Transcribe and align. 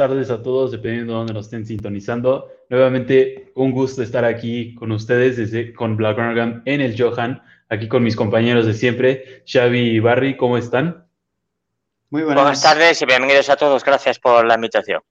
tardes 0.00 0.30
a 0.30 0.42
todos, 0.42 0.70
dependiendo 0.70 1.12
de 1.12 1.18
dónde 1.18 1.34
nos 1.34 1.44
estén 1.44 1.66
sintonizando. 1.66 2.50
Nuevamente, 2.70 3.52
un 3.54 3.70
gusto 3.70 4.02
estar 4.02 4.24
aquí 4.24 4.74
con 4.74 4.92
ustedes 4.92 5.36
desde 5.36 5.74
con 5.74 5.98
Black 5.98 6.16
Organ 6.16 6.62
en 6.64 6.80
el 6.80 6.98
Johan, 6.98 7.42
aquí 7.68 7.86
con 7.86 8.02
mis 8.02 8.16
compañeros 8.16 8.64
de 8.64 8.72
siempre, 8.72 9.42
Xavi 9.46 9.90
y 9.90 10.00
Barry, 10.00 10.38
¿cómo 10.38 10.56
están? 10.56 11.06
Muy 12.08 12.22
buenas. 12.22 12.44
buenas 12.44 12.62
tardes 12.62 13.02
y 13.02 13.04
bienvenidos 13.04 13.50
a 13.50 13.56
todos, 13.56 13.84
gracias 13.84 14.18
por 14.18 14.46
la 14.46 14.54
invitación. 14.54 15.02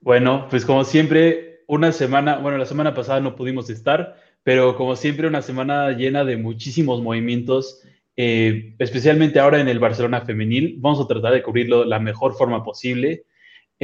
Bueno, 0.00 0.46
pues 0.48 0.64
como 0.64 0.84
siempre, 0.84 1.64
una 1.66 1.90
semana, 1.90 2.36
bueno, 2.36 2.58
la 2.58 2.66
semana 2.66 2.94
pasada 2.94 3.18
no 3.18 3.34
pudimos 3.34 3.70
estar, 3.70 4.14
pero 4.44 4.76
como 4.76 4.94
siempre, 4.94 5.26
una 5.26 5.42
semana 5.42 5.90
llena 5.90 6.24
de 6.24 6.36
muchísimos 6.36 7.02
movimientos 7.02 7.82
eh, 8.16 8.74
especialmente 8.78 9.40
ahora 9.40 9.60
en 9.60 9.68
el 9.68 9.80
Barcelona 9.80 10.20
femenil. 10.20 10.76
Vamos 10.78 11.00
a 11.00 11.08
tratar 11.08 11.32
de 11.32 11.42
cubrirlo 11.42 11.80
de 11.80 11.86
la 11.86 11.98
mejor 11.98 12.34
forma 12.34 12.62
posible. 12.62 13.24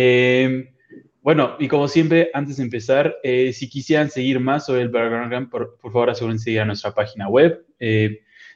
Eh, 0.01 0.71
bueno, 1.23 1.57
y 1.59 1.67
como 1.67 1.89
siempre, 1.89 2.31
antes 2.33 2.59
de 2.59 2.63
empezar, 2.63 3.17
eh, 3.25 3.53
si 3.53 3.69
quisieran 3.69 4.11
seguir 4.11 4.39
más 4.39 4.67
sobre 4.67 4.83
el 4.83 4.91
Barcelona, 4.91 5.49
por, 5.51 5.77
por 5.81 5.93
favor 5.93 6.11
asegúrense 6.11 6.61
a 6.61 6.65
nuestra 6.65 6.95
página 6.95 7.29
web. 7.29 7.65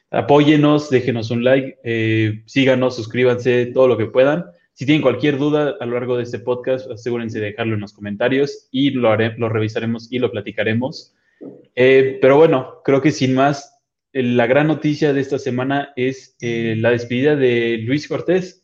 apóyenos, 0.09 0.89
déjenos 0.89 1.31
un 1.31 1.43
like, 1.43 2.43
síganos, 2.45 2.95
suscríbanse, 2.95 3.65
todo 3.67 3.87
lo 3.89 3.97
que 3.97 4.05
puedan. 4.05 4.45
Si 4.73 4.85
tienen 4.85 5.01
cualquier 5.01 5.37
duda 5.37 5.75
a 5.79 5.85
lo 5.85 5.95
largo 5.95 6.15
de 6.15 6.23
este 6.23 6.39
podcast, 6.39 6.89
asegúrense 6.89 7.39
de 7.39 7.47
dejarlo 7.47 7.75
en 7.75 7.81
los 7.81 7.93
comentarios 7.93 8.69
y 8.71 8.91
lo, 8.91 9.15
lo 9.15 9.49
revisaremos 9.49 10.11
y 10.11 10.19
lo 10.19 10.31
platicaremos. 10.31 11.13
pero 11.75 12.37
bueno, 12.37 12.81
creo 12.85 13.01
que 13.01 13.11
sin 13.11 13.33
más, 13.33 13.73
la 14.13 14.45
gran 14.45 14.67
noticia 14.67 15.11
de 15.11 15.21
esta 15.21 15.39
semana 15.39 15.91
es 15.95 16.37
eh, 16.39 16.75
la 16.77 16.91
despedida 16.91 17.35
de 17.35 17.79
Luis 17.79 18.07
Cortés, 18.07 18.62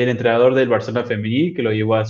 el 0.00 0.08
entrenador 0.08 0.54
del 0.54 0.68
Barcelona 0.68 1.06
Femenil, 1.06 1.54
que 1.54 1.62
lo 1.62 1.72
llevó 1.72 1.96
a 1.96 2.04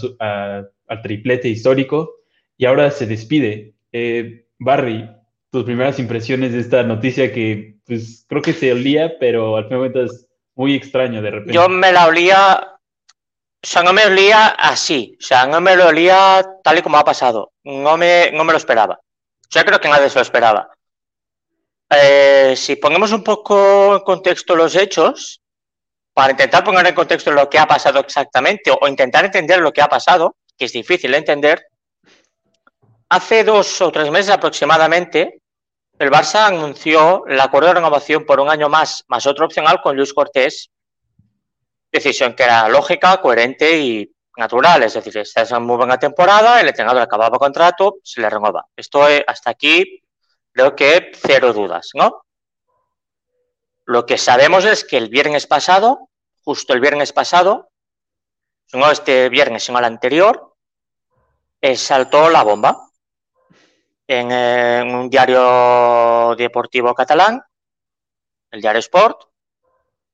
al 0.93 1.03
triplete 1.03 1.49
histórico 1.49 2.17
y 2.57 2.67
ahora 2.67 2.91
se 2.91 3.07
despide. 3.07 3.75
Eh, 3.93 4.47
Barry, 4.59 5.09
tus 5.51 5.65
primeras 5.65 5.99
impresiones 5.99 6.53
de 6.53 6.61
esta 6.61 6.83
noticia 6.83 7.33
que 7.33 7.77
pues 7.85 8.25
creo 8.29 8.43
que 8.43 8.53
se 8.53 8.73
olía, 8.73 9.19
pero 9.19 9.57
al 9.57 9.67
final 9.69 9.91
es 9.97 10.29
muy 10.55 10.75
extraño 10.75 11.21
de 11.23 11.31
repente. 11.31 11.55
Yo 11.55 11.69
me 11.69 11.93
la 11.93 12.07
olía, 12.07 12.79
o 13.63 13.67
sea, 13.67 13.83
no 13.83 13.93
me 13.93 14.07
olía 14.07 14.49
así, 14.49 15.17
o 15.19 15.23
sea, 15.23 15.47
no 15.47 15.61
me 15.61 15.77
lo 15.77 15.89
olía 15.89 16.47
tal 16.63 16.79
y 16.79 16.83
como 16.83 16.99
ha 16.99 17.05
pasado, 17.05 17.53
no 17.65 17.97
me, 17.97 18.31
no 18.33 18.45
me 18.45 18.53
lo 18.53 18.59
esperaba. 18.59 19.01
Yo 19.51 19.65
creo 19.65 19.81
que 19.81 19.89
nadie 19.89 20.09
se 20.09 20.17
lo 20.19 20.23
esperaba. 20.23 20.71
Eh, 21.91 22.55
si 22.57 22.77
ponemos 22.77 23.13
un 23.13 23.23
poco 23.23 23.97
en 23.97 24.01
contexto 24.01 24.57
los 24.57 24.75
hechos, 24.77 25.42
para 26.15 26.33
intentar 26.33 26.63
poner 26.63 26.87
en 26.87 26.95
contexto 26.95 27.31
lo 27.31 27.49
que 27.49 27.59
ha 27.59 27.67
pasado 27.67 28.01
exactamente 28.01 28.71
o, 28.71 28.87
intentar 28.87 29.25
entender 29.25 29.61
lo 29.61 29.73
que 29.73 29.83
ha 29.83 29.89
pasado, 29.89 30.37
que 30.57 30.67
es 30.67 30.73
difícil 30.73 31.13
de 31.13 31.19
entender, 31.19 31.67
hace 33.09 33.45
dos 33.45 33.81
o 33.81 33.91
tres 33.91 34.11
meses 34.11 34.31
aproximadamente, 34.31 35.41
el 35.99 36.11
Barça 36.11 36.47
anunció 36.47 37.25
el 37.27 37.41
acuerdo 37.41 37.69
de 37.69 37.75
renovación 37.75 38.25
por 38.25 38.41
un 38.41 38.51
año 38.51 38.69
más, 38.69 39.05
más 39.09 39.27
otro 39.27 39.47
opcional 39.47 39.81
con 39.83 39.97
Luis 39.97 40.13
Cortés, 40.13 40.71
decisión 41.91 42.35
que 42.35 42.45
era 42.45 42.69
lógica, 42.69 43.19
coherente 43.19 43.79
y 43.79 44.11
natural, 44.37 44.83
es 44.83 44.95
decir, 44.95 45.19
esta 45.19 45.43
es 45.43 45.51
una 45.51 45.61
muy 45.61 45.77
buena 45.77 45.99
temporada, 45.99 46.61
el 46.61 46.69
entrenador 46.69 47.03
acababa 47.03 47.39
contrato, 47.39 47.97
se 48.03 48.21
le 48.21 48.31
renueva. 48.31 48.67
Esto 48.75 49.05
hasta 49.27 49.51
aquí 49.51 50.03
creo 50.53 50.75
que 50.75 51.13
cero 51.15 51.53
dudas, 51.53 51.91
¿no? 51.95 52.22
Lo 53.93 54.07
que 54.07 54.17
sabemos 54.17 54.65
es 54.65 54.87
que 54.87 54.97
el 54.97 55.11
viernes 55.11 55.47
pasado, 55.47 56.09
justo 56.45 56.73
el 56.73 56.81
viernes 56.81 57.13
pasado, 57.13 57.71
no 58.73 58.91
este 58.91 59.29
viernes, 59.29 59.65
sino 59.65 59.81
el 59.81 59.85
anterior, 59.85 60.57
eh, 61.61 61.77
saltó 61.77 62.31
la 62.31 62.43
bomba 62.43 62.89
en, 64.07 64.33
en, 64.33 64.95
un 64.95 65.11
diario 65.11 66.35
deportivo 66.37 66.95
catalán, 66.95 67.43
el 68.51 68.63
diario 68.63 68.79
Sport, 68.79 69.25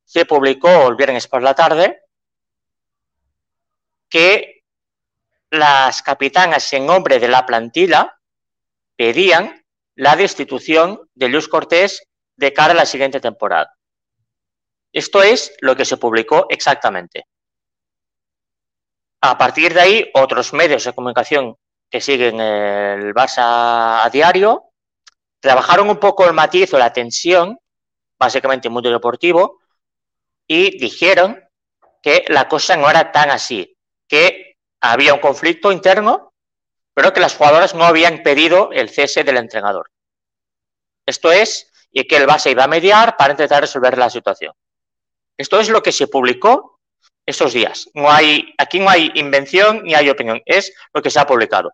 se 0.04 0.26
publicó 0.26 0.88
el 0.88 0.96
viernes 0.96 1.28
por 1.28 1.40
la 1.40 1.54
tarde 1.54 2.02
que 4.08 4.64
las 5.50 6.02
capitanas 6.02 6.72
en 6.72 6.84
nombre 6.84 7.20
de 7.20 7.28
la 7.28 7.46
plantilla 7.46 8.18
pedían 8.96 9.64
la 9.94 10.16
destitución 10.16 11.08
de 11.14 11.28
Luis 11.28 11.46
Cortés 11.46 12.07
de 12.38 12.52
cara 12.54 12.72
a 12.72 12.76
la 12.76 12.86
siguiente 12.86 13.20
temporada. 13.20 13.76
Esto 14.92 15.22
es 15.22 15.52
lo 15.60 15.76
que 15.76 15.84
se 15.84 15.98
publicó 15.98 16.46
exactamente. 16.48 17.26
A 19.20 19.36
partir 19.36 19.74
de 19.74 19.80
ahí, 19.80 20.10
otros 20.14 20.54
medios 20.54 20.84
de 20.84 20.94
comunicación 20.94 21.56
que 21.90 22.00
siguen 22.00 22.40
el 22.40 23.12
Barça 23.12 24.04
a 24.04 24.10
diario 24.10 24.70
trabajaron 25.40 25.90
un 25.90 25.98
poco 25.98 26.24
el 26.24 26.32
matiz 26.32 26.72
o 26.72 26.78
la 26.78 26.92
tensión, 26.92 27.58
básicamente 28.18 28.68
en 28.68 28.74
mundo 28.74 28.90
deportivo, 28.90 29.58
y 30.46 30.78
dijeron 30.78 31.44
que 32.02 32.24
la 32.28 32.48
cosa 32.48 32.76
no 32.76 32.88
era 32.88 33.12
tan 33.12 33.30
así, 33.30 33.76
que 34.08 34.56
había 34.80 35.12
un 35.12 35.20
conflicto 35.20 35.70
interno 35.70 36.28
pero 36.98 37.12
que 37.12 37.20
las 37.20 37.36
jugadoras 37.36 37.76
no 37.76 37.84
habían 37.84 38.24
pedido 38.24 38.72
el 38.72 38.90
cese 38.90 39.22
del 39.22 39.36
entrenador. 39.36 39.88
Esto 41.06 41.30
es, 41.30 41.67
y 41.90 42.06
que 42.06 42.16
el 42.16 42.26
base 42.26 42.50
iba 42.50 42.64
a 42.64 42.68
mediar 42.68 43.16
para 43.16 43.32
intentar 43.32 43.60
resolver 43.60 43.96
la 43.96 44.10
situación. 44.10 44.52
Esto 45.36 45.60
es 45.60 45.68
lo 45.68 45.82
que 45.82 45.92
se 45.92 46.08
publicó 46.08 46.80
estos 47.24 47.52
días. 47.52 47.88
No 47.94 48.10
hay, 48.10 48.54
aquí 48.58 48.80
no 48.80 48.90
hay 48.90 49.12
invención 49.14 49.82
ni 49.84 49.94
hay 49.94 50.08
opinión, 50.10 50.40
es 50.46 50.72
lo 50.92 51.02
que 51.02 51.10
se 51.10 51.20
ha 51.20 51.26
publicado. 51.26 51.72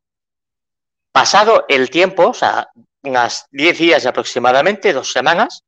Pasado 1.13 1.65
el 1.69 1.91
tiempo, 1.91 2.29
o 2.29 2.35
sea, 2.35 2.69
unas 3.05 3.47
10 3.53 3.79
días 3.79 4.07
aproximadamente, 4.07 4.93
dos 4.93 5.13
semanas, 5.13 5.65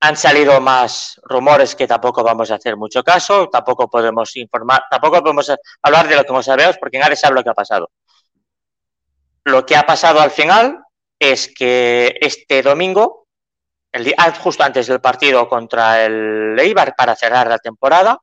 han 0.00 0.16
salido 0.16 0.60
más 0.60 1.20
rumores 1.24 1.74
que 1.74 1.86
tampoco 1.86 2.22
vamos 2.22 2.50
a 2.50 2.56
hacer 2.56 2.76
mucho 2.76 3.02
caso, 3.02 3.48
tampoco 3.48 3.88
podemos 3.88 4.36
informar, 4.36 4.84
tampoco 4.90 5.22
podemos 5.22 5.52
hablar 5.82 6.08
de 6.08 6.16
lo 6.16 6.24
que 6.24 6.32
no 6.32 6.42
sabemos 6.42 6.76
porque 6.78 6.98
nadie 6.98 7.16
sabe 7.16 7.34
lo 7.34 7.42
que 7.42 7.50
ha 7.50 7.54
pasado. 7.54 7.90
Lo 9.44 9.64
que 9.64 9.76
ha 9.76 9.84
pasado 9.84 10.20
al 10.20 10.30
final 10.30 10.84
es 11.18 11.52
que 11.54 12.16
este 12.20 12.62
domingo, 12.62 13.26
el 13.92 14.04
día, 14.04 14.14
ah, 14.18 14.32
justo 14.32 14.62
antes 14.62 14.86
del 14.86 15.00
partido 15.00 15.48
contra 15.48 16.04
el 16.04 16.58
Eibar 16.58 16.94
para 16.96 17.16
cerrar 17.16 17.48
la 17.48 17.58
temporada, 17.58 18.18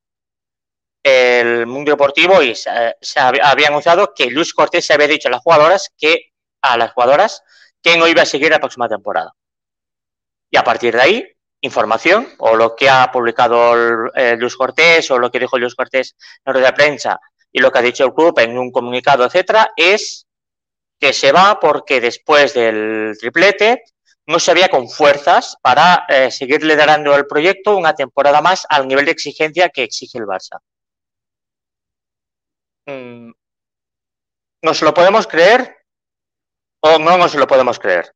el 1.03 1.67
mundo 1.67 1.91
deportivo 1.91 2.41
y 2.41 2.55
se, 2.55 2.95
se 2.99 3.19
había 3.19 3.67
anunciado 3.67 4.13
que 4.15 4.27
Luis 4.27 4.53
Cortés 4.53 4.85
se 4.85 4.93
había 4.93 5.07
dicho 5.07 5.27
a 5.27 5.31
las 5.31 5.41
jugadoras 5.41 5.91
que 5.97 6.31
a 6.61 6.77
las 6.77 6.93
jugadoras 6.93 7.43
que 7.81 7.95
no 7.97 8.07
iba 8.07 8.23
a 8.23 8.25
seguir 8.25 8.49
la 8.49 8.59
próxima 8.59 8.89
temporada. 8.89 9.31
Y 10.49 10.57
a 10.57 10.63
partir 10.63 10.95
de 10.95 11.01
ahí 11.01 11.35
información 11.61 12.27
o 12.39 12.55
lo 12.55 12.75
que 12.75 12.89
ha 12.89 13.11
publicado 13.11 14.07
eh, 14.15 14.35
Luis 14.37 14.55
Cortés 14.55 15.09
o 15.11 15.19
lo 15.19 15.29
que 15.29 15.39
dijo 15.39 15.57
Luis 15.57 15.75
Cortés 15.75 16.15
en 16.19 16.41
la 16.45 16.53
rueda 16.53 16.67
de 16.67 16.73
prensa 16.73 17.19
y 17.51 17.59
lo 17.59 17.71
que 17.71 17.79
ha 17.79 17.81
dicho 17.81 18.05
el 18.05 18.13
club 18.13 18.37
en 18.39 18.57
un 18.57 18.71
comunicado, 18.71 19.25
etcétera, 19.25 19.71
es 19.75 20.24
que 20.99 21.13
se 21.13 21.31
va 21.31 21.59
porque 21.59 22.01
después 22.01 22.53
del 22.53 23.15
triplete 23.19 23.83
no 24.27 24.39
se 24.39 24.51
había 24.51 24.69
con 24.69 24.89
fuerzas 24.89 25.55
para 25.61 26.05
eh, 26.09 26.31
seguir 26.31 26.63
liderando 26.63 27.15
el 27.15 27.27
proyecto 27.27 27.77
una 27.77 27.93
temporada 27.93 28.41
más 28.41 28.65
al 28.69 28.87
nivel 28.87 29.05
de 29.05 29.11
exigencia 29.11 29.69
que 29.69 29.83
exige 29.83 30.17
el 30.17 30.25
Barça. 30.25 30.59
Mm, 32.87 33.31
¿Nos 34.63 34.81
lo 34.81 34.93
podemos 34.93 35.27
creer 35.27 35.77
o 36.81 36.97
no 36.97 37.17
nos 37.17 37.35
lo 37.35 37.45
podemos 37.45 37.77
creer? 37.77 38.13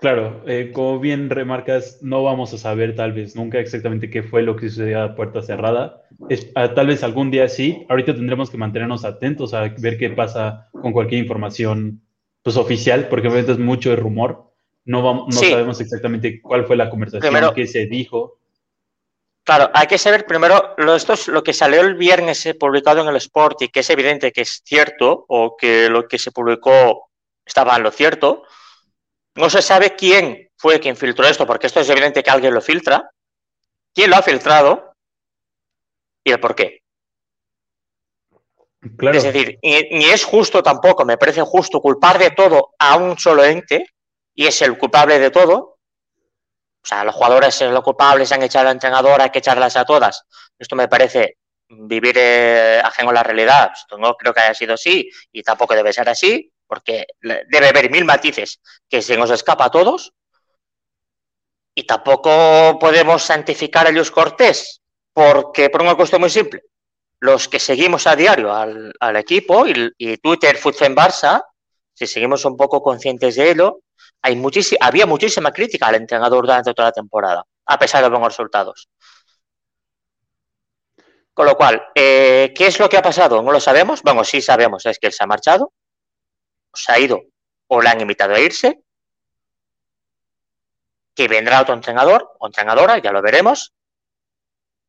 Claro, 0.00 0.42
eh, 0.46 0.70
como 0.72 0.98
bien 0.98 1.28
remarcas, 1.28 1.98
no 2.00 2.22
vamos 2.22 2.54
a 2.54 2.58
saber 2.58 2.96
tal 2.96 3.12
vez 3.12 3.36
nunca 3.36 3.58
exactamente 3.58 4.08
qué 4.08 4.22
fue 4.22 4.42
lo 4.42 4.56
que 4.56 4.70
sucedió 4.70 5.02
a 5.02 5.14
puerta 5.14 5.42
cerrada. 5.42 6.02
Es, 6.30 6.50
ah, 6.54 6.72
tal 6.72 6.86
vez 6.86 7.02
algún 7.02 7.30
día 7.30 7.48
sí. 7.48 7.84
Ahorita 7.90 8.14
tendremos 8.14 8.48
que 8.48 8.56
mantenernos 8.56 9.04
atentos 9.04 9.52
a 9.52 9.68
ver 9.76 9.98
qué 9.98 10.08
pasa 10.08 10.70
con 10.72 10.94
cualquier 10.94 11.20
información 11.20 12.00
pues, 12.42 12.56
oficial, 12.56 13.08
porque 13.08 13.28
obviamente 13.28 13.52
es 13.52 13.58
mucho 13.58 13.90
de 13.90 13.96
rumor. 13.96 14.50
No, 14.86 15.02
vamos, 15.02 15.34
no 15.34 15.38
sí. 15.38 15.50
sabemos 15.50 15.78
exactamente 15.82 16.40
cuál 16.40 16.64
fue 16.64 16.76
la 16.76 16.88
conversación, 16.88 17.20
primero, 17.20 17.52
qué 17.52 17.66
se 17.66 17.84
dijo. 17.84 18.38
Claro, 19.44 19.70
hay 19.74 19.86
que 19.86 19.98
saber 19.98 20.24
primero, 20.24 20.74
lo, 20.78 20.94
esto 20.94 21.12
es 21.12 21.28
lo 21.28 21.42
que 21.42 21.52
salió 21.52 21.82
el 21.82 21.94
viernes 21.94 22.46
eh, 22.46 22.54
publicado 22.54 23.02
en 23.02 23.08
el 23.08 23.16
Sport 23.16 23.62
y 23.62 23.68
que 23.68 23.80
es 23.80 23.90
evidente 23.90 24.32
que 24.32 24.42
es 24.42 24.62
cierto 24.64 25.26
o 25.28 25.56
que 25.58 25.90
lo 25.90 26.08
que 26.08 26.18
se 26.18 26.32
publicó 26.32 27.10
estaba 27.44 27.76
en 27.76 27.82
lo 27.82 27.90
cierto 27.90 28.44
no 29.40 29.50
se 29.50 29.62
sabe 29.62 29.96
quién 29.96 30.50
fue 30.56 30.78
quien 30.78 30.96
filtró 30.96 31.26
esto, 31.26 31.46
porque 31.46 31.66
esto 31.66 31.80
es 31.80 31.88
evidente 31.88 32.22
que 32.22 32.30
alguien 32.30 32.54
lo 32.54 32.60
filtra, 32.60 33.10
quién 33.94 34.10
lo 34.10 34.16
ha 34.16 34.22
filtrado 34.22 34.94
y 36.22 36.30
el 36.30 36.40
por 36.40 36.54
qué. 36.54 36.82
Claro. 38.96 39.16
Es 39.16 39.24
decir, 39.24 39.58
ni, 39.62 40.04
es 40.04 40.24
justo 40.24 40.62
tampoco, 40.62 41.04
me 41.04 41.18
parece 41.18 41.42
justo 41.42 41.80
culpar 41.80 42.18
de 42.18 42.30
todo 42.30 42.74
a 42.78 42.96
un 42.96 43.18
solo 43.18 43.44
ente 43.44 43.86
y 44.34 44.46
es 44.46 44.62
el 44.62 44.78
culpable 44.78 45.18
de 45.18 45.30
todo. 45.30 45.78
O 46.82 46.86
sea, 46.86 47.04
los 47.04 47.14
jugadores 47.14 47.54
son 47.54 47.74
los 47.74 47.84
culpables, 47.84 48.32
han 48.32 48.42
echado 48.42 48.68
al 48.68 48.74
entrenador, 48.74 49.20
hay 49.20 49.30
que 49.30 49.40
echarlas 49.40 49.76
a 49.76 49.84
todas. 49.84 50.24
Esto 50.58 50.76
me 50.76 50.88
parece 50.88 51.36
vivir 51.68 52.14
eh, 52.16 52.80
ajeno 52.82 53.10
a 53.10 53.14
la 53.14 53.22
realidad. 53.22 53.70
Esto 53.74 53.98
no 53.98 54.14
creo 54.16 54.32
que 54.32 54.40
haya 54.40 54.54
sido 54.54 54.74
así 54.74 55.10
y 55.30 55.42
tampoco 55.42 55.74
debe 55.74 55.92
ser 55.92 56.08
así, 56.08 56.49
porque 56.70 57.04
debe 57.20 57.68
haber 57.68 57.90
mil 57.90 58.04
matices 58.04 58.60
que 58.88 59.02
se 59.02 59.16
nos 59.16 59.28
escapa 59.32 59.64
a 59.64 59.70
todos. 59.72 60.12
Y 61.74 61.82
tampoco 61.82 62.78
podemos 62.78 63.24
santificar 63.24 63.88
a 63.88 63.90
Luis 63.90 64.12
Cortés, 64.12 64.80
porque 65.12 65.68
por 65.68 65.82
una 65.82 65.96
cuestión 65.96 66.20
muy 66.20 66.30
simple, 66.30 66.62
los 67.18 67.48
que 67.48 67.58
seguimos 67.58 68.06
a 68.06 68.14
diario 68.14 68.54
al, 68.54 69.16
equipo 69.16 69.66
y, 69.66 70.16
Twitter 70.18 70.58
en 70.62 70.94
Barça, 70.94 71.42
si 71.92 72.06
seguimos 72.06 72.44
un 72.44 72.56
poco 72.56 72.80
conscientes 72.80 73.34
de 73.34 73.50
ello, 73.50 73.80
hay 74.22 74.40
había 74.80 75.06
muchísima 75.06 75.50
crítica 75.50 75.88
al 75.88 75.96
entrenador 75.96 76.44
durante 76.44 76.72
toda 76.72 76.88
la 76.88 76.92
temporada, 76.92 77.44
a 77.66 77.78
pesar 77.80 78.00
de 78.00 78.10
los 78.10 78.18
buenos 78.20 78.36
resultados. 78.36 78.88
Con 81.34 81.46
lo 81.46 81.56
cual, 81.56 81.82
eh, 81.96 82.52
¿qué 82.54 82.68
es 82.68 82.78
lo 82.78 82.88
que 82.88 82.96
ha 82.96 83.02
pasado? 83.02 83.42
No 83.42 83.50
lo 83.50 83.60
sabemos. 83.60 84.02
Bueno, 84.02 84.22
sí 84.22 84.40
sabemos, 84.40 84.86
es 84.86 84.98
que 84.98 85.08
él 85.08 85.12
se 85.12 85.24
ha 85.24 85.26
marchado, 85.26 85.72
se 86.72 86.92
ha 86.92 86.98
ido 86.98 87.22
o 87.68 87.80
le 87.80 87.88
han 87.88 88.00
invitado 88.00 88.34
a 88.34 88.40
irse, 88.40 88.82
que 91.14 91.28
vendrá 91.28 91.60
otro 91.60 91.74
entrenador 91.74 92.32
o 92.38 92.46
entrenadora, 92.46 92.98
ya 92.98 93.12
lo 93.12 93.22
veremos, 93.22 93.74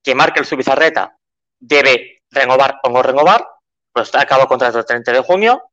que 0.04 0.16
Markel 0.16 0.46
Zubizarreta 0.46 1.18
debe 1.60 2.24
renovar 2.30 2.80
o 2.84 2.90
no 2.90 3.04
renovar, 3.04 3.48
pues 3.92 4.14
acaba 4.16 4.44
el 4.44 4.50
contrato 4.50 4.80
el 4.80 4.86
30 4.86 5.12
de 5.12 5.22
junio, 5.22 5.72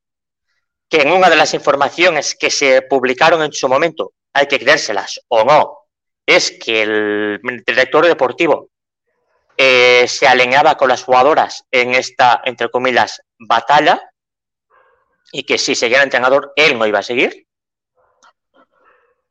que 0.88 1.02
en 1.02 1.12
una 1.12 1.30
de 1.30 1.36
las 1.36 1.54
informaciones 1.54 2.34
que 2.34 2.50
se 2.50 2.82
publicaron 2.82 3.42
en 3.42 3.52
su 3.52 3.68
momento, 3.68 4.12
hay 4.32 4.46
que 4.46 4.58
creérselas 4.58 5.20
o 5.28 5.44
no, 5.44 5.78
es 6.26 6.52
que 6.52 6.82
el 6.82 7.62
director 7.66 8.06
deportivo 8.06 8.70
eh, 9.56 10.06
se 10.06 10.28
alineaba 10.28 10.76
con 10.76 10.88
las 10.88 11.02
jugadoras 11.02 11.64
en 11.70 11.94
esta, 11.94 12.42
entre 12.44 12.70
comillas, 12.70 13.22
batalla 13.38 14.00
y 15.32 15.44
que 15.44 15.58
si 15.58 15.74
seguía 15.74 15.98
el 15.98 16.04
entrenador, 16.04 16.52
él 16.56 16.78
no 16.78 16.86
iba 16.86 16.98
a 16.98 17.02
seguir. 17.02 17.46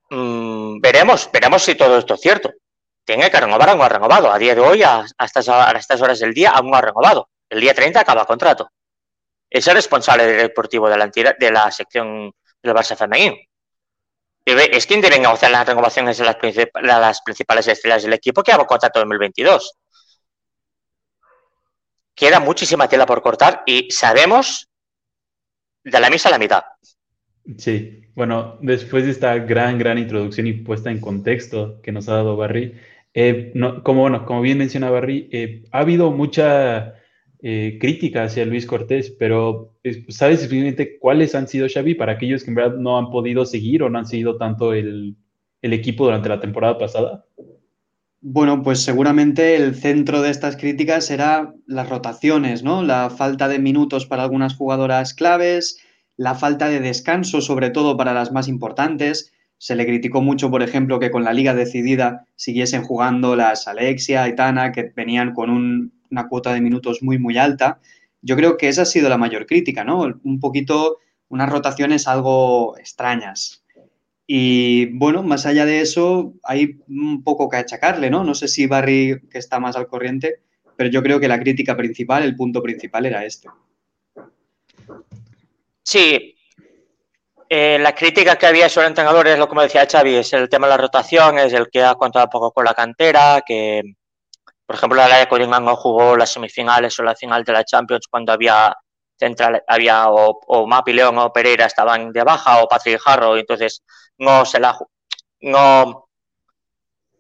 Mm, 0.09 0.79
veremos, 0.79 1.29
veremos 1.31 1.63
si 1.63 1.75
todo 1.75 1.97
esto 1.97 2.13
es 2.13 2.21
cierto. 2.21 2.51
Tiene 3.05 3.31
que 3.31 3.39
renovar, 3.39 3.69
aún 3.69 3.81
ha 3.81 3.89
renovado. 3.89 4.31
A 4.31 4.38
día 4.38 4.55
de 4.55 4.61
hoy, 4.61 4.83
a, 4.83 5.05
estas, 5.23 5.49
a 5.49 5.71
estas 5.71 6.01
horas 6.01 6.19
del 6.19 6.33
día, 6.33 6.51
aún 6.51 6.73
ha 6.75 6.81
renovado. 6.81 7.29
El 7.49 7.61
día 7.61 7.73
30 7.73 8.01
acaba 8.01 8.25
contrato 8.25 8.69
es 9.49 9.67
el 9.67 9.75
responsable 9.75 10.25
deportivo 10.25 10.89
de 10.89 10.97
la, 10.97 11.07
de 11.07 11.51
la 11.51 11.71
sección 11.71 12.31
del 12.61 12.73
Barça 12.73 12.95
femenino. 12.95 13.35
Es 14.45 14.88
quien 14.88 15.01
debe 15.01 15.19
negociar 15.19 15.51
las 15.51 15.67
renovaciones 15.67 16.17
de 16.17 16.23
las, 16.23 16.38
las 16.81 17.21
principales 17.21 17.67
estrellas 17.67 18.03
del 18.03 18.13
equipo 18.13 18.44
que 18.44 18.53
haga 18.53 18.65
contrato 18.65 18.99
2022. 18.99 19.73
Queda 22.15 22.39
muchísima 22.39 22.88
tela 22.88 23.05
por 23.05 23.21
cortar 23.21 23.63
y 23.65 23.91
sabemos 23.91 24.66
de 25.91 25.99
la 25.99 26.09
misa 26.09 26.29
a 26.29 26.33
la 26.33 26.39
mitad. 26.39 26.63
Sí, 27.57 28.01
bueno, 28.15 28.57
después 28.61 29.05
de 29.05 29.11
esta 29.11 29.37
gran, 29.39 29.77
gran 29.77 29.97
introducción 29.97 30.47
y 30.47 30.53
puesta 30.53 30.91
en 30.91 30.99
contexto 30.99 31.81
que 31.81 31.91
nos 31.91 32.09
ha 32.09 32.15
dado 32.15 32.35
Barry, 32.35 32.73
eh, 33.13 33.53
como, 33.83 34.01
bueno, 34.01 34.25
como 34.25 34.41
bien 34.41 34.57
menciona 34.57 34.89
Barry, 34.89 35.29
eh, 35.31 35.63
ha 35.71 35.79
habido 35.79 36.11
mucha 36.11 36.95
eh, 37.39 37.77
crítica 37.79 38.23
hacia 38.23 38.45
Luis 38.45 38.65
Cortés, 38.65 39.11
pero 39.11 39.75
¿sabes 40.09 40.41
simplemente 40.41 40.97
cuáles 40.99 41.35
han 41.35 41.47
sido, 41.47 41.67
Xavi, 41.69 41.95
para 41.95 42.13
aquellos 42.13 42.43
que 42.43 42.49
en 42.51 42.55
verdad 42.55 42.77
no 42.77 42.97
han 42.97 43.09
podido 43.09 43.45
seguir 43.45 43.83
o 43.83 43.89
no 43.89 43.99
han 43.99 44.07
seguido 44.07 44.37
tanto 44.37 44.73
el, 44.73 45.15
equipo 45.61 46.05
durante 46.05 46.29
la 46.29 46.39
temporada 46.39 46.77
pasada? 46.77 47.25
Bueno, 48.21 48.63
pues 48.63 48.81
seguramente 48.81 49.55
el 49.55 49.75
centro 49.75 50.21
de 50.21 50.31
estas 50.31 50.57
críticas 50.57 51.09
era 51.11 51.53
las 51.65 51.87
rotaciones, 51.89 52.63
¿no? 52.63 52.83
La 52.83 53.09
falta 53.09 53.47
de 53.47 53.59
minutos 53.59 54.05
para 54.05 54.23
algunas 54.23 54.55
jugadoras 54.55 55.13
claves, 55.13 55.79
la 56.17 56.35
falta 56.35 56.67
de 56.67 56.79
descanso, 56.79 57.41
sobre 57.41 57.69
todo 57.69 57.95
para 57.95 58.13
las 58.13 58.31
más 58.31 58.47
importantes. 58.47 59.31
Se 59.59 59.75
le 59.75 59.85
criticó 59.85 60.21
mucho, 60.21 60.49
por 60.51 60.63
ejemplo, 60.63 60.99
que 60.99 61.11
con 61.11 61.23
la 61.23 61.33
liga 61.33 61.53
decidida 61.53 62.25
siguiesen 62.35 62.83
jugando 62.83 63.35
las 63.35 63.67
Alexia, 63.67 64.23
Aitana, 64.23 64.71
que 64.71 64.91
venían 64.95 65.33
con 65.33 65.49
un 65.49 65.97
una 66.09 66.27
cuota 66.27 66.53
de 66.53 66.61
minutos 66.61 66.99
muy, 67.01 67.19
muy 67.19 67.37
alta. 67.37 67.79
Yo 68.21 68.35
creo 68.35 68.57
que 68.57 68.67
esa 68.69 68.83
ha 68.83 68.85
sido 68.85 69.09
la 69.09 69.17
mayor 69.17 69.45
crítica, 69.45 69.83
¿no? 69.83 70.01
Un 70.23 70.39
poquito, 70.39 70.97
unas 71.29 71.49
rotaciones 71.49 72.07
algo 72.07 72.77
extrañas. 72.77 73.63
Y 74.27 74.88
bueno, 74.97 75.24
más 75.24 75.45
allá 75.45 75.65
de 75.65 75.79
eso, 75.79 76.33
hay 76.44 76.79
un 76.89 77.24
poco 77.24 77.47
que 77.47 77.57
achacarle, 77.57 78.09
¿no? 78.09 78.25
No 78.25 78.35
sé 78.35 78.50
si 78.50 78.68
Barry, 78.68 79.21
que 79.31 79.38
está 79.38 79.59
más 79.59 79.77
al 79.77 79.88
corriente, 79.88 80.41
pero 80.75 80.89
yo 80.89 81.01
creo 81.01 81.19
que 81.19 81.29
la 81.29 81.39
crítica 81.39 81.77
principal, 81.77 82.24
el 82.24 82.35
punto 82.35 82.62
principal 82.62 83.06
era 83.06 83.24
este. 83.24 83.47
Sí, 85.81 86.35
eh, 87.47 87.79
la 87.79 87.95
crítica 87.95 88.35
que 88.35 88.45
había 88.45 88.68
sobre 88.68 88.88
entrenadores, 88.88 89.39
lo 89.39 89.47
como 89.47 89.62
decía 89.62 89.88
Xavi, 89.89 90.15
es 90.15 90.33
el 90.33 90.50
tema 90.50 90.68
de 90.68 90.71
la 90.71 90.81
rotación, 90.81 91.39
es 91.39 91.53
el 91.53 91.69
que 91.71 91.81
ha 91.81 91.95
contado 91.95 92.30
poco 92.30 92.51
con 92.51 92.65
la 92.65 92.73
cantera, 92.73 93.41
que 93.47 93.81
por 94.68 94.75
ejemplo, 94.75 94.97
la 94.97 95.19
de 95.19 95.30
Coringa 95.30 95.62
no 95.62 95.77
jugó 95.77 96.18
las 96.18 96.33
semifinales 96.33 97.00
o 97.00 97.03
la 97.03 97.15
final 97.15 97.45
de 97.45 97.53
la 97.53 97.63
Champions 97.63 98.06
cuando 98.12 98.33
había 98.33 98.75
central, 99.17 99.63
había 99.67 100.09
o, 100.09 100.39
o 100.47 100.67
Mapi 100.67 100.93
León 100.93 101.17
o 101.19 101.33
Pereira 101.33 101.65
estaban 101.65 102.11
de 102.11 102.23
baja 102.23 102.61
o 102.61 102.67
Patrick 102.67 102.99
Jarro, 103.01 103.37
y 103.37 103.41
entonces 103.41 103.83
no 104.18 104.45
se 104.45 104.59
la 104.59 104.77
no 105.42 106.07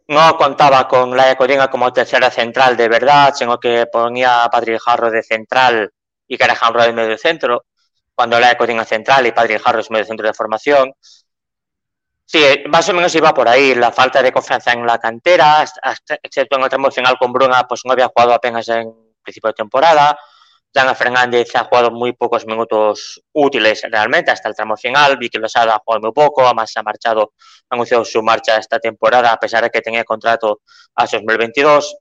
no 0.07 0.37
contaba 0.37 0.87
con 0.87 1.15
la 1.15 1.25
de 1.27 1.35
Coringa 1.35 1.69
como 1.69 1.91
tercera 1.91 2.31
central 2.31 2.77
de 2.77 2.87
verdad, 2.87 3.33
sino 3.35 3.59
que 3.59 3.87
ponía 3.87 4.43
a 4.43 4.49
Patrick 4.49 4.79
Jarro 4.81 5.11
de 5.11 5.21
central 5.23 5.91
y 6.27 6.37
Carajan 6.37 6.73
de 6.73 6.93
medio 6.93 7.17
centro, 7.17 7.65
cuando 8.15 8.39
la 8.39 8.49
de 8.49 8.57
Coringa 8.57 8.85
central 8.85 9.27
y 9.27 9.31
Patrick 9.31 9.61
Jarro 9.61 9.79
es 9.81 9.91
medio 9.91 10.05
centro 10.05 10.27
de 10.27 10.33
formación. 10.33 10.93
Sí, 12.25 12.43
más 12.67 12.87
o 12.89 12.93
menos 12.93 13.15
iba 13.15 13.33
por 13.33 13.47
ahí, 13.47 13.73
la 13.75 13.91
falta 13.91 14.21
de 14.21 14.33
confianza 14.33 14.73
en 14.73 14.85
la 14.85 14.97
cantera, 14.97 15.63
excepto 16.21 16.57
en 16.57 16.63
el 16.63 16.69
tramo 16.69 16.91
final 16.91 17.17
con 17.17 17.31
Bruna, 17.31 17.65
pues 17.67 17.81
no 17.85 17.93
había 17.93 18.09
jugado 18.09 18.33
apenas 18.33 18.67
en 18.67 18.93
principio 19.23 19.49
de 19.49 19.53
temporada. 19.53 20.17
Jana 20.77 20.93
Fernández 20.93 21.55
ha 21.55 21.63
jugado 21.63 21.89
muy 21.89 22.13
pocos 22.13 22.45
minutos 22.45 23.19
útiles 23.33 23.81
realmente 23.89 24.29
hasta 24.29 24.47
el 24.47 24.55
tramo 24.55 24.77
final. 24.77 25.17
Vicky 25.17 25.39
Losada 25.39 25.73
ha 25.73 25.79
jugado 25.79 26.01
muy 26.01 26.11
poco, 26.11 26.45
además 26.45 26.71
ha 26.75 26.83
marchado, 26.83 27.33
ha 27.67 27.73
anunciado 27.73 28.05
su 28.05 28.21
marcha 28.21 28.57
esta 28.57 28.77
temporada 28.77 29.31
a 29.31 29.37
pesar 29.37 29.63
de 29.63 29.71
que 29.71 29.81
tenía 29.81 30.03
contrato 30.03 30.61
a 30.93 31.07
2022. 31.07 31.97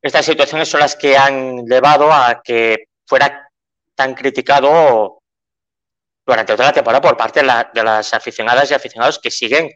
Estas 0.00 0.24
situaciones 0.24 0.68
son 0.68 0.78
las 0.78 0.94
que 0.94 1.16
han 1.16 1.66
llevado 1.66 2.12
a 2.12 2.40
que 2.44 2.84
fuera 3.04 3.50
tan 3.96 4.14
criticado 4.14 5.18
durante 6.24 6.52
toda 6.52 6.66
la 6.66 6.72
temporada 6.72 7.00
por 7.00 7.16
parte 7.16 7.40
de, 7.40 7.82
las 7.82 8.14
aficionadas 8.14 8.70
y 8.70 8.74
aficionados 8.74 9.18
que 9.18 9.32
siguen 9.32 9.68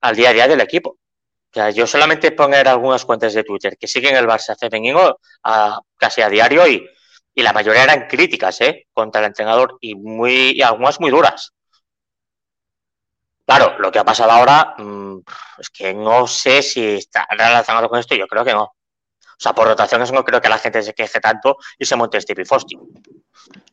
al 0.00 0.14
día 0.14 0.30
a 0.30 0.32
día 0.32 0.46
del 0.46 0.60
equipo. 0.60 0.96
O 1.56 1.68
yo 1.70 1.88
solamente 1.88 2.30
poner 2.30 2.68
algunas 2.68 3.04
cuentas 3.04 3.34
de 3.34 3.42
Twitter 3.42 3.76
que 3.76 3.88
siguen 3.88 4.14
el 4.14 4.28
Barça 4.28 4.56
femenino 4.56 5.18
a, 5.42 5.80
casi 5.96 6.22
a 6.22 6.28
diario 6.28 6.68
y, 6.68 6.88
y, 7.40 7.42
la 7.42 7.52
mayoría 7.52 7.84
eran 7.84 8.06
críticas 8.06 8.60
¿eh? 8.60 8.86
contra 8.92 9.20
el 9.20 9.28
entrenador 9.28 9.78
y, 9.80 9.94
muy, 9.94 10.52
y 10.52 10.62
algunas 10.62 11.00
muy 11.00 11.10
duras. 11.10 11.54
Claro, 13.46 13.78
lo 13.78 13.90
que 13.90 13.98
ha 13.98 14.04
pasado 14.04 14.30
ahora 14.30 14.74
mm, 14.78 15.18
es 15.58 15.70
que 15.70 15.92
no 15.92 16.26
sé 16.26 16.62
si 16.62 16.84
está 16.84 17.26
relacionado 17.30 17.88
con 17.88 17.98
esto, 17.98 18.14
yo 18.14 18.28
creo 18.28 18.44
que 18.44 18.52
no. 18.52 18.62
O 18.62 19.42
sea, 19.42 19.54
por 19.54 19.66
rotaciones 19.66 20.12
no 20.12 20.22
creo 20.22 20.40
que 20.40 20.48
la 20.48 20.58
gente 20.58 20.82
se 20.82 20.92
queje 20.92 21.18
tanto 21.18 21.56
y 21.78 21.86
se 21.86 21.96
monte 21.96 22.20
Stevie 22.20 22.44
Fosti. 22.44 22.78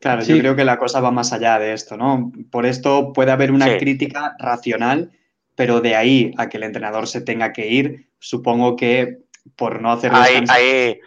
Claro, 0.00 0.22
yo 0.22 0.38
creo 0.38 0.56
que 0.56 0.64
la 0.64 0.78
cosa 0.78 1.00
va 1.00 1.10
más 1.10 1.32
allá 1.32 1.58
de 1.58 1.74
esto, 1.74 1.96
¿no? 1.96 2.32
Por 2.50 2.64
esto 2.64 3.12
puede 3.12 3.32
haber 3.32 3.52
una 3.52 3.76
crítica 3.76 4.34
racional, 4.38 5.12
pero 5.54 5.80
de 5.80 5.94
ahí 5.94 6.32
a 6.38 6.48
que 6.48 6.56
el 6.56 6.62
entrenador 6.62 7.06
se 7.06 7.20
tenga 7.20 7.52
que 7.52 7.66
ir, 7.66 8.08
supongo 8.18 8.76
que 8.76 9.18
por 9.56 9.82
no 9.82 9.92
hacer... 9.92 10.10
Hay, 10.14 10.42
hay, 10.48 11.00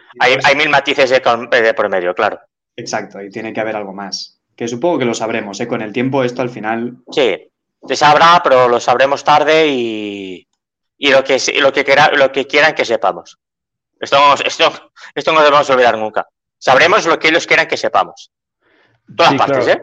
hay, 0.44 0.56
mil 0.56 0.68
matices 0.68 1.10
de, 1.10 1.20
de 1.60 1.74
por 1.74 1.88
medio, 1.88 2.14
claro. 2.14 2.40
Exacto, 2.76 3.22
y 3.22 3.30
tiene 3.30 3.52
que 3.52 3.60
haber 3.60 3.76
algo 3.76 3.92
más. 3.92 4.40
Que 4.56 4.68
supongo 4.68 4.98
que 4.98 5.04
lo 5.04 5.14
sabremos, 5.14 5.60
¿eh? 5.60 5.68
Con 5.68 5.82
el 5.82 5.92
tiempo 5.92 6.24
esto 6.24 6.42
al 6.42 6.50
final... 6.50 6.98
Sí, 7.10 7.50
se 7.86 7.96
sabrá, 7.96 8.40
pero 8.42 8.68
lo 8.68 8.80
sabremos 8.80 9.24
tarde 9.24 9.66
y, 9.68 10.46
y 10.98 11.10
lo, 11.10 11.24
que, 11.24 11.38
lo, 11.60 11.72
que 11.72 11.84
quiera, 11.84 12.12
lo 12.12 12.30
que 12.30 12.46
quieran 12.46 12.74
que 12.74 12.84
sepamos. 12.84 13.38
Esto, 13.98 14.16
esto, 14.44 14.92
esto 15.14 15.32
no 15.32 15.42
debemos 15.42 15.68
olvidar 15.70 15.98
nunca. 15.98 16.26
Sabremos 16.58 17.06
lo 17.06 17.18
que 17.18 17.28
ellos 17.28 17.46
quieran 17.46 17.66
que 17.66 17.76
sepamos. 17.76 18.30
Todas 19.16 19.34
partes, 19.34 19.68
¿eh? 19.68 19.82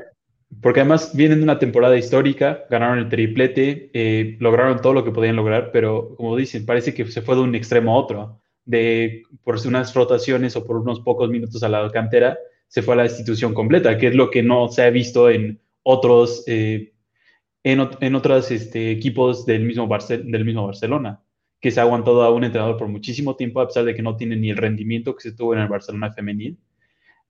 Porque 0.61 0.79
además 0.79 1.15
vienen 1.15 1.39
de 1.39 1.43
una 1.43 1.59
temporada 1.59 1.95
histórica, 1.95 2.65
ganaron 2.69 2.99
el 2.99 3.09
triplete, 3.09 3.91
eh, 3.93 4.37
lograron 4.39 4.81
todo 4.81 4.93
lo 4.93 5.03
que 5.03 5.11
podían 5.11 5.35
lograr, 5.35 5.71
pero 5.71 6.15
como 6.15 6.35
dicen, 6.35 6.65
parece 6.65 6.93
que 6.93 7.05
se 7.05 7.21
fue 7.21 7.35
de 7.35 7.41
un 7.41 7.53
extremo 7.55 7.93
a 7.93 7.99
otro. 7.99 8.39
De 8.65 9.23
por 9.43 9.55
unas 9.65 9.93
rotaciones 9.93 10.55
o 10.55 10.65
por 10.65 10.77
unos 10.77 10.99
pocos 11.01 11.29
minutos 11.29 11.61
a 11.63 11.69
la 11.69 11.89
cantera, 11.91 12.37
se 12.69 12.81
fue 12.81 12.93
a 12.93 12.97
la 12.97 13.05
institución 13.05 13.53
completa, 13.53 13.97
que 13.97 14.07
es 14.07 14.15
lo 14.15 14.31
que 14.31 14.41
no 14.41 14.69
se 14.69 14.83
ha 14.83 14.89
visto 14.89 15.29
en 15.29 15.59
otros, 15.83 16.45
eh, 16.47 16.93
en, 17.63 17.89
en, 17.99 18.15
otros 18.15 18.51
este, 18.51 18.91
equipos 18.91 19.45
del 19.45 19.65
mismo, 19.65 19.89
del 20.07 20.45
mismo 20.45 20.65
Barcelona 20.65 21.21
que 21.59 21.71
se 21.71 21.79
ha 21.79 21.83
aguantado 21.83 22.23
a 22.23 22.31
un 22.31 22.43
entrenador 22.43 22.77
por 22.77 22.87
muchísimo 22.87 23.35
tiempo, 23.35 23.59
a 23.59 23.67
pesar 23.67 23.83
de 23.83 23.93
que 23.93 24.01
no 24.01 24.15
tiene 24.15 24.35
ni 24.35 24.49
el 24.49 24.57
rendimiento 24.57 25.15
que 25.15 25.23
se 25.23 25.31
tuvo 25.33 25.53
en 25.53 25.59
el 25.59 25.67
Barcelona 25.67 26.11
femenil. 26.11 26.57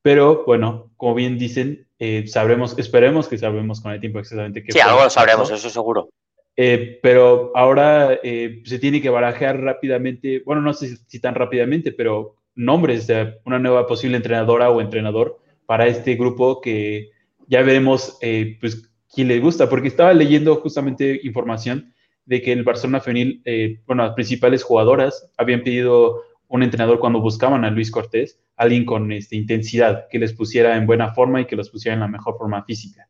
Pero 0.02 0.44
bueno, 0.46 0.92
como 0.98 1.16
bien 1.16 1.38
dicen, 1.38 1.88
eh, 1.98 2.26
sabremos, 2.28 2.78
esperemos 2.78 3.28
que 3.28 3.38
sabremos 3.38 3.82
con 3.82 3.92
el 3.92 4.00
tiempo 4.00 4.20
exactamente 4.20 4.64
qué 4.64 4.72
Sí, 4.72 4.80
algo 4.80 5.04
lo 5.04 5.10
sabremos, 5.10 5.50
eso 5.52 5.70
seguro. 5.70 6.10
Eh, 6.56 7.00
pero 7.02 7.52
ahora 7.56 8.20
eh, 8.22 8.62
se 8.66 8.80
tiene 8.80 9.02
que 9.02 9.10
barajar 9.10 9.60
rápidamente, 9.60 10.44
bueno, 10.46 10.62
no 10.62 10.74
sé 10.74 10.98
si 11.08 11.20
tan 11.20 11.36
rápidamente, 11.36 11.92
pero 11.92 12.36
nombres 12.60 13.08
de 13.08 13.40
una 13.46 13.60
nueva 13.60 13.88
posible 13.88 14.18
entrenadora 14.18 14.70
o 14.70 14.82
entrenador 14.82 15.40
para 15.66 15.88
este 15.88 16.16
grupo 16.16 16.62
que 16.62 17.10
ya 17.48 17.62
veremos 17.62 18.18
pues 18.60 18.92
quién 19.14 19.28
le 19.28 19.40
gusta, 19.40 19.70
porque 19.70 19.88
estaba 19.88 20.14
leyendo 20.14 20.56
justamente 20.58 21.20
información 21.24 21.94
de 22.26 22.42
que 22.42 22.52
el 22.52 22.64
Barcelona 22.64 23.00
Femenil, 23.00 23.42
bueno, 23.88 24.04
las 24.04 24.14
principales 24.14 24.64
jugadoras 24.64 25.32
habían 25.38 25.64
pedido 25.64 26.22
un 26.50 26.64
entrenador 26.64 27.00
cuando 27.00 27.22
buscaban 27.22 27.64
a 27.64 27.72
Luis 27.72 27.92
Cortés, 27.92 28.42
alguien 28.58 28.84
con 28.84 29.12
este, 29.12 29.36
intensidad, 29.36 30.08
que 30.10 30.20
les 30.20 30.34
pusiera 30.34 30.76
en 30.76 30.86
buena 30.86 31.14
forma 31.14 31.40
y 31.40 31.46
que 31.46 31.56
los 31.56 31.70
pusiera 31.70 31.94
en 31.94 32.02
la 32.02 32.08
mejor 32.08 32.38
forma 32.38 32.64
física. 32.66 33.08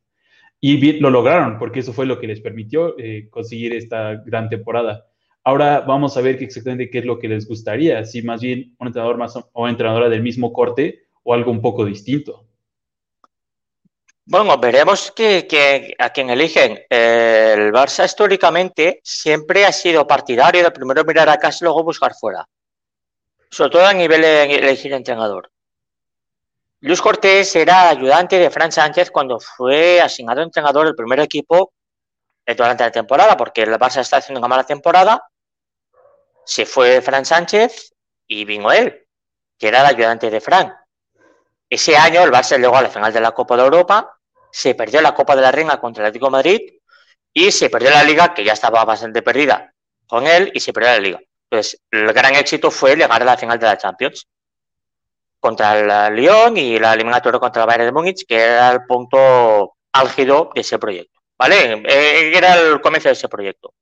Y 0.60 1.00
lo 1.00 1.10
lograron, 1.10 1.58
porque 1.58 1.80
eso 1.80 1.94
fue 1.94 2.04
lo 2.04 2.20
que 2.20 2.26
les 2.26 2.40
permitió 2.40 2.98
eh, 2.98 3.28
conseguir 3.30 3.72
esta 3.72 4.16
gran 4.26 4.50
temporada. 4.50 5.06
Ahora 5.44 5.80
vamos 5.80 6.16
a 6.16 6.20
ver 6.20 6.38
qué 6.38 6.44
exactamente 6.44 6.90
qué 6.90 6.98
es 6.98 7.04
lo 7.04 7.18
que 7.18 7.28
les 7.28 7.48
gustaría, 7.48 8.04
si 8.04 8.22
más 8.22 8.40
bien 8.40 8.74
un 8.78 8.88
entrenador 8.88 9.16
más 9.16 9.34
o 9.52 9.68
entrenadora 9.68 10.08
del 10.08 10.22
mismo 10.22 10.52
corte 10.52 11.02
o 11.22 11.32
algo 11.32 11.50
un 11.50 11.62
poco 11.62 11.84
distinto. 11.84 12.46
Bueno, 14.26 14.58
veremos 14.58 15.10
que, 15.10 15.94
a 15.98 16.10
quien 16.10 16.30
eligen. 16.30 16.78
el 16.88 17.72
Barça 17.72 18.04
históricamente 18.04 19.00
siempre 19.02 19.64
ha 19.64 19.72
sido 19.72 20.06
partidario 20.06 20.62
de 20.62 20.70
primero 20.70 21.04
mirar 21.04 21.28
a 21.28 21.38
casa 21.38 21.58
y 21.60 21.64
luego 21.64 21.82
buscar 21.82 22.12
fuera 22.14 22.46
sobre 23.50 23.70
todo 23.70 23.86
a 23.86 23.92
nivel 23.92 24.22
de 24.22 24.44
elegir 24.44 24.92
entrenador. 24.92 25.50
Luis 26.80 27.02
Cortés 27.02 27.54
era 27.56 27.90
ayudante 27.90 28.38
de 28.38 28.48
Fran 28.48 28.72
Sánchez 28.72 29.10
cuando 29.10 29.38
fue 29.38 30.00
asignado 30.00 30.42
entrenador 30.42 30.86
del 30.86 30.94
primer 30.94 31.20
equipo 31.20 31.74
durante 32.46 32.84
la 32.84 32.90
temporada, 32.90 33.36
porque 33.36 33.62
el 33.62 33.70
Barça 33.78 34.00
está 34.00 34.18
haciendo 34.18 34.40
una 34.40 34.48
mala 34.48 34.64
temporada. 34.64 35.22
Se 36.44 36.66
fue 36.66 37.00
Fran 37.00 37.24
Sánchez 37.24 37.94
y 38.26 38.44
vino 38.44 38.72
él, 38.72 39.06
que 39.58 39.68
era 39.68 39.80
el 39.80 39.86
ayudante 39.86 40.30
de 40.30 40.40
Fran. 40.40 40.74
Ese 41.68 41.96
año 41.96 42.22
el 42.22 42.32
Barça 42.32 42.58
llegó 42.58 42.76
a 42.76 42.82
la 42.82 42.90
final 42.90 43.12
de 43.12 43.20
la 43.20 43.30
Copa 43.32 43.56
de 43.56 43.62
Europa, 43.62 44.18
se 44.50 44.74
perdió 44.74 45.00
la 45.00 45.14
Copa 45.14 45.36
de 45.36 45.42
la 45.42 45.52
Reina 45.52 45.80
contra 45.80 46.02
el 46.02 46.08
Atlético 46.08 46.30
Madrid 46.30 46.60
y 47.32 47.52
se 47.52 47.70
perdió 47.70 47.90
la 47.90 48.02
Liga, 48.02 48.34
que 48.34 48.42
ya 48.42 48.54
estaba 48.54 48.84
bastante 48.84 49.22
perdida 49.22 49.72
con 50.08 50.26
él, 50.26 50.50
y 50.52 50.58
se 50.58 50.72
perdió 50.72 50.90
la 50.90 50.98
Liga. 50.98 51.20
Entonces, 51.48 51.80
el 51.92 52.12
gran 52.12 52.34
éxito 52.34 52.70
fue 52.70 52.96
llegar 52.96 53.22
a 53.22 53.24
la 53.24 53.36
final 53.36 53.58
de 53.58 53.66
la 53.66 53.78
Champions 53.78 54.26
contra 55.38 55.78
el 55.78 56.16
Lyon 56.16 56.56
y 56.56 56.78
la 56.78 56.94
eliminatoria 56.94 57.38
contra 57.38 57.62
el 57.62 57.68
Bayern 57.68 57.86
de 57.86 57.92
Múnich, 57.92 58.26
que 58.26 58.36
era 58.36 58.72
el 58.72 58.84
punto 58.84 59.76
álgido 59.92 60.50
de 60.54 60.60
ese 60.60 60.78
proyecto. 60.78 61.19
¿Vale? 61.40 61.82
Eh, 61.88 62.36
era 62.36 62.54
el 62.54 62.82
comienzo 62.82 63.08
de 63.08 63.14
ese 63.14 63.26
proyecto. 63.26 63.72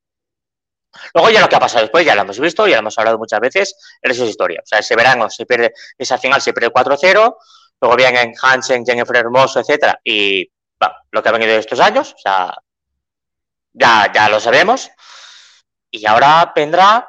Luego 1.13 1.29
ya 1.31 1.41
lo 1.41 1.49
que 1.49 1.57
ha 1.57 1.61
pasado 1.61 1.83
después, 1.83 2.07
ya 2.07 2.15
lo 2.15 2.23
hemos 2.23 2.39
visto, 2.39 2.69
ya 2.69 2.77
lo 2.77 2.81
hemos 2.83 2.97
hablado 2.97 3.19
muchas 3.19 3.41
veces, 3.41 3.77
eso 4.01 4.23
es 4.23 4.31
historia. 4.31 4.61
O 4.63 4.67
sea, 4.67 4.79
ese 4.79 4.95
verano 4.95 5.29
se 5.29 5.45
pierde, 5.45 5.73
esa 5.97 6.19
final 6.19 6.41
se 6.41 6.53
pierde 6.53 6.71
4-0, 6.71 7.37
luego 7.81 7.97
vienen 7.97 8.33
Hansen, 8.41 8.87
Jennifer 8.87 9.17
Hermoso, 9.17 9.59
etcétera, 9.59 10.01
y 10.05 10.49
lo 11.11 11.21
que 11.21 11.29
ha 11.29 11.33
venido 11.33 11.57
estos 11.57 11.81
años, 11.81 12.15
o 12.15 12.19
sea, 12.19 12.57
ya, 13.73 14.13
ya 14.15 14.29
lo 14.29 14.39
sabemos. 14.39 14.89
Y 15.91 16.07
ahora 16.07 16.53
vendrá 16.55 17.09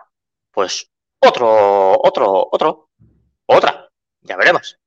pues 0.50 0.90
otro, 1.20 1.94
otro, 2.02 2.50
otro, 2.52 2.90
otra, 3.46 3.88
ya 4.22 4.36
veremos. 4.36 4.80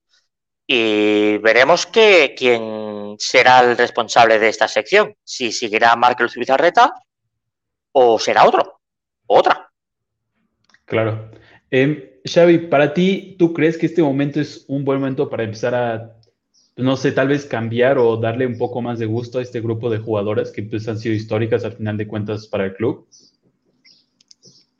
Y 0.75 1.37
veremos 1.37 1.85
que, 1.85 2.35
quién 2.35 3.17
será 3.19 3.61
el 3.61 3.77
responsable 3.77 4.39
de 4.39 4.49
esta 4.49 4.67
sección, 4.67 5.15
si 5.23 5.53
seguirá 5.53 5.95
Markel 5.97 6.31
Bizarreta 6.35 6.95
o 7.93 8.19
será 8.19 8.47
otro, 8.47 8.81
otra. 9.27 9.71
Claro. 10.87 11.31
Eh, 11.71 12.23
Xavi, 12.25 12.57
para 12.69 12.95
ti, 12.95 13.37
¿tú 13.39 13.53
crees 13.53 13.77
que 13.77 13.85
este 13.85 14.03
momento 14.03 14.41
es 14.41 14.65
un 14.67 14.83
buen 14.83 14.99
momento 14.99 15.29
para 15.29 15.45
empezar 15.45 15.75
a, 15.75 16.17
no 16.77 16.97
sé, 16.97 17.13
tal 17.13 17.29
vez 17.29 17.45
cambiar 17.45 17.99
o 17.99 18.17
darle 18.17 18.47
un 18.47 18.57
poco 18.57 18.81
más 18.81 18.99
de 18.99 19.05
gusto 19.05 19.41
a 19.41 19.43
este 19.43 19.61
grupo 19.61 19.91
de 19.91 19.99
jugadoras 19.99 20.51
que 20.51 20.63
pues, 20.63 20.89
han 20.89 20.99
sido 20.99 21.15
históricas 21.15 21.67
al 21.67 21.75
final 21.75 21.99
de 21.99 22.09
cuentas 22.09 22.47
para 22.47 22.65
el 22.65 22.73
club? 22.73 23.07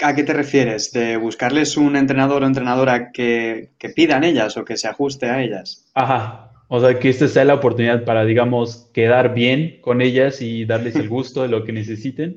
¿A 0.03 0.15
qué 0.15 0.25
te 0.25 0.33
refieres? 0.33 0.93
¿De 0.93 1.17
buscarles 1.17 1.77
un 1.77 1.97
entrenador 1.97 2.43
o 2.43 2.47
entrenadora 2.47 3.13
que, 3.13 3.71
pidan 3.95 4.25
ellas 4.25 4.57
o 4.57 4.65
que 4.65 4.77
se 4.77 4.89
ajuste 4.89 5.27
a 5.27 5.43
ellas? 5.43 5.91
Ajá. 5.95 6.51
O 6.69 6.81
sea, 6.81 6.99
que 6.99 7.11
esta 7.11 7.29
sea 7.29 7.45
la 7.45 7.55
oportunidad 7.55 8.05
para, 8.05 8.25
digamos, 8.25 8.89
quedar 8.95 9.35
bien 9.35 9.79
con 9.83 10.01
ellas 10.01 10.41
y 10.41 10.65
darles 10.65 10.97
el 10.97 11.09
gusto 11.09 11.43
de 11.43 11.49
lo 11.49 11.65
que 11.65 11.73
necesiten. 11.73 12.37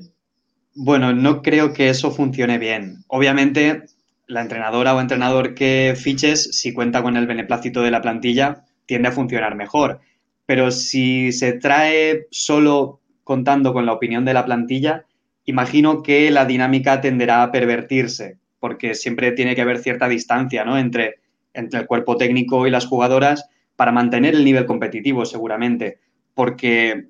Bueno, 0.74 1.14
no 1.14 1.40
creo 1.40 1.72
que 1.72 1.88
eso 1.88 2.10
funcione 2.10 2.58
bien. 2.58 3.04
Obviamente, 3.08 3.84
la 4.26 4.42
entrenadora 4.42 4.94
o 4.94 5.00
entrenador 5.00 5.54
que 5.54 5.94
fiches, 5.96 6.50
si 6.52 6.74
cuenta 6.74 7.02
con 7.02 7.16
el 7.16 7.26
beneplácito 7.26 7.80
de 7.80 7.90
la 7.90 8.02
plantilla, 8.02 8.64
tiende 8.84 9.08
a 9.08 9.12
funcionar 9.12 9.54
mejor. 9.54 10.00
Pero 10.44 10.70
si 10.70 11.32
se 11.32 11.54
trae 11.54 12.26
solo 12.30 13.00
contando 13.24 13.72
con 13.72 13.86
la 13.86 13.94
opinión 13.94 14.26
de 14.26 14.34
la 14.34 14.44
plantilla, 14.44 15.05
imagino 15.46 16.02
que 16.02 16.30
la 16.30 16.44
dinámica 16.44 17.00
tenderá 17.00 17.42
a 17.42 17.50
pervertirse, 17.50 18.38
porque 18.60 18.94
siempre 18.94 19.32
tiene 19.32 19.54
que 19.54 19.62
haber 19.62 19.78
cierta 19.78 20.08
distancia 20.08 20.64
¿no? 20.64 20.76
entre, 20.76 21.20
el 21.54 21.86
cuerpo 21.86 22.16
técnico 22.16 22.66
y 22.66 22.70
las 22.70 22.86
jugadoras 22.86 23.48
para 23.76 23.92
mantener 23.92 24.34
el 24.34 24.44
nivel 24.44 24.66
competitivo, 24.66 25.24
seguramente, 25.24 25.98
porque 26.34 27.06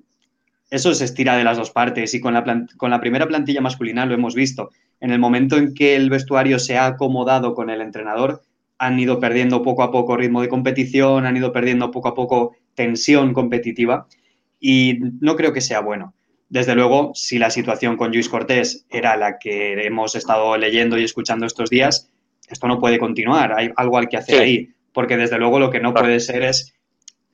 eso 0.69 0.93
se 0.93 1.05
estira 1.05 1.35
de 1.35 1.43
las 1.43 1.57
dos 1.57 1.71
partes 1.71 2.13
y 2.13 2.21
con 2.21 2.33
la, 2.33 2.65
con 2.77 2.91
la 2.91 3.01
primera 3.01 3.27
plantilla 3.27 3.61
masculina 3.61 4.05
lo 4.05 4.13
hemos 4.13 4.35
visto. 4.35 4.69
En 4.99 5.11
el 5.11 5.19
momento 5.19 5.57
en 5.57 5.73
que 5.73 5.95
el 5.95 6.09
vestuario 6.09 6.59
se 6.59 6.77
ha 6.77 6.85
acomodado 6.85 7.53
con 7.53 7.69
el 7.69 7.81
entrenador, 7.81 8.41
han 8.77 8.99
ido 8.99 9.19
perdiendo 9.19 9.63
poco 9.63 9.83
a 9.83 9.91
poco 9.91 10.15
ritmo 10.15 10.41
de 10.41 10.49
competición, 10.49 11.25
han 11.25 11.37
ido 11.37 11.51
perdiendo 11.51 11.91
poco 11.91 12.09
a 12.09 12.15
poco 12.15 12.55
tensión 12.75 13.33
competitiva 13.33 14.07
y 14.59 14.99
no 15.19 15.35
creo 15.35 15.53
que 15.53 15.61
sea 15.61 15.81
bueno. 15.81 16.13
Desde 16.49 16.75
luego, 16.75 17.11
si 17.13 17.39
la 17.39 17.49
situación 17.49 17.97
con 17.97 18.11
Luis 18.11 18.29
Cortés 18.29 18.85
era 18.89 19.17
la 19.17 19.37
que 19.37 19.85
hemos 19.85 20.15
estado 20.15 20.55
leyendo 20.57 20.97
y 20.97 21.03
escuchando 21.03 21.45
estos 21.45 21.69
días, 21.69 22.09
esto 22.47 22.67
no 22.67 22.79
puede 22.79 22.99
continuar. 22.99 23.53
Hay 23.53 23.71
algo 23.75 23.97
al 23.97 24.07
que 24.07 24.17
hacer 24.17 24.39
ahí. 24.39 24.69
Porque 24.93 25.17
desde 25.17 25.37
luego 25.37 25.59
lo 25.59 25.69
que 25.69 25.79
no 25.79 25.93
puede 25.93 26.19
ser 26.19 26.43
es 26.43 26.73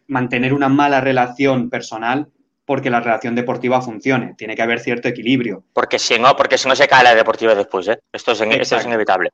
mantener 0.08 0.54
una 0.54 0.68
mala 0.68 1.00
relación 1.00 1.70
personal 1.70 2.28
porque 2.66 2.90
la 2.90 3.00
relación 3.02 3.36
deportiva 3.36 3.82
funcione. 3.82 4.36
Tiene 4.38 4.56
que 4.56 4.62
haber 4.62 4.80
cierto 4.80 5.08
equilibrio. 5.08 5.64
Porque 5.74 6.00
si 6.00 6.18
no, 6.18 6.36
porque 6.36 6.58
si 6.58 6.68
no 6.68 6.76
se 6.76 6.88
cae 6.88 7.04
la 7.04 7.16
deportiva 7.16 7.56
después, 7.56 7.88
¿eh? 7.88 8.00
Esto 8.12 8.32
es, 8.32 8.42
esto 8.42 8.78
es 8.78 8.86
inevitable. 8.86 9.30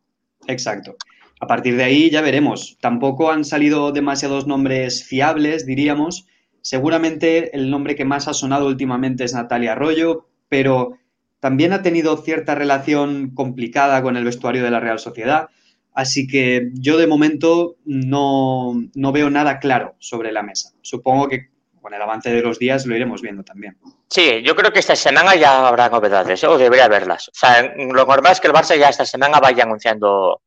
Exacto. 0.48 0.96
A 1.40 1.48
partir 1.48 1.76
de 1.78 1.84
ahí 1.84 2.10
ya 2.10 2.22
veremos. 2.22 2.78
Tampoco 2.82 3.32
han 3.32 3.46
salido 3.46 3.92
demasiados 3.92 4.46
nombres 4.46 5.06
fiables, 5.06 5.66
diríamos, 5.66 6.28
Seguramente 6.62 7.56
el 7.56 7.70
nombre 7.70 7.96
que 7.96 8.06
más 8.06 8.28
ha 8.28 8.34
sonado 8.34 8.68
últimamente 8.68 9.24
es 9.24 9.34
Natalia 9.34 9.74
Arroyo, 9.74 10.28
pero 10.50 10.98
también 11.40 11.74
ha 11.74 11.82
tenido 11.82 12.18
cierta 12.18 12.56
relación 12.56 13.32
complicada 13.34 14.02
con 14.02 14.18
el 14.18 14.26
vestuario 14.26 14.64
de 14.64 14.72
la 14.72 14.80
Real 14.80 15.00
Sociedad. 15.00 15.50
Así 15.94 16.28
que 16.28 16.70
yo 16.74 16.98
de 16.98 17.08
momento 17.08 17.76
no, 17.86 18.74
veo 18.94 19.30
nada 19.30 19.60
claro 19.60 19.96
sobre 20.00 20.32
la 20.32 20.44
mesa. 20.44 20.72
Supongo 20.82 21.28
que 21.28 21.50
con 21.82 21.94
el 21.94 22.02
avance 22.02 22.30
de 22.30 22.42
los 22.42 22.60
días 22.60 22.86
lo 22.86 22.96
iremos 22.96 23.22
viendo 23.22 23.44
también. 23.44 23.78
Sí, 24.10 24.42
yo 24.44 24.56
creo 24.56 24.72
que 24.72 24.80
esta 24.80 24.96
semana 24.96 25.36
ya 25.36 25.68
habrá 25.68 25.90
novedades, 25.90 26.44
o 26.44 26.58
debería 26.58 26.86
haberlas. 26.86 27.30
O 27.30 27.32
sea, 27.34 27.74
lo 27.76 28.06
normal 28.06 28.34
es 28.34 28.40
que 28.40 28.48
el 28.48 28.54
Barça 28.54 28.78
ya 28.78 28.90
esta 28.90 29.06
semana 29.06 29.40
vaya 29.40 29.64
anunciando 29.64 30.42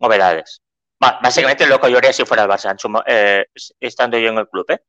novedades. 0.00 0.60
básicamente 0.98 1.66
lo 1.66 1.80
que 1.80 1.90
yo 1.90 1.98
haría 1.98 2.12
si 2.12 2.24
fuera 2.24 2.44
el 2.44 2.50
Barça, 2.50 2.76
eh, 3.06 3.46
estando 3.80 4.18
yo 4.18 4.30
en 4.30 4.38
el 4.38 4.48
club. 4.48 4.66
¿eh? 4.70 4.80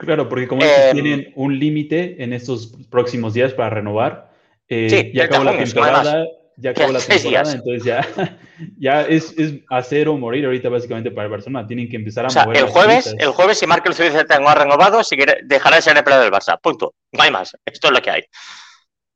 Claro, 0.00 0.28
porque 0.30 0.48
como 0.48 0.62
eh, 0.62 0.90
tienen 0.92 1.30
un 1.36 1.58
límite 1.58 2.22
en 2.24 2.32
estos 2.32 2.72
próximos 2.88 3.34
días 3.34 3.52
para 3.52 3.68
renovar, 3.68 4.30
eh, 4.66 5.12
ya 5.14 5.24
acabó 5.24 5.44
la 5.44 5.58
temporada, 5.58 6.24
ya 6.56 6.70
acabó 6.70 6.92
la 6.92 7.00
temporada, 7.00 7.52
entonces 7.52 7.84
ya, 7.84 8.08
ya 8.78 9.02
es, 9.02 9.34
es, 9.36 9.56
hacer 9.68 10.08
o 10.08 10.16
morir 10.16 10.46
ahorita 10.46 10.70
básicamente 10.70 11.10
para 11.10 11.26
el 11.26 11.30
Barcelona. 11.30 11.66
Tienen 11.66 11.86
que 11.86 11.96
empezar 11.96 12.24
a 12.24 12.28
o 12.28 12.30
sea, 12.30 12.44
El 12.44 12.66
jueves, 12.66 13.14
el 13.18 13.28
jueves, 13.28 13.58
si 13.58 13.66
Markel 13.66 13.92
no 14.40 14.48
ha 14.48 14.54
renovado, 14.54 15.04
si 15.04 15.16
dejará 15.42 15.76
de 15.76 15.82
ser 15.82 15.98
empleado 15.98 16.22
del 16.22 16.32
Barça. 16.32 16.58
Punto. 16.58 16.94
No 17.12 17.22
hay 17.22 17.30
más. 17.30 17.54
Esto 17.66 17.88
es 17.88 17.92
lo 17.92 18.00
que 18.00 18.10
hay. 18.10 18.22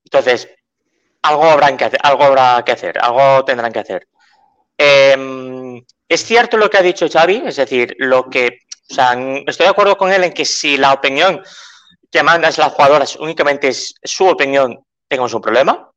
Entonces, 0.05 0.51
algo 1.23 1.45
habrán 1.45 1.79
que 1.79 1.87
hacer, 1.87 2.01
algo 2.03 2.25
habrá 2.25 2.63
que 2.63 2.73
hacer, 2.73 2.99
algo 2.99 3.43
tendrán 3.47 3.73
que 3.73 3.79
hacer. 3.79 4.07
Em, 4.77 5.83
es 6.09 6.25
cierto 6.25 6.59
lo 6.59 6.69
que 6.69 6.77
ha 6.77 6.83
dicho 6.83 7.09
Xavi, 7.09 7.43
es 7.47 7.57
decir, 7.57 7.95
lo 7.99 8.29
que 8.29 8.59
o 8.91 8.95
sea, 8.95 9.13
estoy 9.47 9.65
de 9.65 9.71
acuerdo 9.71 9.97
con 9.97 10.13
él 10.13 10.25
en 10.25 10.33
que 10.33 10.45
si 10.45 10.77
la 10.77 10.93
opinión 10.93 11.43
que 12.11 12.23
manda 12.23 12.49
es 12.49 12.59
la 12.59 12.71
jugadora 12.71 13.05
únicamente 13.19 13.69
es 13.69 13.95
su 14.03 14.27
opinión, 14.27 14.85
tenemos 15.09 15.35
un 15.35 15.41
problema. 15.41 15.91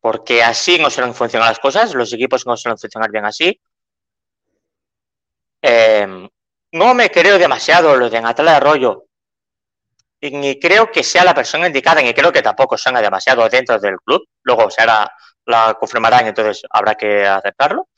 Porque 0.00 0.42
así 0.42 0.78
no 0.78 0.90
suelen 0.90 1.14
funcionar 1.14 1.48
las 1.48 1.58
cosas, 1.58 1.94
los 1.94 2.12
equipos 2.12 2.46
no 2.46 2.56
suelen 2.56 2.78
funcionar 2.78 3.10
bien 3.10 3.24
así. 3.24 3.60
Em, 5.62 6.28
no 6.72 6.94
me 6.94 7.10
creo 7.10 7.38
demasiado 7.38 7.96
lo 7.96 8.10
de 8.10 8.20
Natalia 8.20 8.56
Arroyo. 8.56 9.04
Y 10.20 10.30
ni 10.30 10.60
creo 10.60 10.90
que 10.90 11.02
sea 11.02 11.24
la 11.24 11.34
persona 11.34 11.66
indicada, 11.66 12.02
ni 12.02 12.12
creo 12.14 12.32
que 12.32 12.42
tampoco 12.42 12.76
suena 12.76 13.00
demasiado 13.00 13.48
dentro 13.48 13.78
del 13.78 13.96
club. 14.04 14.28
Luego 14.42 14.70
se 14.70 14.82
hará, 14.82 15.10
la 15.46 15.74
confirmarán, 15.74 16.26
entonces 16.26 16.62
habrá 16.70 16.94
que 16.94 17.24
aceptarlo. 17.26 17.88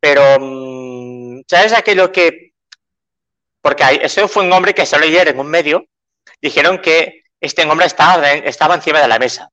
Pero, 0.00 0.22
mm, 0.40 1.42
¿sabes 1.48 1.72
aquello 1.72 2.12
que 2.12 2.53
porque 3.64 3.98
ese 4.02 4.28
fue 4.28 4.44
un 4.44 4.52
hombre 4.52 4.74
que 4.74 4.84
solo 4.84 5.06
ayer 5.06 5.28
en 5.28 5.40
un 5.40 5.46
medio 5.46 5.86
dijeron 6.42 6.82
que 6.82 7.22
este 7.40 7.64
hombre 7.64 7.86
estaba, 7.86 8.30
estaba 8.30 8.74
encima 8.74 9.00
de 9.00 9.08
la 9.08 9.18
mesa. 9.18 9.48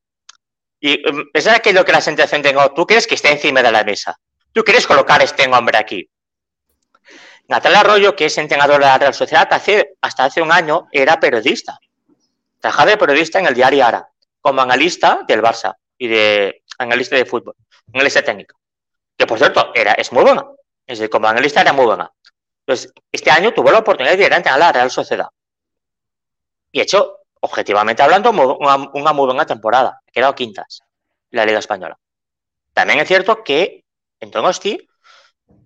Y 0.81 1.09
um, 1.09 1.29
es 1.33 1.47
aquello 1.47 1.85
que 1.85 1.93
la 1.93 2.01
sensación 2.01 2.41
tengo, 2.41 2.73
tú 2.73 2.85
crees 2.85 3.07
que 3.07 3.15
está 3.15 3.29
encima 3.29 3.63
de 3.63 3.71
la 3.71 3.85
mesa. 3.85 4.19
Tú 4.51 4.65
quieres 4.65 4.85
colocar 4.85 5.21
este 5.21 5.47
hombre 5.47 5.77
aquí. 5.77 6.09
Natalia 7.47 7.79
Arroyo, 7.79 8.13
que 8.13 8.25
es 8.25 8.37
entrenadora 8.37 8.79
de 8.79 8.91
la 8.91 8.97
Real 8.97 9.13
Sociedad, 9.13 9.47
hasta 10.01 10.25
hace 10.25 10.41
un 10.41 10.51
año 10.51 10.89
era 10.91 11.17
periodista. 11.17 11.79
Trabajaba 12.59 12.91
de 12.91 12.97
periodista 12.97 13.39
en 13.39 13.45
el 13.45 13.53
diario 13.53 13.85
Ara, 13.85 14.09
como 14.41 14.61
analista 14.61 15.21
del 15.25 15.41
Barça 15.41 15.77
y 15.97 16.09
de 16.09 16.63
analista 16.79 17.15
de 17.15 17.23
fútbol, 17.23 17.55
analista 17.93 18.21
técnico. 18.21 18.59
Que 19.17 19.25
por 19.25 19.37
cierto, 19.37 19.71
era, 19.73 19.93
es 19.93 20.11
muy 20.11 20.23
buena. 20.23 20.45
Es 20.85 20.99
decir, 20.99 21.09
como 21.09 21.29
analista 21.29 21.61
era 21.61 21.71
muy 21.71 21.85
buena. 21.85 22.11
Este 23.11 23.31
año 23.31 23.53
tuvo 23.53 23.71
la 23.71 23.79
oportunidad 23.79 24.17
de 24.17 24.25
ir 24.25 24.33
a 24.33 24.57
la 24.57 24.71
Real 24.71 24.91
Sociedad. 24.91 25.27
Y 26.71 26.81
hecho, 26.81 27.19
objetivamente 27.41 28.01
hablando, 28.01 28.31
una, 28.31 29.13
muy 29.13 29.25
buena 29.25 29.45
temporada. 29.45 30.01
Ha 30.07 30.11
quedado 30.11 30.35
quintas 30.35 30.81
la 31.31 31.45
Liga 31.45 31.59
Española. 31.59 31.97
También 32.73 32.99
es 32.99 33.07
cierto 33.07 33.43
que 33.43 33.83
en 34.19 34.31
Donosti 34.31 34.87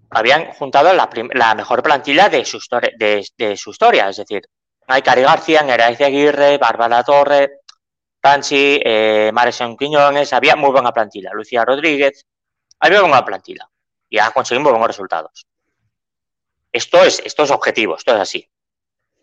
habían 0.09 0.51
juntado 0.53 0.93
la, 0.93 1.55
mejor 1.55 1.83
plantilla 1.83 2.29
de 2.29 2.45
su, 2.45 2.59
de, 2.97 3.57
su 3.57 3.71
historia. 3.71 4.09
Es 4.09 4.17
decir, 4.17 4.43
hay 4.87 5.01
Cari 5.01 5.21
García, 5.21 5.61
Nereice 5.61 6.05
Aguirre, 6.05 6.57
Bárbara 6.57 7.03
Torre, 7.03 7.59
Tansi, 8.21 8.79
eh, 8.83 9.31
Quiñones. 9.77 10.33
Había 10.33 10.55
muy 10.55 10.71
buena 10.71 10.91
plantilla. 10.91 11.31
Lucía 11.33 11.65
Rodríguez. 11.65 12.25
Había 12.79 13.01
buena 13.01 13.25
plantilla. 13.25 13.69
Y 14.09 14.19
han 14.19 14.31
conseguido 14.31 14.63
muy 14.63 14.71
buenos 14.71 14.87
resultados. 14.87 15.45
Esto 16.75 17.05
es, 17.05 17.21
esto 17.23 17.43
es 17.43 17.51
objetivo, 17.51 17.95
esto 17.95 18.13
es 18.13 18.19
así. 18.19 18.51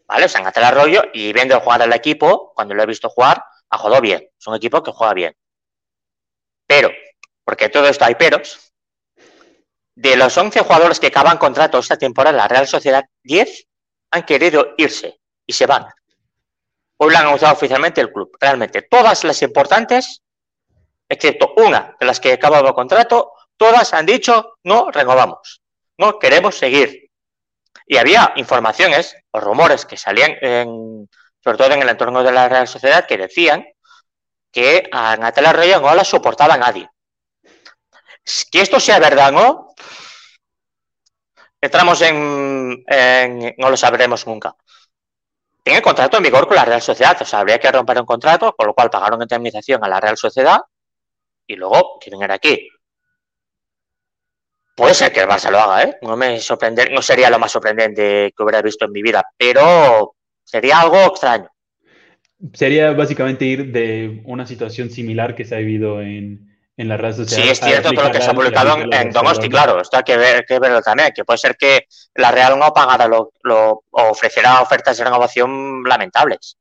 ¿Vale? 0.08 0.26
Se 0.26 0.38
han 0.38 0.50
el 0.54 0.64
Arroyo 0.64 1.02
y 1.12 1.34
viendo 1.34 1.60
jugar 1.60 1.82
al 1.82 1.92
equipo, 1.92 2.50
cuando 2.54 2.74
lo 2.74 2.82
he 2.82 2.86
visto 2.86 3.10
jugar, 3.10 3.44
ha 3.68 3.76
jugado 3.76 4.00
bien. 4.00 4.26
Es 4.38 4.46
un 4.46 4.54
equipo 4.54 4.82
que 4.82 4.90
juega 4.90 5.12
bien. 5.12 5.36
Pero, 6.66 6.90
porque 7.44 7.68
todo 7.68 7.86
esto 7.88 8.06
hay 8.06 8.14
peros, 8.14 8.72
de 9.94 10.16
los 10.16 10.34
11 10.34 10.60
jugadores 10.60 10.98
que 10.98 11.08
acaban 11.08 11.36
contrato 11.36 11.78
esta 11.78 11.98
temporada 11.98 12.38
la 12.38 12.48
Real 12.48 12.66
Sociedad, 12.66 13.04
10 13.22 13.68
han 14.12 14.22
querido 14.22 14.72
irse 14.78 15.20
y 15.46 15.52
se 15.52 15.66
van. 15.66 15.88
Hoy 16.96 17.12
lo 17.12 17.18
han 17.18 17.26
anunciado 17.26 17.52
oficialmente 17.52 18.00
el 18.00 18.10
club. 18.10 18.34
Realmente, 18.40 18.80
todas 18.80 19.24
las 19.24 19.42
importantes, 19.42 20.22
excepto 21.06 21.52
una 21.58 21.98
de 22.00 22.06
las 22.06 22.18
que 22.18 22.32
acababa 22.32 22.74
contrato, 22.74 23.32
todas 23.58 23.92
han 23.92 24.06
dicho 24.06 24.54
no 24.64 24.90
renovamos. 24.90 25.60
No 25.98 26.18
queremos 26.18 26.56
seguir. 26.56 27.01
Y 27.92 27.98
había 27.98 28.32
informaciones 28.36 29.14
o 29.32 29.38
rumores 29.38 29.84
que 29.84 29.98
salían, 29.98 30.38
sobre 31.44 31.58
todo 31.58 31.72
en 31.72 31.82
el 31.82 31.90
entorno 31.90 32.22
de 32.22 32.32
la 32.32 32.48
Real 32.48 32.66
Sociedad, 32.66 33.04
que 33.06 33.18
decían 33.18 33.66
que 34.50 34.88
a 34.90 35.14
Natalia 35.18 35.50
Arroyo 35.50 35.78
no 35.82 35.94
la 35.94 36.02
soportaba 36.02 36.56
nadie. 36.56 36.88
Que 38.50 38.62
esto 38.62 38.80
sea 38.80 38.98
verdad 38.98 39.28
o 39.28 39.32
no, 39.32 39.74
entramos 41.60 42.00
en, 42.00 42.82
no 43.58 43.68
lo 43.68 43.76
sabremos 43.76 44.26
nunca. 44.26 44.56
Tiene 45.62 45.82
contrato 45.82 46.16
en 46.16 46.22
vigor 46.22 46.48
con 46.48 46.56
la 46.56 46.64
Real 46.64 46.80
Sociedad, 46.80 47.20
o 47.20 47.26
sea, 47.26 47.40
habría 47.40 47.60
que 47.60 47.70
romper 47.70 48.00
un 48.00 48.06
contrato, 48.06 48.54
con 48.56 48.68
lo 48.68 48.72
cual 48.72 48.88
pagaron 48.88 49.20
indemnización 49.20 49.84
a 49.84 49.88
la 49.90 50.00
Real 50.00 50.16
Sociedad 50.16 50.62
y 51.46 51.56
luego 51.56 51.98
quieren 52.00 52.22
ir 52.22 52.32
aquí. 52.32 52.70
Puede 54.74 54.94
ser 54.94 55.12
que 55.12 55.20
el 55.20 55.28
Barça 55.28 55.50
lo 55.50 55.58
haga, 55.58 55.82
¿eh? 55.82 55.98
No 56.02 56.16
me 56.16 56.40
sorprender, 56.40 56.90
no 56.90 57.02
sería 57.02 57.28
lo 57.28 57.38
más 57.38 57.52
sorprendente 57.52 58.32
que 58.36 58.42
hubiera 58.42 58.62
visto 58.62 58.86
en 58.86 58.92
mi 58.92 59.02
vida, 59.02 59.22
pero 59.36 60.14
sería 60.42 60.80
algo 60.80 60.98
extraño. 61.06 61.48
Sería 62.54 62.92
básicamente 62.92 63.44
ir 63.44 63.70
de 63.70 64.22
una 64.24 64.46
situación 64.46 64.90
similar 64.90 65.34
que 65.34 65.44
se 65.44 65.54
ha 65.54 65.58
vivido 65.58 66.00
en, 66.00 66.58
en 66.76 66.88
la 66.88 66.96
red 66.96 67.14
social. 67.14 67.42
Sí, 67.42 67.48
es 67.50 67.60
cierto 67.60 67.92
todo 67.92 68.06
lo 68.06 68.10
que 68.10 68.20
se 68.20 68.30
ha 68.30 68.34
publicado 68.34 68.78
en, 68.78 69.10
Donosti, 69.10 69.48
claro, 69.48 69.80
esto 69.80 69.98
hay 69.98 70.02
que, 70.02 70.16
ver, 70.16 70.44
que 70.46 70.58
verlo 70.58 70.80
también, 70.80 71.12
que 71.14 71.24
puede 71.24 71.38
ser 71.38 71.56
que 71.56 71.86
la 72.14 72.30
Real 72.32 72.58
no 72.58 72.72
pagara 72.72 73.06
lo, 73.06 73.32
lo 73.42 73.84
ofrecerá 73.90 74.62
ofertas 74.62 74.96
de 74.96 75.04
renovación 75.04 75.82
lamentables. 75.84 76.56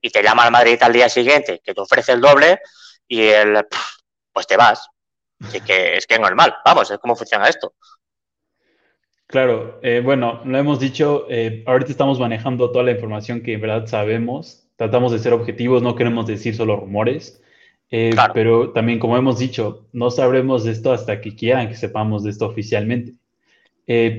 Y 0.00 0.10
te 0.10 0.22
llama 0.22 0.44
al 0.44 0.52
Madrid 0.52 0.80
al 0.82 0.92
día 0.92 1.08
siguiente, 1.08 1.60
que 1.64 1.72
te 1.72 1.80
ofrece 1.80 2.12
el 2.12 2.20
doble 2.20 2.60
y 3.08 3.22
el 3.22 3.66
pues 4.32 4.46
te 4.46 4.56
vas. 4.56 4.86
Así 5.46 5.60
que 5.60 5.96
es 5.96 6.06
que 6.06 6.14
es 6.14 6.20
normal, 6.20 6.54
vamos, 6.64 6.90
es 6.90 6.98
cómo 6.98 7.16
funciona 7.16 7.48
esto. 7.48 7.72
Claro, 9.26 9.80
eh, 9.82 10.00
bueno, 10.04 10.40
lo 10.44 10.58
hemos 10.58 10.78
dicho, 10.80 11.26
eh, 11.30 11.64
ahorita 11.66 11.90
estamos 11.90 12.20
manejando 12.20 12.70
toda 12.70 12.84
la 12.84 12.90
información 12.92 13.42
que 13.42 13.54
en 13.54 13.60
verdad 13.60 13.86
sabemos, 13.86 14.66
tratamos 14.76 15.12
de 15.12 15.18
ser 15.18 15.32
objetivos, 15.32 15.82
no 15.82 15.96
queremos 15.96 16.26
decir 16.26 16.54
solo 16.54 16.76
rumores, 16.76 17.42
eh, 17.90 18.14
pero 18.32 18.70
también 18.70 18.98
como 18.98 19.16
hemos 19.16 19.38
dicho, 19.38 19.86
no 19.92 20.10
sabremos 20.10 20.64
de 20.64 20.72
esto 20.72 20.92
hasta 20.92 21.20
que 21.20 21.34
quieran 21.34 21.68
que 21.68 21.74
sepamos 21.74 22.22
de 22.22 22.30
esto 22.30 22.46
oficialmente. 22.46 23.14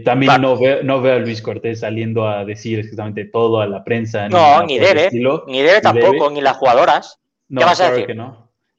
también 0.03 0.41
no, 0.41 0.57
veo, 0.57 0.83
no 0.83 1.01
veo 1.01 1.15
a 1.15 1.19
Luis 1.19 1.41
Cortés 1.41 1.81
saliendo 1.81 2.27
a 2.27 2.43
decir 2.43 2.79
exactamente 2.79 3.25
todo 3.25 3.61
a 3.61 3.67
la 3.67 3.83
prensa. 3.83 4.27
No, 4.27 4.63
ni, 4.63 4.79
debe, 4.79 5.09
ni 5.11 5.61
debe 5.61 5.81
tampoco, 5.81 6.29
ni 6.31 6.41
las 6.41 6.57
jugadoras. 6.57 7.19
¿Qué 7.47 7.63
vas 7.63 7.79
a 7.79 7.91
decir? 7.91 8.17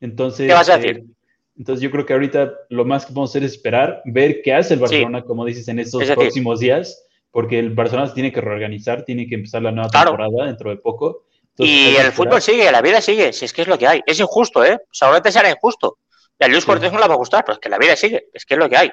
Entonces, 0.01 0.49
¿Qué 0.49 0.53
vas 0.53 0.69
a 0.69 0.77
decir? 0.77 1.16
Entonces 1.59 1.83
yo 1.83 1.91
creo 1.91 2.05
que 2.05 2.13
ahorita 2.13 2.53
lo 2.69 2.85
más 2.85 3.07
que 3.07 3.13
podemos 3.13 3.31
hacer 3.31 3.45
es 3.45 3.53
esperar, 3.53 4.03
ver 4.05 4.43
qué 4.43 4.55
hace 4.55 4.75
el 4.75 4.81
Barcelona, 4.81 5.23
como 5.23 5.45
dices, 5.45 5.67
en 5.69 5.79
estos 5.79 6.05
próximos 6.11 6.61
días, 6.61 7.07
porque 7.31 7.59
el 7.59 7.71
Barcelona 7.71 8.09
se 8.09 8.15
tiene 8.15 8.33
que 8.33 8.41
reorganizar, 8.41 9.05
tiene 9.05 9.27
que 9.27 9.37
empezar 9.37 9.63
la 9.63 9.73
nueva 9.73 9.89
temporada 9.89 10.47
dentro 10.47 10.71
de 10.71 10.77
poco. 10.77 11.25
y 11.59 11.97
el 11.97 12.13
fútbol 12.13 12.43
sigue, 12.43 12.71
la 12.71 12.83
vida 12.83 13.01
sigue, 13.01 13.33
si 13.33 13.47
es 13.47 13.53
que 13.53 13.63
es 13.63 13.69
lo 13.69 13.79
que 13.79 13.87
hay. 13.87 14.03
Es 14.07 14.21
injusto, 14.21 14.65
¿eh? 14.65 14.79
Seguramente 14.91 15.33
será 15.33 15.51
injusto. 15.51 15.99
Y 16.39 16.45
a 16.45 16.49
Luis 16.49 16.67
Cortés 16.67 16.93
no 16.93 16.99
le 16.99 17.09
va 17.09 17.15
a 17.15 17.19
gustar, 17.19 17.45
pero 17.45 17.55
es 17.55 17.59
que 17.59 17.71
la 17.71 17.79
vida 17.79 17.97
sigue, 17.97 18.27
es 18.35 18.45
que 18.45 18.55
es 18.55 18.61
lo 18.61 18.69
que 18.69 18.77
hay. 18.77 18.93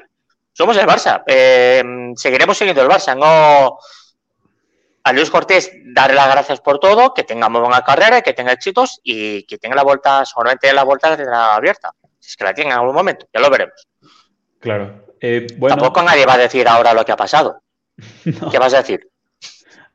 Somos 0.53 0.77
el 0.77 0.85
Barça, 0.85 1.23
eh, 1.27 1.83
seguiremos 2.15 2.57
siguiendo 2.57 2.81
el 2.81 2.87
Barça, 2.87 3.17
no 3.17 3.77
a 5.03 5.11
Luis 5.11 5.29
Cortés 5.29 5.71
darle 5.83 6.15
las 6.15 6.31
gracias 6.31 6.61
por 6.61 6.79
todo, 6.79 7.13
que 7.13 7.23
tenga 7.23 7.49
muy 7.49 7.59
buena 7.59 7.83
carrera, 7.83 8.21
que 8.21 8.33
tenga 8.33 8.53
éxitos 8.53 9.01
y 9.03 9.43
que 9.43 9.57
tenga 9.57 9.75
la 9.75 9.83
vuelta, 9.83 10.23
seguramente 10.23 10.71
la 10.71 10.83
vuelta 10.83 11.09
la 11.09 11.17
tendrá 11.17 11.55
abierta. 11.55 11.93
Si 12.23 12.29
es 12.29 12.37
que 12.37 12.45
la 12.45 12.53
tiene 12.53 12.71
en 12.71 12.77
algún 12.77 12.95
momento, 12.95 13.27
ya 13.33 13.41
lo 13.41 13.49
veremos. 13.49 13.85
Claro. 14.59 15.07
Eh, 15.19 15.45
Tampoco 15.67 16.01
nadie 16.03 16.25
va 16.25 16.35
a 16.35 16.37
decir 16.37 16.65
ahora 16.69 16.93
lo 16.93 17.03
que 17.03 17.11
ha 17.11 17.17
pasado. 17.17 17.61
¿Qué 18.23 18.57
vas 18.57 18.73
a 18.73 18.77
decir? 18.77 19.09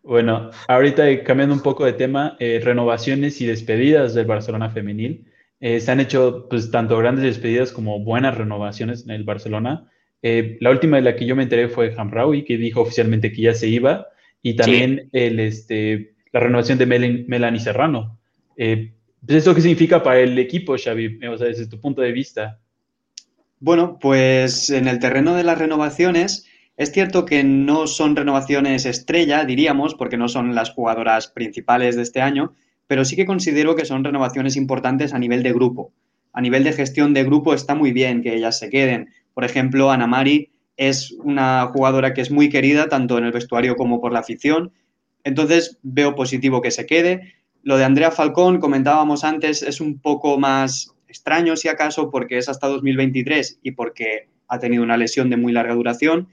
Bueno, 0.02 0.50
ahorita 0.68 1.08
eh, 1.08 1.22
cambiando 1.22 1.54
un 1.54 1.62
poco 1.62 1.86
de 1.86 1.94
tema, 1.94 2.36
eh, 2.38 2.60
renovaciones 2.62 3.40
y 3.40 3.46
despedidas 3.46 4.12
del 4.12 4.26
Barcelona 4.26 4.68
femenil. 4.68 5.24
se 5.58 5.90
han 5.90 6.00
hecho 6.00 6.48
pues 6.50 6.70
tanto 6.70 6.98
grandes 6.98 7.24
despedidas 7.24 7.72
como 7.72 8.00
buenas 8.00 8.36
renovaciones 8.36 9.04
en 9.04 9.12
el 9.12 9.24
Barcelona. 9.24 9.90
la 10.20 10.70
última 10.70 10.98
de 10.98 11.02
la 11.04 11.16
que 11.16 11.24
yo 11.24 11.34
me 11.34 11.44
enteré 11.44 11.68
fue 11.68 11.94
Hamraoui, 11.96 12.44
que 12.44 12.58
dijo 12.58 12.82
oficialmente 12.82 13.32
que 13.32 13.40
ya 13.40 13.54
se 13.54 13.68
iba, 13.68 14.08
y 14.42 14.54
también 14.54 15.08
el, 15.12 15.40
este, 15.40 16.14
la 16.30 16.40
renovación 16.40 16.76
de 16.76 16.86
Melanie 17.26 17.60
Serrano. 17.60 18.18
¿Eso 19.26 19.54
qué 19.54 19.60
significa 19.60 20.02
para 20.02 20.20
el 20.20 20.38
equipo, 20.38 20.76
Xavi? 20.76 21.18
O 21.26 21.36
sea, 21.36 21.48
desde 21.48 21.66
tu 21.66 21.80
punto 21.80 22.02
de 22.02 22.12
vista. 22.12 22.60
Bueno, 23.60 23.98
pues 24.00 24.70
en 24.70 24.86
el 24.86 25.00
terreno 25.00 25.34
de 25.34 25.42
las 25.42 25.58
renovaciones, 25.58 26.46
es 26.76 26.92
cierto 26.92 27.24
que 27.24 27.42
no 27.42 27.88
son 27.88 28.14
renovaciones 28.14 28.86
estrella, 28.86 29.44
diríamos, 29.44 29.94
porque 29.94 30.16
no 30.16 30.28
son 30.28 30.54
las 30.54 30.70
jugadoras 30.70 31.26
principales 31.26 31.96
de 31.96 32.02
este 32.02 32.20
año, 32.20 32.54
pero 32.86 33.04
sí 33.04 33.16
que 33.16 33.26
considero 33.26 33.74
que 33.74 33.84
son 33.84 34.04
renovaciones 34.04 34.56
importantes 34.56 35.12
a 35.12 35.18
nivel 35.18 35.42
de 35.42 35.52
grupo. 35.52 35.92
A 36.32 36.40
nivel 36.40 36.62
de 36.62 36.72
gestión 36.72 37.14
de 37.14 37.24
grupo 37.24 37.52
está 37.52 37.74
muy 37.74 37.92
bien 37.92 38.22
que 38.22 38.34
ellas 38.34 38.58
se 38.58 38.70
queden. 38.70 39.10
Por 39.34 39.44
ejemplo, 39.44 39.90
Ana 39.90 40.06
Mari 40.06 40.52
es 40.76 41.12
una 41.24 41.66
jugadora 41.66 42.14
que 42.14 42.20
es 42.20 42.30
muy 42.30 42.48
querida 42.48 42.88
tanto 42.88 43.18
en 43.18 43.24
el 43.24 43.32
vestuario 43.32 43.74
como 43.74 44.00
por 44.00 44.12
la 44.12 44.20
afición. 44.20 44.72
Entonces 45.24 45.78
veo 45.82 46.14
positivo 46.14 46.62
que 46.62 46.70
se 46.70 46.86
quede. 46.86 47.34
Lo 47.62 47.76
de 47.76 47.84
Andrea 47.84 48.10
Falcón, 48.10 48.60
comentábamos 48.60 49.24
antes, 49.24 49.62
es 49.62 49.80
un 49.80 49.98
poco 50.00 50.38
más 50.38 50.94
extraño 51.08 51.56
si 51.56 51.68
acaso 51.68 52.10
porque 52.10 52.38
es 52.38 52.48
hasta 52.48 52.68
2023 52.68 53.60
y 53.62 53.72
porque 53.72 54.28
ha 54.46 54.58
tenido 54.58 54.82
una 54.82 54.96
lesión 54.96 55.30
de 55.30 55.36
muy 55.36 55.52
larga 55.52 55.74
duración. 55.74 56.28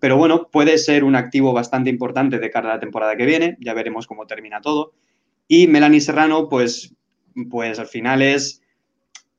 Pero 0.00 0.16
bueno, 0.16 0.48
puede 0.50 0.76
ser 0.78 1.04
un 1.04 1.16
activo 1.16 1.52
bastante 1.52 1.90
importante 1.90 2.38
de 2.38 2.50
cara 2.50 2.70
a 2.70 2.74
la 2.74 2.80
temporada 2.80 3.16
que 3.16 3.26
viene. 3.26 3.56
Ya 3.60 3.74
veremos 3.74 4.06
cómo 4.06 4.26
termina 4.26 4.60
todo. 4.60 4.92
Y 5.48 5.68
Melanie 5.68 6.00
Serrano, 6.00 6.48
pues, 6.48 6.94
pues 7.50 7.78
al 7.78 7.86
final 7.86 8.20
es 8.20 8.62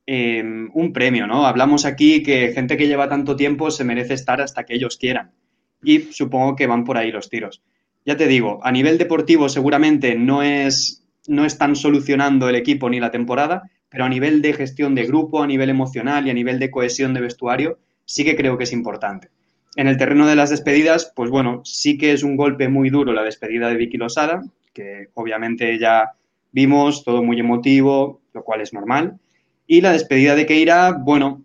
em, 0.06 0.70
un 0.74 0.92
premio, 0.92 1.26
¿no? 1.26 1.46
Hablamos 1.46 1.84
aquí 1.84 2.22
que 2.22 2.52
gente 2.52 2.76
que 2.76 2.88
lleva 2.88 3.08
tanto 3.08 3.36
tiempo 3.36 3.70
se 3.70 3.84
merece 3.84 4.14
estar 4.14 4.40
hasta 4.40 4.64
que 4.64 4.74
ellos 4.74 4.96
quieran. 4.96 5.32
y 5.80 6.00
supongo 6.12 6.56
que 6.56 6.66
van 6.66 6.82
por 6.82 6.98
ahí 6.98 7.12
los 7.12 7.28
tiros. 7.28 7.62
Ya 8.04 8.16
te 8.16 8.26
digo, 8.26 8.58
a 8.64 8.72
nivel 8.72 8.98
deportivo 8.98 9.48
seguramente 9.48 10.16
no 10.16 10.42
es 10.42 11.06
no 11.28 11.44
están 11.44 11.76
solucionando 11.76 12.48
el 12.48 12.56
equipo 12.56 12.90
ni 12.90 12.98
la 12.98 13.12
temporada, 13.12 13.70
pero 13.88 14.04
a 14.04 14.08
nivel 14.08 14.42
de 14.42 14.52
gestión 14.52 14.94
de 14.94 15.06
grupo, 15.06 15.42
a 15.42 15.46
nivel 15.46 15.70
emocional 15.70 16.26
y 16.26 16.30
a 16.30 16.34
nivel 16.34 16.58
de 16.58 16.70
cohesión 16.70 17.14
de 17.14 17.20
vestuario, 17.20 17.78
sí 18.04 18.24
que 18.24 18.36
creo 18.36 18.58
que 18.58 18.64
es 18.64 18.72
importante. 18.72 19.28
En 19.76 19.86
el 19.86 19.96
terreno 19.96 20.26
de 20.26 20.34
las 20.34 20.50
despedidas, 20.50 21.12
pues 21.14 21.30
bueno, 21.30 21.62
sí 21.64 21.96
que 21.96 22.12
es 22.12 22.22
un 22.22 22.36
golpe 22.36 22.68
muy 22.68 22.90
duro 22.90 23.12
la 23.12 23.22
despedida 23.22 23.68
de 23.68 23.76
Vicky 23.76 23.96
Losada, 23.96 24.42
que 24.72 25.08
obviamente 25.14 25.78
ya 25.78 26.12
vimos, 26.52 27.04
todo 27.04 27.22
muy 27.22 27.38
emotivo, 27.38 28.20
lo 28.32 28.42
cual 28.42 28.60
es 28.60 28.72
normal. 28.72 29.18
Y 29.66 29.80
la 29.80 29.92
despedida 29.92 30.34
de 30.34 30.46
Keira, 30.46 30.92
bueno, 30.92 31.44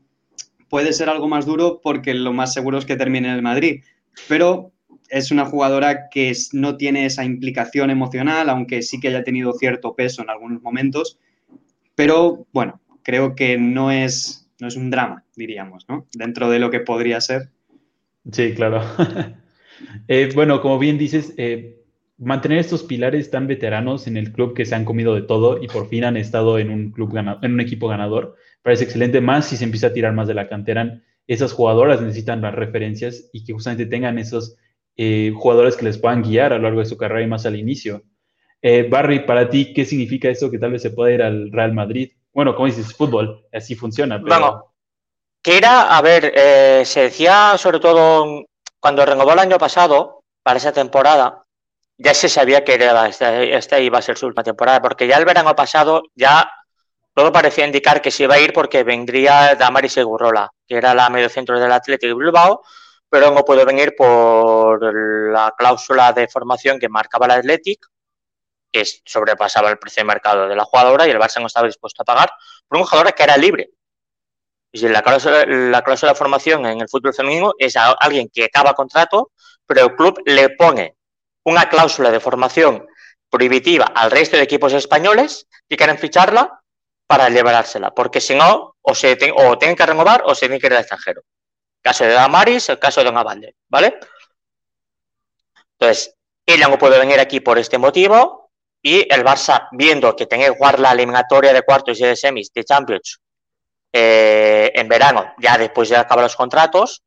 puede 0.69 0.93
ser 0.93 1.09
algo 1.09 1.27
más 1.27 1.45
duro 1.45 1.81
porque 1.83 2.13
lo 2.13 2.33
más 2.33 2.53
seguro 2.53 2.77
es 2.77 2.85
que 2.85 2.95
termine 2.95 3.27
en 3.27 3.35
el 3.35 3.41
Madrid, 3.41 3.83
pero 4.27 4.72
es 5.09 5.31
una 5.31 5.45
jugadora 5.45 6.09
que 6.09 6.33
no 6.53 6.77
tiene 6.77 7.05
esa 7.05 7.23
implicación 7.23 7.89
emocional, 7.89 8.49
aunque 8.49 8.81
sí 8.81 8.99
que 8.99 9.09
haya 9.09 9.23
tenido 9.23 9.53
cierto 9.53 9.95
peso 9.95 10.21
en 10.21 10.29
algunos 10.29 10.61
momentos. 10.61 11.19
Pero 11.95 12.47
bueno, 12.51 12.81
creo 13.03 13.35
que 13.35 13.57
no 13.57 13.91
es, 13.91 14.49
no 14.59 14.67
es 14.67 14.75
un 14.75 14.89
drama, 14.89 15.23
diríamos, 15.35 15.85
¿no? 15.87 16.07
Dentro 16.13 16.49
de 16.49 16.59
lo 16.59 16.71
que 16.71 16.79
podría 16.79 17.21
ser. 17.21 17.49
Sí, 18.31 18.53
claro. 18.53 18.81
Eh, 20.07 20.29
bueno, 20.33 20.61
como 20.61 20.79
bien 20.79 20.97
dices, 20.97 21.33
eh, 21.35 21.83
mantener 22.17 22.59
estos 22.59 22.83
pilares 22.83 23.31
tan 23.31 23.47
veteranos 23.47 24.07
en 24.07 24.17
el 24.17 24.31
club 24.31 24.53
que 24.53 24.65
se 24.65 24.75
han 24.75 24.85
comido 24.85 25.15
de 25.15 25.23
todo 25.23 25.61
y 25.61 25.67
por 25.67 25.89
fin 25.89 26.05
han 26.05 26.15
estado 26.15 26.59
en 26.59 26.69
un 26.69 26.91
club 26.91 27.17
en 27.17 27.53
un 27.53 27.59
equipo 27.59 27.87
ganador, 27.87 28.35
parece 28.61 28.85
excelente. 28.85 29.19
Más 29.19 29.47
si 29.47 29.57
se 29.57 29.65
empieza 29.65 29.87
a 29.87 29.93
tirar 29.93 30.13
más 30.13 30.27
de 30.27 30.35
la 30.35 30.47
cantera, 30.47 31.01
esas 31.27 31.53
jugadoras 31.53 32.01
necesitan 32.01 32.41
las 32.41 32.53
referencias 32.53 33.29
y 33.33 33.43
que 33.43 33.53
justamente 33.53 33.85
tengan 33.85 34.17
esos 34.19 34.57
eh, 34.97 35.33
jugadores 35.35 35.75
que 35.75 35.85
les 35.85 35.97
puedan 35.97 36.21
guiar 36.21 36.53
a 36.53 36.57
lo 36.57 36.63
largo 36.63 36.79
de 36.79 36.85
su 36.85 36.97
carrera 36.97 37.21
y 37.21 37.27
más 37.27 37.45
al 37.45 37.55
inicio. 37.55 38.03
Eh, 38.61 38.87
Barry, 38.89 39.25
para 39.25 39.49
ti, 39.49 39.73
¿qué 39.73 39.85
significa 39.85 40.29
eso 40.29 40.49
que 40.49 40.59
tal 40.59 40.71
vez 40.71 40.81
se 40.81 40.91
pueda 40.91 41.13
ir 41.13 41.21
al 41.21 41.51
Real 41.51 41.73
Madrid? 41.73 42.11
Bueno, 42.33 42.55
como 42.55 42.67
dices, 42.67 42.95
fútbol, 42.95 43.45
así 43.51 43.75
funciona. 43.75 44.21
Pero... 44.21 44.29
Vamos, 44.29 44.63
que 45.43 45.57
era, 45.57 45.95
a 45.95 46.01
ver, 46.01 46.31
eh, 46.35 46.83
se 46.85 47.01
decía 47.01 47.57
sobre 47.57 47.79
todo 47.79 48.45
cuando 48.79 49.05
renovó 49.05 49.33
el 49.33 49.39
año 49.39 49.57
pasado, 49.57 50.23
para 50.41 50.57
esa 50.57 50.71
temporada, 50.71 51.43
ya 51.97 52.13
se 52.13 52.29
sabía 52.29 52.63
que 52.63 52.75
era, 52.75 53.07
esta, 53.07 53.79
iba 53.79 53.97
a 53.97 54.01
ser 54.01 54.17
su 54.17 54.25
última 54.25 54.43
temporada, 54.43 54.81
porque 54.81 55.07
ya 55.07 55.17
el 55.17 55.25
verano 55.25 55.55
pasado 55.55 56.03
ya 56.15 56.51
todo 57.13 57.31
parecía 57.31 57.65
indicar 57.65 58.01
que 58.01 58.11
se 58.11 58.23
iba 58.23 58.35
a 58.35 58.39
ir 58.39 58.53
porque 58.53 58.83
vendría 58.83 59.55
Damaris 59.55 59.93
Segurrola, 59.93 60.49
que 60.67 60.75
era 60.75 60.93
la 60.93 61.09
medio 61.09 61.29
centro 61.29 61.59
del 61.59 61.71
Atlético 61.71 62.17
Bilbao, 62.17 62.61
pero 63.13 63.29
no 63.29 63.45
pudo 63.45 63.63
venir 63.63 63.93
por 63.95 64.81
la 65.31 65.53
cláusula 65.55 66.11
de 66.13 66.27
formación 66.27 66.79
que 66.79 66.89
marcaba 66.89 67.27
el 67.27 67.33
Athletic, 67.33 67.85
que 68.71 68.83
sobrepasaba 69.05 69.69
el 69.69 69.77
precio 69.77 70.01
de 70.01 70.07
mercado 70.07 70.47
de 70.47 70.55
la 70.55 70.65
jugadora 70.65 71.05
y 71.05 71.11
el 71.11 71.19
Barça 71.19 71.39
no 71.39 71.45
estaba 71.45 71.67
dispuesto 71.67 72.01
a 72.01 72.05
pagar 72.05 72.31
por 72.67 72.79
un 72.79 72.85
jugador 72.85 73.13
que 73.13 73.21
era 73.21 73.37
libre. 73.37 73.69
Y 74.71 74.87
la 74.87 75.03
cláusula, 75.03 75.45
la 75.45 75.83
cláusula 75.83 76.13
de 76.13 76.17
formación 76.17 76.65
en 76.65 76.81
el 76.81 76.89
fútbol 76.89 77.13
femenino 77.13 77.53
es 77.59 77.75
a 77.75 77.91
alguien 77.91 78.31
que 78.33 78.45
acaba 78.45 78.73
contrato, 78.73 79.31
pero 79.67 79.81
el 79.81 79.95
club 79.95 80.19
le 80.25 80.49
pone 80.49 80.95
una 81.43 81.69
cláusula 81.69 82.09
de 82.09 82.19
formación 82.19 82.87
prohibitiva 83.29 83.85
al 83.93 84.09
resto 84.09 84.37
de 84.37 84.41
equipos 84.41 84.73
españoles 84.73 85.45
que 85.69 85.77
quieren 85.77 85.99
ficharla 85.99 86.63
para 87.05 87.29
llevársela, 87.29 87.91
porque 87.93 88.19
si 88.19 88.33
no, 88.33 88.75
o, 88.81 88.95
se 88.95 89.15
o 89.35 89.57
tienen 89.59 89.77
que 89.77 89.85
renovar 89.85 90.23
o 90.25 90.33
se 90.33 90.47
tienen 90.47 90.59
que 90.59 90.65
ir 90.65 90.73
al 90.73 90.79
extranjero 90.79 91.21
caso 91.83 92.03
de 92.05 92.11
Damaris, 92.11 92.69
el 92.69 92.79
caso 92.79 93.01
de 93.01 93.05
Don 93.05 93.17
Avalde, 93.17 93.55
¿vale? 93.67 93.99
Entonces, 95.77 96.15
ella 96.45 96.67
no 96.67 96.77
puede 96.77 96.97
venir 96.97 97.19
aquí 97.19 97.39
por 97.39 97.59
este 97.59 97.77
motivo 97.77 98.51
y 98.81 99.07
el 99.13 99.23
Barça, 99.23 99.67
viendo 99.71 100.15
que 100.15 100.25
tiene 100.25 100.45
que 100.45 100.51
jugar 100.51 100.79
la 100.79 100.91
eliminatoria 100.91 101.53
de 101.53 101.61
cuartos 101.61 101.99
y 101.99 102.03
de 102.03 102.15
semis 102.15 102.51
de 102.51 102.63
Champions 102.63 103.19
eh, 103.91 104.71
en 104.73 104.87
verano, 104.87 105.33
ya 105.37 105.57
después 105.57 105.89
de 105.89 105.97
acabar 105.97 106.23
los 106.23 106.35
contratos, 106.35 107.03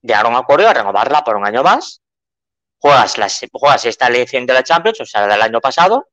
llegaron 0.00 0.34
a 0.34 0.38
acuerdo 0.38 0.68
a 0.68 0.74
renovarla 0.74 1.24
por 1.24 1.36
un 1.36 1.46
año 1.46 1.62
más. 1.62 2.00
Juegas, 2.78 3.16
juegas 3.52 3.84
esta 3.86 4.06
elección 4.06 4.46
de 4.46 4.52
la 4.52 4.62
Champions, 4.62 5.00
o 5.00 5.06
sea, 5.06 5.26
del 5.26 5.40
año 5.40 5.60
pasado, 5.60 6.08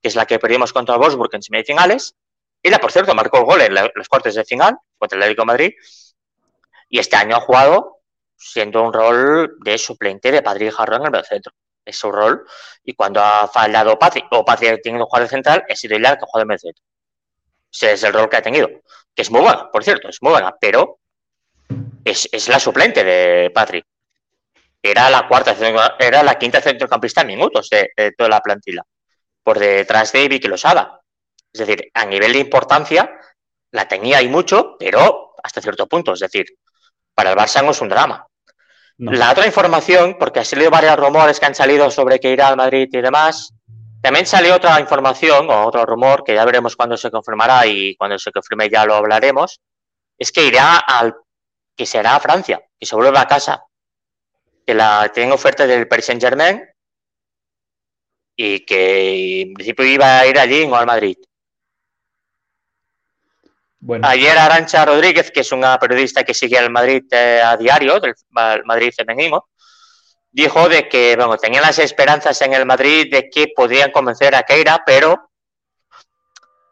que 0.00 0.08
es 0.08 0.16
la 0.16 0.26
que 0.26 0.38
perdimos 0.38 0.72
contra 0.72 0.96
Wolfsburg 0.96 1.34
en 1.34 1.42
semifinales. 1.42 2.14
Y 2.62 2.70
la, 2.70 2.78
por 2.78 2.92
cierto, 2.92 3.14
marcó 3.14 3.38
el 3.38 3.44
gol 3.44 3.60
en 3.60 3.74
los 3.74 4.08
cuartos 4.08 4.34
de 4.34 4.44
final 4.44 4.76
contra 4.96 5.16
el 5.16 5.22
Atlético 5.22 5.42
de 5.42 5.46
Madrid. 5.46 5.72
Y 6.92 6.98
este 6.98 7.16
año 7.16 7.36
ha 7.36 7.40
jugado 7.40 8.00
siendo 8.36 8.82
un 8.82 8.92
rol 8.92 9.56
de 9.64 9.78
suplente 9.78 10.30
de 10.30 10.42
Patrick 10.42 10.74
Jarrón 10.74 11.00
en 11.00 11.06
el 11.06 11.10
medio 11.10 11.24
centro. 11.24 11.54
Es 11.86 11.96
su 11.96 12.12
rol. 12.12 12.46
Y 12.84 12.92
cuando 12.92 13.18
ha 13.22 13.48
fallado 13.48 13.98
Patrick, 13.98 14.26
o 14.30 14.44
Patrick 14.44 14.82
tenido 14.82 15.06
que 15.06 15.08
jugar 15.08 15.22
de 15.22 15.28
central, 15.30 15.64
ha 15.66 15.74
sido 15.74 15.96
el 15.96 16.02
que 16.02 16.08
ha 16.08 16.16
jugado 16.16 16.40
en 16.40 16.42
el 16.42 16.46
medio 16.48 16.58
centro. 16.58 16.84
Ese 17.72 17.92
es 17.92 18.02
el 18.02 18.12
rol 18.12 18.28
que 18.28 18.36
ha 18.36 18.42
tenido. 18.42 18.68
Que 19.14 19.22
es 19.22 19.30
muy 19.30 19.40
buena, 19.40 19.70
por 19.70 19.82
cierto, 19.82 20.10
es 20.10 20.18
muy 20.20 20.32
buena, 20.32 20.54
pero 20.60 20.98
es, 22.04 22.48
la 22.50 22.60
suplente 22.60 23.02
de 23.02 23.50
Patrick. 23.54 23.86
Era 24.82 25.08
la 25.08 25.26
cuarta, 25.26 25.56
era 25.98 26.22
la 26.22 26.34
quinta 26.36 26.60
centrocampista 26.60 27.22
en 27.22 27.28
minutos 27.28 27.70
de, 27.70 28.12
toda 28.18 28.28
la 28.28 28.40
plantilla. 28.40 28.82
Por 29.42 29.58
detrás 29.58 30.12
de 30.12 30.28
Vicky 30.28 30.46
Losada. 30.46 31.00
Es 31.50 31.60
decir, 31.60 31.90
a 31.94 32.04
nivel 32.04 32.34
de 32.34 32.40
importancia, 32.40 33.18
la 33.70 33.88
tenía 33.88 34.20
y 34.20 34.28
mucho, 34.28 34.76
pero 34.78 35.34
hasta 35.42 35.62
cierto 35.62 35.86
punto. 35.86 36.12
Es 36.12 36.20
decir, 36.20 36.44
para 37.14 37.30
el 37.30 37.36
Barça 37.36 37.64
no 37.64 37.70
es 37.70 37.80
un 37.80 37.88
drama. 37.88 38.26
La 38.98 39.32
otra 39.32 39.46
información, 39.46 40.16
porque 40.18 40.40
ha 40.40 40.44
salido 40.44 40.70
varios 40.70 40.96
rumores 40.96 41.40
que 41.40 41.46
han 41.46 41.54
salido 41.54 41.90
sobre 41.90 42.20
que 42.20 42.30
irá 42.30 42.48
al 42.48 42.56
Madrid 42.56 42.88
y 42.92 43.00
demás, 43.00 43.52
también 44.00 44.26
salió 44.26 44.56
otra 44.56 44.78
información 44.80 45.48
o 45.50 45.66
otro 45.66 45.84
rumor 45.86 46.22
que 46.24 46.34
ya 46.34 46.44
veremos 46.44 46.76
cuándo 46.76 46.96
se 46.96 47.10
confirmará 47.10 47.66
y 47.66 47.96
cuando 47.96 48.18
se 48.18 48.30
confirme 48.30 48.68
ya 48.68 48.84
lo 48.84 48.94
hablaremos, 48.94 49.60
es 50.18 50.30
que 50.30 50.44
irá 50.44 50.78
al 50.78 51.16
que 51.76 51.86
será 51.86 52.16
a 52.16 52.20
Francia, 52.20 52.62
que 52.78 52.86
se 52.86 52.94
vuelve 52.94 53.18
a 53.18 53.26
casa, 53.26 53.64
que 54.66 54.74
la 54.74 55.10
tienen 55.12 55.32
oferta 55.32 55.66
del 55.66 55.88
Paris 55.88 56.06
Saint 56.06 56.22
Germain 56.22 56.62
y 58.36 58.64
que 58.64 59.42
en 59.42 59.54
principio 59.54 59.84
iba 59.84 60.20
a 60.20 60.26
ir 60.26 60.38
allí 60.38 60.66
no 60.66 60.76
al 60.76 60.86
Madrid. 60.86 61.16
Ayer 64.02 64.38
Arancha 64.38 64.84
Rodríguez, 64.84 65.30
que 65.32 65.40
es 65.40 65.50
una 65.50 65.78
periodista 65.78 66.22
que 66.22 66.34
sigue 66.34 66.56
al 66.56 66.70
Madrid 66.70 67.02
eh, 67.10 67.42
a 67.44 67.56
diario, 67.56 67.98
del 67.98 68.14
Madrid 68.64 68.92
femenino, 68.96 69.48
dijo 70.30 70.68
de 70.68 70.88
que 70.88 71.16
bueno, 71.16 71.36
tenían 71.36 71.62
las 71.62 71.78
esperanzas 71.80 72.40
en 72.42 72.52
el 72.54 72.64
Madrid 72.64 73.10
de 73.10 73.28
que 73.28 73.48
podrían 73.54 73.90
convencer 73.90 74.34
a 74.34 74.44
Keira, 74.44 74.82
pero 74.86 75.30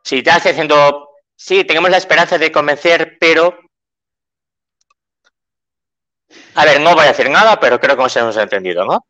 si 0.05 0.19
estás 0.19 0.45
diciendo, 0.45 1.09
sí, 1.35 1.65
tenemos 1.65 1.91
la 1.91 1.99
esperanza 1.99 2.39
de 2.39 2.53
convencer, 2.53 3.17
pero... 3.19 3.59
A 6.55 6.65
ver, 6.65 6.81
no 6.81 6.95
voy 6.95 7.05
a 7.05 7.09
decir 7.09 7.29
nada, 7.29 7.59
pero 7.59 7.81
creo 7.81 7.97
que 7.97 8.03
nos 8.03 8.17
hemos 8.17 8.37
entendido, 8.37 8.85
¿no? 8.85 9.07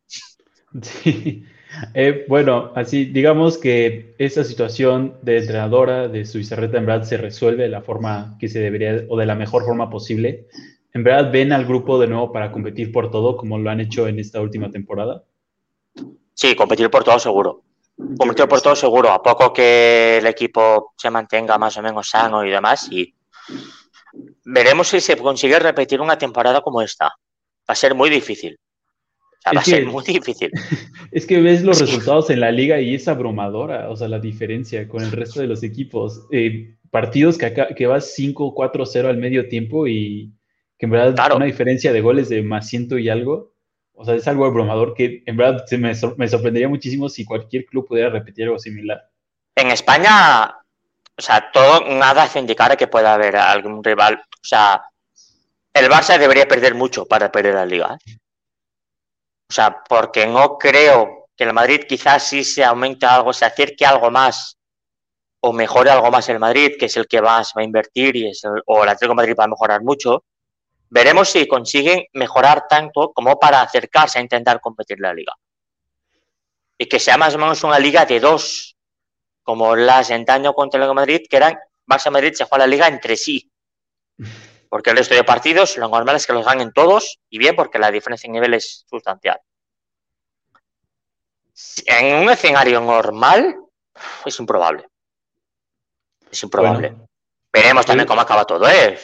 Sí. 0.82 1.44
Eh, 1.94 2.24
bueno, 2.28 2.72
así 2.74 3.04
digamos 3.06 3.58
que 3.58 4.14
esa 4.18 4.44
situación 4.44 5.16
de 5.22 5.38
entrenadora 5.38 6.08
de 6.08 6.24
Suizarreta 6.24 6.78
en 6.78 6.86
verdad 6.86 7.06
se 7.06 7.16
resuelve 7.16 7.64
de 7.64 7.68
la 7.68 7.82
forma 7.82 8.36
que 8.38 8.48
se 8.48 8.58
debería 8.58 9.04
o 9.08 9.16
de 9.16 9.26
la 9.26 9.34
mejor 9.34 9.64
forma 9.64 9.88
posible. 9.88 10.46
¿En 10.92 11.04
verdad 11.04 11.30
ven 11.30 11.52
al 11.52 11.66
grupo 11.66 11.98
de 12.00 12.08
nuevo 12.08 12.32
para 12.32 12.50
competir 12.50 12.90
por 12.90 13.10
todo 13.10 13.36
como 13.36 13.58
lo 13.58 13.70
han 13.70 13.80
hecho 13.80 14.08
en 14.08 14.18
esta 14.18 14.40
última 14.40 14.70
temporada? 14.70 15.24
Sí, 16.34 16.56
competir 16.56 16.90
por 16.90 17.04
todo 17.04 17.18
seguro. 17.18 17.62
Competir 18.18 18.48
por 18.48 18.60
todo 18.60 18.74
seguro. 18.74 19.10
A 19.10 19.22
poco 19.22 19.52
que 19.52 20.18
el 20.18 20.26
equipo 20.26 20.94
se 20.96 21.10
mantenga 21.10 21.58
más 21.58 21.76
o 21.76 21.82
menos 21.82 22.08
sano 22.08 22.44
y 22.44 22.50
demás. 22.50 22.88
Y 22.90 23.14
veremos 24.44 24.88
si 24.88 25.00
se 25.00 25.16
consigue 25.16 25.58
repetir 25.58 26.00
una 26.00 26.18
temporada 26.18 26.60
como 26.60 26.82
esta. 26.82 27.06
Va 27.06 27.72
a 27.72 27.74
ser 27.76 27.94
muy 27.94 28.10
difícil 28.10 28.58
va 29.56 29.60
a 29.60 29.64
ser 29.64 29.86
muy 29.86 30.04
difícil. 30.04 30.50
Es 31.12 31.26
que 31.26 31.40
ves 31.40 31.62
los 31.62 31.80
resultados 31.80 32.30
en 32.30 32.40
la 32.40 32.52
liga 32.52 32.80
y 32.80 32.94
es 32.94 33.08
abrumadora, 33.08 33.90
o 33.90 33.96
sea, 33.96 34.06
la 34.06 34.20
diferencia 34.20 34.86
con 34.88 35.02
el 35.02 35.10
resto 35.10 35.40
de 35.40 35.48
los 35.48 35.62
equipos. 35.62 36.26
Eh, 36.30 36.76
partidos 36.90 37.38
que, 37.38 37.46
acá, 37.46 37.68
que 37.74 37.86
vas 37.86 38.14
5-4-0 38.16 39.06
al 39.08 39.16
medio 39.16 39.48
tiempo 39.48 39.86
y 39.86 40.32
que 40.78 40.86
en 40.86 40.92
verdad 40.92 41.34
una 41.34 41.46
diferencia 41.46 41.92
de 41.92 42.00
goles 42.00 42.28
de 42.28 42.42
más 42.42 42.68
ciento 42.68 42.98
y 42.98 43.08
algo. 43.08 43.54
O 43.92 44.04
sea, 44.04 44.14
es 44.14 44.26
algo 44.28 44.46
abrumador 44.46 44.94
que 44.94 45.22
en 45.26 45.36
verdad 45.36 45.64
se 45.66 45.76
me, 45.76 45.92
me 46.16 46.28
sorprendería 46.28 46.68
muchísimo 46.68 47.08
si 47.08 47.24
cualquier 47.24 47.66
club 47.66 47.86
pudiera 47.86 48.08
repetir 48.08 48.44
algo 48.44 48.58
similar. 48.58 49.02
En 49.54 49.70
España, 49.70 50.54
o 51.18 51.22
sea, 51.22 51.50
todo, 51.52 51.84
nada 51.86 52.22
hace 52.22 52.38
indicar 52.38 52.74
que 52.76 52.86
pueda 52.86 53.14
haber 53.14 53.36
algún 53.36 53.84
rival. 53.84 54.14
O 54.14 54.44
sea, 54.44 54.82
el 55.74 55.90
Barça 55.90 56.18
debería 56.18 56.48
perder 56.48 56.74
mucho 56.74 57.04
para 57.04 57.30
perder 57.30 57.54
la 57.54 57.66
liga. 57.66 57.98
¿eh? 58.06 58.19
O 59.50 59.52
sea, 59.52 59.82
porque 59.82 60.28
no 60.28 60.56
creo 60.56 61.26
que 61.36 61.42
el 61.42 61.52
Madrid 61.52 61.80
quizás 61.88 62.22
sí 62.22 62.44
se 62.44 62.64
aumente 62.64 63.04
algo, 63.04 63.32
se 63.32 63.44
acerque 63.44 63.84
algo 63.84 64.08
más 64.08 64.56
o 65.40 65.52
mejore 65.52 65.90
algo 65.90 66.08
más 66.08 66.28
el 66.28 66.38
Madrid, 66.38 66.74
que 66.78 66.86
es 66.86 66.96
el 66.96 67.08
que 67.08 67.20
más 67.20 67.52
va 67.56 67.62
a 67.62 67.64
invertir 67.64 68.14
y 68.14 68.28
es 68.28 68.42
o 68.66 68.84
el 68.84 68.88
Atlético 68.88 69.16
Madrid 69.16 69.34
va 69.36 69.44
a 69.44 69.48
mejorar 69.48 69.82
mucho. 69.82 70.22
veremos 70.88 71.30
si 71.30 71.48
consiguen 71.48 72.04
mejorar 72.12 72.68
tanto 72.68 73.12
como 73.12 73.40
para 73.40 73.62
acercarse 73.62 74.20
a 74.20 74.22
intentar 74.22 74.60
competir 74.60 75.00
la 75.00 75.12
liga. 75.12 75.32
Y 76.78 76.86
que 76.86 77.00
sea 77.00 77.16
más 77.16 77.34
o 77.34 77.38
menos 77.38 77.64
una 77.64 77.80
liga 77.80 78.06
de 78.06 78.20
dos, 78.20 78.76
como 79.42 79.74
la 79.74 80.04
Sentaño 80.04 80.52
contra 80.52 80.84
el 80.84 80.94
Madrid, 80.94 81.22
que 81.28 81.36
eran 81.36 81.58
Barça 81.88 82.10
Madrid 82.10 82.34
se 82.34 82.44
juega 82.44 82.66
la 82.66 82.70
liga 82.70 82.86
entre 82.86 83.16
sí. 83.16 83.50
Porque 84.70 84.90
el 84.90 84.96
resto 84.96 85.16
de 85.16 85.24
partidos 85.24 85.76
lo 85.76 85.88
normal 85.88 86.16
es 86.16 86.26
que 86.26 86.32
los 86.32 86.46
ganen 86.46 86.72
todos 86.72 87.18
y 87.28 87.38
bien 87.38 87.56
porque 87.56 87.78
la 87.78 87.90
diferencia 87.90 88.28
en 88.28 88.32
nivel 88.32 88.54
es 88.54 88.86
sustancial. 88.88 89.38
En 91.84 92.22
un 92.22 92.30
escenario 92.30 92.80
normal 92.80 93.56
es 94.24 94.38
improbable. 94.38 94.86
Es 96.30 96.42
improbable. 96.44 96.94
Veremos 97.52 97.84
también 97.84 98.06
cómo 98.06 98.20
acaba 98.20 98.44
todo, 98.44 98.68
¿eh? 98.70 98.96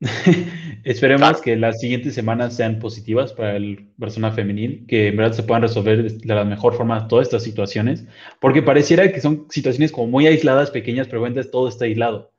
Esperemos 0.84 1.42
que 1.42 1.56
las 1.56 1.78
siguientes 1.78 2.14
semanas 2.14 2.56
sean 2.56 2.78
positivas 2.78 3.34
para 3.34 3.54
el 3.56 3.92
persona 4.00 4.32
femenil, 4.32 4.86
que 4.88 5.08
en 5.08 5.16
verdad 5.16 5.36
se 5.36 5.42
puedan 5.42 5.62
resolver 5.62 6.10
de 6.10 6.34
la 6.34 6.44
mejor 6.44 6.74
forma 6.74 7.06
todas 7.06 7.28
estas 7.28 7.44
situaciones, 7.44 8.04
porque 8.40 8.62
pareciera 8.62 9.12
que 9.12 9.20
son 9.20 9.46
situaciones 9.50 9.92
como 9.92 10.08
muy 10.08 10.26
aisladas, 10.26 10.70
pequeñas, 10.70 11.06
pero 11.06 11.24
en 11.26 11.50
todo 11.50 11.68
está 11.68 11.84
aislado. 11.84 12.31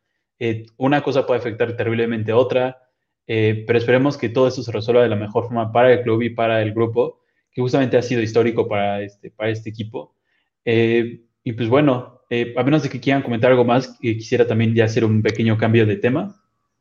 Eh, 0.46 0.66
una 0.76 1.02
cosa 1.02 1.26
puede 1.26 1.40
afectar 1.40 1.74
terriblemente 1.78 2.34
a 2.34 2.36
otra, 2.36 2.90
eh, 3.26 3.64
pero 3.66 3.80
esperemos 3.80 4.18
que 4.18 4.28
todo 4.28 4.50
esto 4.50 4.62
se 4.62 4.74
resuelva 4.74 5.02
de 5.02 5.08
la 5.08 5.16
mejor 5.16 5.46
forma 5.46 5.72
para 5.72 5.94
el 5.94 6.02
club 6.02 6.22
y 6.22 6.32
para 6.32 6.62
el 6.62 6.74
grupo, 6.74 7.22
que 7.50 7.62
justamente 7.62 7.96
ha 7.96 8.02
sido 8.02 8.22
histórico 8.22 8.68
para 8.68 9.00
este, 9.00 9.32
para 9.32 9.52
este 9.52 9.70
equipo. 9.70 10.18
Eh, 10.66 11.22
y 11.46 11.54
pues 11.54 11.70
bueno, 11.70 12.20
a 12.58 12.64
menos 12.64 12.84
de 12.84 12.90
que 12.90 13.00
quieran 13.00 13.22
comentar 13.22 13.52
algo 13.52 13.64
más, 13.64 13.98
quisiera 14.02 14.46
también 14.46 14.76
ya 14.76 14.84
hacer 14.84 15.06
un 15.06 15.22
pequeño 15.22 15.58
cambio 15.58 15.86
de 15.86 15.96
tema. 15.96 16.36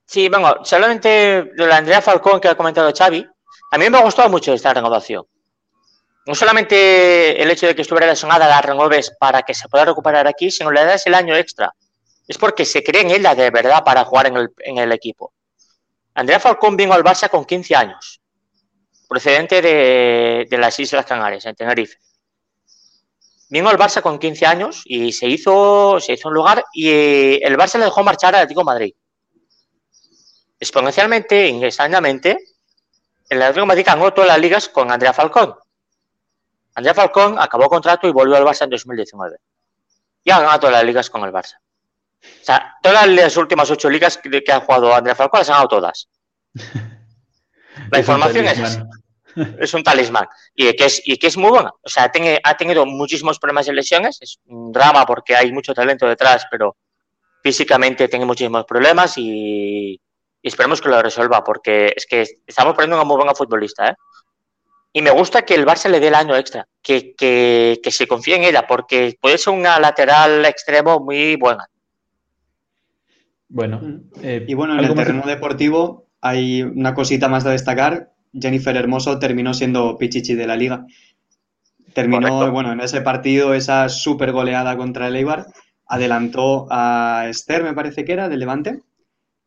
Sí, 0.06 0.28
bueno, 0.28 0.64
solamente 0.64 1.08
de 1.54 1.66
la 1.68 1.76
Andrea 1.76 2.02
Falcón 2.02 2.40
que 2.40 2.48
ha 2.48 2.56
comentado 2.56 2.92
Xavi, 2.92 3.24
a 3.70 3.78
mí 3.78 3.88
me 3.88 3.98
ha 3.98 4.02
gustado 4.02 4.28
mucho 4.28 4.52
esta 4.54 4.74
renovación. 4.74 5.24
No 6.26 6.34
solamente 6.34 7.40
el 7.40 7.48
hecho 7.48 7.68
de 7.68 7.76
que 7.76 7.82
estuviera 7.82 8.08
lesionada 8.08 8.48
la 8.48 8.60
renoves 8.60 9.12
para 9.20 9.42
que 9.42 9.54
se 9.54 9.68
pueda 9.68 9.84
recuperar 9.84 10.26
aquí, 10.26 10.50
sino 10.50 10.72
le 10.72 10.84
das 10.84 11.06
el 11.06 11.14
año 11.14 11.36
extra. 11.36 11.72
Es 12.26 12.38
porque 12.38 12.64
se 12.64 12.82
cree 12.82 13.02
en 13.02 13.10
ella 13.10 13.34
de 13.34 13.50
verdad 13.50 13.82
para 13.84 14.04
jugar 14.04 14.26
en 14.26 14.78
el, 14.78 14.92
equipo. 14.92 15.32
Andrea 16.14 16.40
Falcón 16.40 16.76
vino 16.76 16.92
al 16.92 17.02
Barça 17.02 17.28
con 17.28 17.44
15 17.44 17.74
años, 17.74 18.20
procedente 19.08 19.60
de, 19.60 20.46
de 20.48 20.58
las 20.58 20.78
Islas 20.78 21.06
Canarias, 21.06 21.44
en 21.46 21.56
Tenerife. 21.56 21.98
Vino 23.48 23.68
al 23.68 23.78
Barça 23.78 24.00
con 24.00 24.18
15 24.18 24.46
años 24.46 24.82
y 24.84 25.12
se 25.12 25.26
hizo, 25.26 25.98
un 26.24 26.34
lugar 26.34 26.64
y 26.72 27.42
el 27.44 27.56
Barça 27.56 27.78
le 27.78 27.86
dejó 27.86 28.02
marchar 28.02 28.34
al 28.34 28.42
Atlético 28.42 28.64
Madrid 28.64 28.94
exponencialmente, 30.62 31.66
extrañamente, 31.66 32.38
el 33.28 33.42
Atlético 33.42 33.66
Madrid 33.66 33.84
ganó 33.84 34.14
todas 34.14 34.28
las 34.28 34.38
ligas 34.38 34.68
con 34.68 34.92
Andrea 34.92 35.12
Falcón. 35.12 35.56
Andrea 36.76 36.94
Falcón 36.94 37.36
acabó 37.36 37.68
contrato 37.68 38.06
y 38.06 38.12
volvió 38.12 38.36
al 38.36 38.44
Barça 38.44 38.62
en 38.62 38.70
2019. 38.70 39.38
Y 40.22 40.30
ha 40.30 40.38
ganado 40.38 40.60
todas 40.60 40.76
las 40.76 40.84
ligas 40.84 41.10
con 41.10 41.24
el 41.24 41.32
Barça. 41.32 41.56
O 42.22 42.44
sea, 42.44 42.76
todas 42.82 43.08
las 43.08 43.36
últimas 43.36 43.70
ocho 43.70 43.90
ligas 43.90 44.18
que, 44.18 44.52
ha 44.52 44.60
jugado 44.60 44.94
Andrea 44.94 45.14
Falcón 45.14 45.40
las 45.40 45.48
han 45.48 45.54
ganado 45.54 45.68
todas. 45.68 46.08
La 47.90 47.98
información 47.98 48.46
es, 48.46 48.80
es 49.58 49.74
un 49.74 49.82
talismán. 49.82 50.28
Y 50.54 50.72
que 50.74 50.84
es, 50.84 51.02
y 51.04 51.16
que 51.16 51.26
es 51.26 51.36
muy 51.36 51.50
buena. 51.50 51.70
O 51.82 51.88
sea, 51.88 52.10
ha 52.44 52.56
tenido 52.56 52.86
muchísimos 52.86 53.38
problemas 53.38 53.66
de 53.66 53.72
lesiones. 53.72 54.18
Es 54.20 54.38
un 54.46 54.72
drama 54.72 55.06
porque 55.06 55.34
hay 55.34 55.52
mucho 55.52 55.74
talento 55.74 56.06
detrás, 56.06 56.46
pero 56.50 56.76
físicamente 57.42 58.08
tiene 58.08 58.24
muchísimos 58.24 58.64
problemas 58.64 59.16
y, 59.16 60.00
y 60.42 60.48
esperemos 60.48 60.80
que 60.80 60.88
lo 60.88 61.02
resuelva, 61.02 61.42
porque 61.42 61.92
es 61.96 62.06
que 62.06 62.26
estamos 62.46 62.74
poniendo 62.74 62.96
una 62.96 63.04
muy 63.04 63.16
buena 63.16 63.34
futbolista, 63.34 63.88
¿eh? 63.88 63.94
Y 64.94 65.00
me 65.00 65.10
gusta 65.10 65.42
que 65.42 65.54
el 65.54 65.64
Barça 65.64 65.88
le 65.88 66.00
dé 66.00 66.08
el 66.08 66.14
año 66.14 66.36
extra, 66.36 66.68
que, 66.82 67.14
que, 67.14 67.80
que 67.82 67.90
se 67.90 68.06
confíe 68.06 68.36
en 68.36 68.44
ella, 68.44 68.66
porque 68.66 69.16
puede 69.18 69.38
ser 69.38 69.54
una 69.54 69.80
lateral 69.80 70.44
extremo 70.44 71.00
muy 71.00 71.36
buena. 71.36 71.66
Bueno. 73.52 74.00
Eh, 74.22 74.44
y 74.48 74.54
bueno, 74.54 74.78
en 74.78 74.84
el 74.84 74.94
terreno 74.94 75.22
deportivo 75.26 76.06
hay 76.20 76.62
una 76.62 76.94
cosita 76.94 77.28
más 77.28 77.44
de 77.44 77.50
destacar. 77.50 78.12
Jennifer 78.32 78.74
Hermoso 78.76 79.18
terminó 79.18 79.52
siendo 79.52 79.98
Pichichi 79.98 80.34
de 80.34 80.46
la 80.46 80.56
liga. 80.56 80.86
Terminó, 81.92 82.50
bueno, 82.50 82.72
en 82.72 82.80
ese 82.80 83.02
partido, 83.02 83.52
esa 83.52 83.90
súper 83.90 84.32
goleada 84.32 84.76
contra 84.76 85.08
el 85.08 85.16
Eibar. 85.16 85.46
Adelantó 85.86 86.66
a 86.70 87.26
Esther, 87.28 87.62
me 87.62 87.74
parece 87.74 88.06
que 88.06 88.14
era, 88.14 88.30
del 88.30 88.40
Levante 88.40 88.80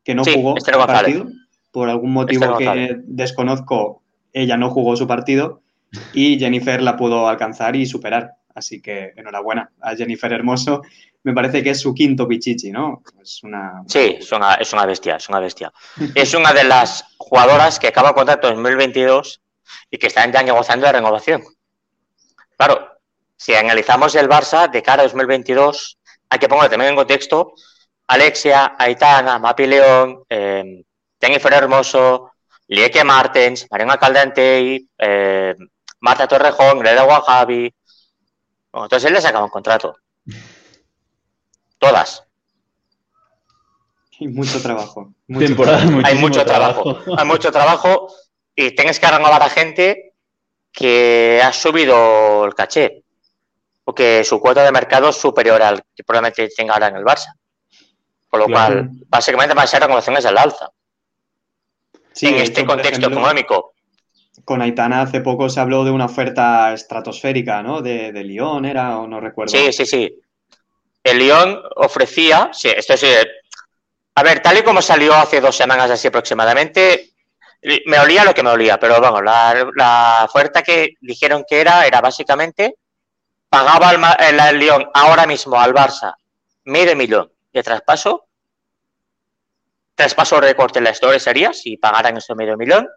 que 0.06 0.16
no 0.16 0.24
jugó 0.24 0.56
su 0.58 0.72
partido. 0.72 1.28
Por 1.72 1.90
algún 1.90 2.14
motivo 2.14 2.58
que 2.58 3.02
desconozco, 3.06 4.04
ella 4.32 4.56
no 4.56 4.70
jugó 4.70 4.96
su 4.96 5.08
partido 5.08 5.62
y 6.14 6.40
Jennifer 6.40 6.82
la 6.82 6.96
pudo 6.96 7.28
alcanzar 7.28 7.76
y 7.76 7.86
superar. 7.86 8.36
Así 8.54 8.82
que 8.82 9.12
enhorabuena 9.18 9.72
a 9.82 9.96
Jennifer 9.96 10.32
Hermoso. 10.32 10.84
Me 11.26 11.34
parece 11.34 11.64
que 11.64 11.72
es 11.72 11.80
su 11.80 11.92
quinto 11.92 12.28
pichichi, 12.28 12.72
¿no? 12.72 13.02
Es 13.20 13.42
una... 13.42 13.82
Sí, 13.88 14.18
es 14.20 14.32
una, 14.32 14.54
es 14.54 14.72
una 14.74 14.86
bestia, 14.86 15.16
es 15.16 15.28
una 15.28 15.40
bestia. 15.40 15.74
es 16.16 16.36
una 16.36 16.54
de 16.54 16.64
las 16.64 17.04
jugadoras 17.18 17.80
que 17.80 17.88
acaba 17.88 18.14
contrato 18.14 18.48
en 18.48 18.58
2022 18.58 19.42
y 19.90 19.98
que 19.98 20.06
están 20.06 20.32
ya 20.32 20.44
negociando 20.44 20.86
la 20.86 20.92
renovación. 20.92 21.44
Claro, 22.56 23.00
si 23.36 23.56
analizamos 23.56 24.14
el 24.14 24.30
Barça 24.30 24.70
de 24.70 24.84
cara 24.84 25.02
a 25.02 25.06
2022, 25.06 25.98
hay 26.30 26.38
que 26.38 26.48
ponerlo 26.48 26.70
también 26.70 26.92
en 26.92 26.96
contexto 26.96 27.56
Alexia, 28.06 28.76
Aitana, 28.78 29.40
Mapi 29.40 29.66
León, 29.66 30.26
eh, 30.30 30.84
Jennifer 31.20 31.54
Hermoso, 31.54 32.34
Lieke 32.68 33.04
Martens, 33.04 33.66
Mariana 33.72 33.98
Caldentey, 33.98 34.88
eh, 34.96 35.56
Marta 36.02 36.28
Torrejón, 36.28 36.78
Greta 36.78 37.04
Wahabi. 37.04 37.74
Bueno, 38.72 38.86
entonces 38.86 39.08
él 39.08 39.14
le 39.14 39.22
sacaba 39.22 39.46
un 39.46 39.50
contrato. 39.50 39.98
Todas. 41.78 42.24
Hay 44.20 44.28
mucho 44.28 44.62
trabajo. 44.62 45.14
Hay 46.04 46.16
mucho 46.16 46.46
trabajo. 46.46 46.98
Hay 47.18 47.26
mucho 47.26 47.52
trabajo 47.52 48.08
y 48.56 48.72
tienes 48.72 49.00
que 49.00 49.08
renovar 49.08 49.44
a 49.44 49.50
gente 49.50 50.14
que 50.72 51.42
ha 51.44 51.52
subido 51.52 52.46
el 52.46 52.54
caché 52.54 53.04
o 53.84 53.94
que 53.94 54.24
su 54.24 54.40
cuota 54.40 54.64
de 54.64 54.72
mercado 54.72 55.10
es 55.10 55.16
superior 55.16 55.62
al 55.62 55.84
que 55.96 56.04
probablemente 56.04 56.50
tenga 56.56 56.74
ahora 56.74 56.88
en 56.88 56.96
el 56.98 57.04
Barça. 57.04 57.34
Con 58.30 58.40
lo 58.40 58.48
cual, 58.48 58.90
básicamente 59.08 59.56
va 59.56 59.64
a 59.64 59.68
ser 59.68 59.82
reclamaciones 59.82 60.26
al 60.26 60.38
alza. 60.38 60.70
Sí, 62.12 62.28
en 62.28 62.36
este 62.36 62.66
contexto 62.66 63.08
económico. 63.08 63.74
Con 64.44 64.62
Aitana 64.62 65.02
hace 65.02 65.22
poco 65.22 65.50
se 65.50 65.60
habló 65.60 65.86
de 65.86 65.92
una 65.92 66.06
oferta 66.06 66.74
estratosférica, 66.74 67.64
¿no? 67.64 67.82
De, 67.82 68.12
de 68.12 68.24
Lyon 68.24 68.66
era, 68.66 69.00
o 69.00 69.08
no 69.08 69.20
recuerdo. 69.20 69.52
Sí, 69.52 69.72
sí, 69.72 69.86
sí. 69.86 70.20
El 71.06 71.20
Lyon 71.20 71.62
ofrecía, 71.76 72.50
sí, 72.52 72.68
esto 72.68 72.98
sí. 72.98 73.06
A 74.16 74.24
ver, 74.24 74.42
tal 74.42 74.58
y 74.58 74.64
como 74.64 74.82
salió 74.82 75.14
hace 75.14 75.40
dos 75.40 75.56
semanas 75.56 75.92
así 75.92 76.08
aproximadamente, 76.08 77.12
me 77.86 78.00
olía 78.00 78.26
lo 78.26 78.34
que 78.34 78.42
me 78.42 78.50
olía, 78.50 78.80
pero 78.80 79.00
bueno, 79.00 79.22
la, 79.22 80.24
oferta 80.28 80.64
que 80.64 80.96
dijeron 81.00 81.46
que 81.48 81.62
era, 81.62 81.86
era 81.86 82.02
básicamente, 82.02 82.78
pagaba 83.48 83.92
el, 83.92 84.40
el, 84.40 84.58
Lyon 84.58 84.90
ahora 84.96 85.28
mismo 85.28 85.62
al 85.62 85.76
Barça 85.76 86.16
medio 86.64 86.96
millón 86.96 87.32
de 87.54 87.62
traspaso. 87.62 88.26
Traspaso 89.94 90.42
recorte 90.42 90.80
en 90.80 90.86
la 90.86 90.92
historia 90.92 91.20
sería 91.20 91.54
si 91.54 91.78
pagaran 91.78 92.18
ese 92.18 92.34
medio 92.34 92.58
millón. 92.58 92.90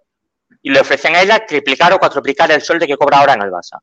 Y 0.62 0.70
le 0.70 0.80
ofrecen 0.80 1.14
a 1.14 1.20
ella 1.20 1.44
triplicar 1.44 1.92
o 1.92 1.98
cuatroplicar 1.98 2.50
el 2.52 2.62
sueldo 2.62 2.86
que 2.86 2.96
cobra 2.96 3.18
ahora 3.18 3.34
en 3.34 3.42
el 3.42 3.50
Barça. 3.50 3.78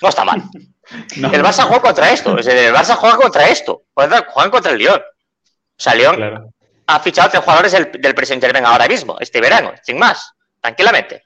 No 0.00 0.08
está 0.08 0.24
mal. 0.24 0.42
El 0.90 1.42
Barça 1.42 1.64
juega 1.64 1.80
contra 1.80 2.10
esto. 2.10 2.36
el 2.36 2.74
Barça 2.74 2.96
juega 2.96 3.16
contra 3.16 3.48
esto. 3.48 3.84
Juegan 3.94 4.50
contra 4.50 4.72
el 4.72 4.78
Lyon. 4.78 5.00
O 5.00 5.82
sea, 5.82 5.94
Lyon 5.94 6.52
ha 6.86 7.00
fichado 7.00 7.30
tres 7.30 7.42
jugadores 7.42 7.72
del, 7.72 7.90
del 7.92 8.14
presente 8.14 8.50
ven 8.52 8.66
ahora 8.66 8.86
mismo, 8.86 9.16
este 9.20 9.40
verano, 9.40 9.72
sin 9.82 9.98
más, 9.98 10.32
tranquilamente. 10.60 11.24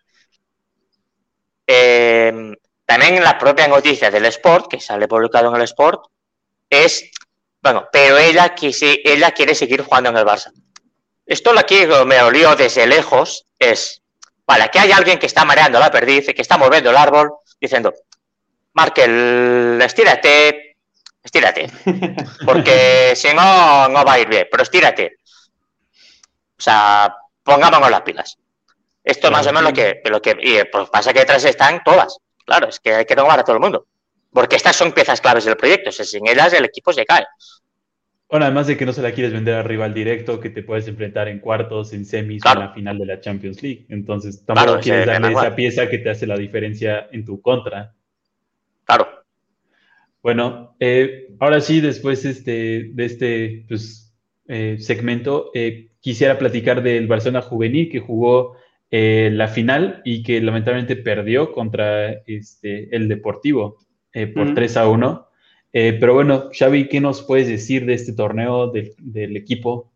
Eh, 1.67 2.55
también 2.85 3.23
la 3.23 3.37
propia 3.37 3.67
noticia 3.67 4.11
del 4.11 4.27
Sport, 4.27 4.71
que 4.71 4.81
sale 4.81 5.09
publicado 5.09 5.49
en 5.49 5.57
el 5.57 5.63
Sport, 5.63 6.05
es 6.71 7.11
bueno, 7.67 7.89
pero 7.91 8.17
ella, 8.17 8.55
ella 9.05 9.31
quiere 9.33 9.55
seguir 9.55 9.83
jugando 9.83 10.11
en 10.11 10.17
el 10.17 10.25
Barça. 10.25 10.53
Esto 11.25 11.53
lo 11.53 11.67
que 11.67 11.85
me 12.05 12.23
olió 12.23 12.55
desde 12.55 12.87
lejos 12.87 13.45
es, 13.59 14.03
para 14.45 14.69
que 14.69 14.79
hay 14.79 14.93
alguien 14.93 15.19
que 15.19 15.27
está 15.27 15.45
mareando 15.45 15.81
la 15.81 15.91
perdiz, 15.91 16.27
que 16.27 16.43
está 16.43 16.57
moviendo 16.57 16.91
el 16.91 16.97
árbol, 16.97 17.33
diciendo, 17.61 17.93
Markel, 18.77 19.81
estírate, 19.81 20.77
estírate, 21.23 21.67
porque 22.45 23.13
si 23.17 23.29
no, 23.29 23.89
no 23.89 24.05
va 24.05 24.13
a 24.13 24.21
ir 24.21 24.29
bien, 24.29 24.47
pero 24.51 24.63
estírate. 24.63 25.17
O 26.59 26.63
sea, 26.63 27.17
pongámonos 27.43 27.91
las 27.91 28.03
pilas. 28.03 28.37
Esto 29.03 29.31
más 29.31 29.47
o 29.47 29.53
menos 29.53 29.71
lo 29.71 29.73
que, 29.73 30.03
lo 30.05 30.21
que 30.21 30.37
y 30.43 30.63
pues 30.71 30.91
pasa 30.91 31.15
que 31.15 31.21
detrás 31.21 31.43
están 31.47 31.83
todas. 31.83 32.19
Claro, 32.45 32.69
es 32.69 32.79
que 32.79 32.95
hay 32.95 33.07
que 33.07 33.15
renovar 33.15 33.41
a 33.41 33.45
todo 33.45 33.57
el 33.57 33.63
mundo. 33.63 33.87
Porque 34.31 34.57
estas 34.57 34.77
son 34.77 34.93
piezas 34.93 35.23
claves 35.23 35.47
del 35.47 35.57
proyecto. 35.57 35.91
sin 35.91 36.29
ellas 36.29 36.53
el 36.53 36.67
equipo 36.67 36.93
se 36.93 37.07
cae. 37.07 37.25
Bueno, 38.29 38.45
además 38.45 38.67
de 38.67 38.77
que 38.77 38.85
no 38.85 38.93
se 38.93 39.01
la 39.01 39.13
quieres 39.13 39.33
vender 39.33 39.55
al 39.55 39.65
rival 39.65 39.95
directo, 39.95 40.39
que 40.39 40.51
te 40.51 40.63
puedes 40.63 40.87
enfrentar 40.87 41.29
en 41.29 41.41
cuartos, 41.41 41.95
en 41.95 42.05
semis 42.05 42.45
o 42.45 42.53
en 42.53 42.59
la 42.59 42.75
final 42.75 42.99
de 42.99 43.07
la 43.07 43.21
Champions 43.21 43.63
League. 43.63 43.87
Entonces, 43.89 44.45
tampoco 44.45 44.81
quieres 44.81 45.07
darle 45.07 45.33
esa 45.33 45.57
pieza 45.57 45.89
que 45.89 45.99
te 45.99 46.11
hace 46.11 46.27
la 46.27 46.37
diferencia 46.37 47.09
en 47.11 47.25
tu 47.25 47.41
contra. 47.41 47.96
Bueno, 50.27 50.75
eh, 50.81 51.29
ahora 51.39 51.61
sí, 51.61 51.81
después 51.81 52.25
este, 52.25 52.91
de 52.93 53.05
este 53.05 53.65
pues, 53.69 54.13
eh, 54.49 54.77
segmento, 54.81 55.53
eh, 55.55 55.91
quisiera 56.01 56.37
platicar 56.37 56.83
del 56.83 57.07
Barcelona 57.07 57.43
juvenil 57.43 57.89
que 57.89 58.01
jugó 58.01 58.57
la 58.91 59.47
final 59.47 60.03
y 60.05 60.25
que 60.25 60.41
lamentablemente 60.41 60.97
perdió 60.97 61.53
contra 61.53 62.11
este, 62.27 62.97
el 62.97 63.07
Deportivo 63.07 63.77
por 64.35 64.53
3 64.53 64.77
a 64.79 64.89
1. 64.89 65.29
pero 65.71 66.15
bueno, 66.15 66.49
Xavi, 66.53 66.89
¿qué 66.89 67.01
nos 67.01 67.23
puedes 67.23 67.47
decir 67.47 67.87
de 67.87 67.95
este 67.95 68.13
torneo 68.13 68.73
del 68.73 69.37
equipo? 69.37 69.93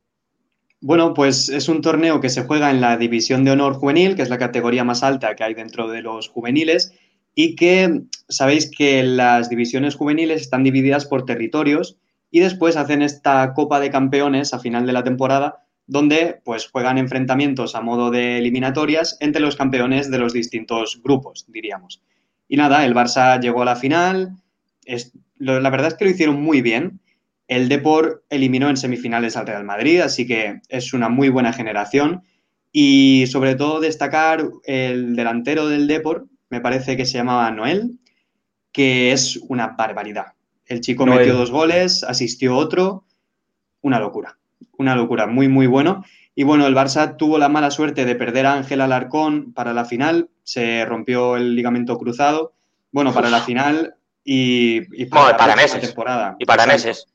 Bueno, 0.80 1.12
pues 1.12 1.48
es 1.48 1.68
un 1.68 1.82
torneo 1.82 2.20
que 2.20 2.28
se 2.28 2.44
juega 2.44 2.70
en 2.70 2.80
la 2.80 2.96
División 2.96 3.42
de 3.42 3.50
Honor 3.50 3.74
Juvenil, 3.74 4.14
que 4.14 4.22
es 4.22 4.30
la 4.30 4.38
categoría 4.38 4.84
más 4.84 5.02
alta 5.02 5.34
que 5.34 5.42
hay 5.42 5.54
dentro 5.54 5.88
de 5.88 6.02
los 6.02 6.28
juveniles 6.28 6.94
y 7.34 7.56
que 7.56 8.02
sabéis 8.28 8.70
que 8.70 9.02
las 9.02 9.48
divisiones 9.48 9.94
juveniles 9.94 10.42
están 10.42 10.64
divididas 10.64 11.06
por 11.06 11.24
territorios 11.24 11.96
y 12.30 12.40
después 12.40 12.76
hacen 12.76 13.02
esta 13.02 13.52
Copa 13.54 13.80
de 13.80 13.90
Campeones 13.90 14.54
a 14.54 14.58
final 14.58 14.86
de 14.86 14.92
la 14.92 15.04
temporada 15.04 15.64
donde 15.90 16.40
pues 16.44 16.70
juegan 16.70 16.98
enfrentamientos 16.98 17.74
a 17.74 17.80
modo 17.80 18.12
de 18.12 18.38
eliminatorias 18.38 19.16
entre 19.18 19.42
los 19.42 19.56
campeones 19.56 20.08
de 20.08 20.18
los 20.18 20.32
distintos 20.32 21.00
grupos, 21.02 21.46
diríamos. 21.48 22.00
Y 22.46 22.56
nada, 22.56 22.84
el 22.84 22.94
Barça 22.94 23.40
llegó 23.40 23.62
a 23.62 23.64
la 23.64 23.74
final, 23.74 24.36
la 25.36 25.70
verdad 25.70 25.88
es 25.88 25.94
que 25.94 26.04
lo 26.04 26.12
hicieron 26.12 26.40
muy 26.40 26.62
bien. 26.62 27.00
El 27.48 27.68
Depor 27.68 28.24
eliminó 28.30 28.70
en 28.70 28.76
semifinales 28.76 29.36
al 29.36 29.48
Real 29.48 29.64
Madrid, 29.64 30.00
así 30.00 30.28
que 30.28 30.60
es 30.68 30.92
una 30.92 31.08
muy 31.08 31.28
buena 31.28 31.52
generación. 31.52 32.22
Y 32.70 33.24
sobre 33.26 33.56
todo 33.56 33.80
destacar 33.80 34.48
el 34.62 35.16
delantero 35.16 35.66
del 35.66 35.88
Depor, 35.88 36.28
me 36.50 36.60
parece 36.60 36.96
que 36.96 37.06
se 37.06 37.16
llamaba 37.16 37.50
Noel, 37.50 37.98
que 38.72 39.12
es 39.12 39.38
una 39.48 39.68
barbaridad. 39.68 40.34
El 40.66 40.80
chico 40.80 41.06
metió 41.06 41.34
dos 41.34 41.50
goles, 41.50 42.04
asistió 42.04 42.56
otro, 42.56 43.04
una 43.80 43.98
locura, 43.98 44.38
una 44.78 44.94
locura, 44.94 45.26
muy, 45.26 45.48
muy 45.48 45.66
bueno. 45.66 46.04
Y 46.34 46.44
bueno, 46.44 46.66
el 46.66 46.76
Barça 46.76 47.16
tuvo 47.16 47.38
la 47.38 47.48
mala 47.48 47.70
suerte 47.70 48.04
de 48.04 48.14
perder 48.14 48.46
a 48.46 48.54
Ángel 48.54 48.80
Alarcón 48.80 49.52
para 49.52 49.72
la 49.72 49.84
final, 49.84 50.28
se 50.44 50.84
rompió 50.84 51.36
el 51.36 51.56
ligamento 51.56 51.98
cruzado, 51.98 52.52
bueno, 52.92 53.12
para 53.12 53.30
la 53.30 53.40
final 53.40 53.94
y, 54.24 55.06
para, 55.06 55.56
meses. 55.56 55.80
Temporada. 55.80 56.36
Y 56.38 56.44
para 56.44 56.66
meses. 56.66 57.06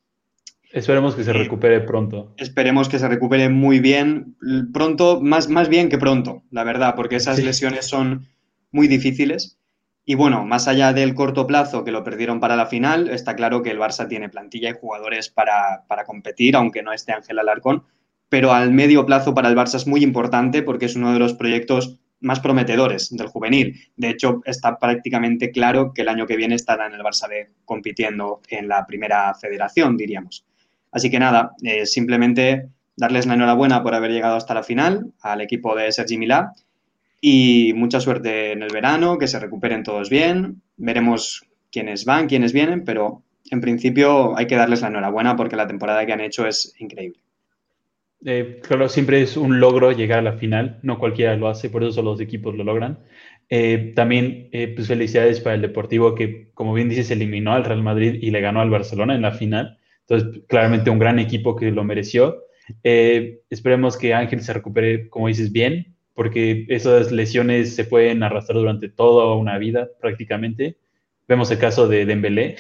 Esperemos 0.72 1.16
que 1.16 1.24
se 1.24 1.32
recupere 1.32 1.80
pronto. 1.80 2.34
Esperemos 2.36 2.90
que 2.90 3.00
se 3.00 3.08
recupere 3.08 3.48
muy 3.48 3.80
bien, 3.80 4.36
pronto, 4.74 5.22
más, 5.22 5.48
más 5.48 5.70
bien 5.70 5.88
que 5.88 5.98
pronto, 5.98 6.44
la 6.52 6.66
verdad, 6.66 6.96
porque 6.96 7.16
esas 7.16 7.40
lesiones 7.40 7.88
son 7.88 8.28
muy 8.76 8.88
difíciles. 8.90 9.58
Y 10.04 10.14
bueno, 10.16 10.46
más 10.46 10.68
allá 10.68 10.94
del 10.94 11.16
corto 11.16 11.48
plazo 11.48 11.84
que 11.84 11.92
lo 11.92 12.04
perdieron 12.04 12.40
para 12.40 12.56
la 12.56 12.68
final, 12.68 13.10
está 13.10 13.36
claro 13.36 13.64
que 13.64 13.72
el 13.72 13.80
Barça 13.80 14.08
tiene 14.08 14.30
plantilla 14.30 14.70
y 14.70 14.74
jugadores 14.74 15.30
para, 15.30 15.84
competir, 16.06 16.56
aunque 16.56 16.84
no 16.84 16.92
esté 16.92 17.14
Ángel 17.14 17.40
Alarcón. 17.40 17.86
Pero 18.30 18.54
al 18.54 18.72
medio 18.72 19.06
plazo 19.06 19.34
para 19.34 19.48
el 19.48 19.56
Barça 19.56 19.76
es 19.76 19.88
muy 19.88 20.04
importante 20.04 20.62
porque 20.62 20.86
es 20.86 20.96
uno 20.96 21.14
de 21.14 21.20
los 21.20 21.34
proyectos 21.34 22.00
más 22.20 22.40
prometedores 22.40 23.16
del 23.16 23.28
juvenil. 23.28 23.80
De 23.96 24.10
hecho, 24.10 24.42
está 24.46 24.78
prácticamente 24.78 25.52
claro 25.52 25.94
que 25.94 26.02
el 26.02 26.10
año 26.10 26.28
que 26.28 26.36
viene 26.36 26.56
estará 26.56 26.86
en 26.86 26.94
el 26.94 27.02
Barça 27.02 27.30
B 27.30 27.52
compitiendo 27.64 28.42
en 28.50 28.68
la 28.68 28.86
primera 28.86 29.34
federación, 29.36 29.96
diríamos. 29.96 30.46
Así 30.92 31.10
que 31.10 31.20
nada, 31.20 31.54
eh, 31.64 31.86
simplemente 31.86 32.70
darles 32.98 33.26
la 33.26 33.36
enhorabuena 33.36 33.82
por 33.82 33.96
haber 33.96 34.12
llegado 34.12 34.36
hasta 34.36 34.54
la 34.54 34.64
final 34.64 35.14
al 35.22 35.42
equipo 35.42 35.76
de 35.76 35.92
Sergi 35.92 36.18
Milá 36.18 36.54
y 37.28 37.74
mucha 37.74 38.00
suerte 38.00 38.52
en 38.52 38.62
el 38.62 38.70
verano, 38.72 39.18
que 39.18 39.26
se 39.26 39.40
recuperen 39.40 39.82
todos 39.82 40.12
bien. 40.12 40.62
Veremos 40.78 41.44
quiénes 41.72 42.06
van, 42.06 42.28
quiénes 42.28 42.54
vienen, 42.54 42.84
pero 42.84 43.24
en 43.50 43.62
principio 43.62 44.38
hay 44.38 44.46
que 44.46 44.56
darles 44.56 44.82
la 44.82 44.90
enhorabuena 44.90 45.36
porque 45.36 45.56
la 45.56 45.66
temporada 45.66 46.06
que 46.06 46.14
han 46.14 46.22
hecho 46.22 46.46
es 46.46 46.76
increíble. 46.78 47.20
Eh, 48.24 48.60
claro, 48.62 48.88
siempre 48.90 49.24
es 49.24 49.38
un 49.38 49.60
logro 49.60 49.92
llegar 49.92 50.20
a 50.20 50.22
la 50.22 50.34
final, 50.34 50.78
no 50.84 51.00
cualquiera 51.00 51.36
lo 51.36 51.48
hace, 51.48 51.72
por 51.72 51.84
eso 51.84 52.04
los 52.04 52.22
equipos 52.22 52.56
lo 52.56 52.64
logran. 52.64 53.00
Eh, 53.50 53.94
también, 53.96 54.50
eh, 54.52 54.68
pues 54.76 54.88
felicidades 54.88 55.42
para 55.42 55.56
el 55.56 55.64
Deportivo 55.64 56.14
que, 56.14 56.52
como 56.54 56.76
bien 56.76 56.90
dices, 56.90 57.10
eliminó 57.10 57.54
al 57.54 57.66
Real 57.66 57.82
Madrid 57.82 58.20
y 58.22 58.30
le 58.30 58.42
ganó 58.42 58.62
al 58.62 58.70
Barcelona 58.70 59.16
en 59.16 59.24
la 59.24 59.32
final. 59.32 59.80
Entonces, 60.02 60.44
claramente 60.48 60.92
un 60.92 61.00
gran 61.00 61.18
equipo 61.18 61.56
que 61.56 61.72
lo 61.72 61.84
mereció. 61.84 62.44
esperemos 62.84 63.98
que 63.98 64.14
Ángel 64.14 64.42
se 64.42 64.54
recupere, 64.54 65.10
como 65.10 65.28
dices, 65.28 65.52
bien, 65.52 65.95
porque 66.16 66.66
esas 66.70 67.12
lesiones 67.12 67.76
se 67.76 67.84
pueden 67.84 68.24
arrastrar 68.24 68.58
durante 68.58 68.90
toda 68.90 69.36
una 69.36 69.58
vida 69.58 69.90
prácticamente. 70.00 70.78
Vemos 71.28 71.52
el 71.52 71.60
caso 71.60 71.88
de 71.88 72.06
Dembélé, 72.06 72.56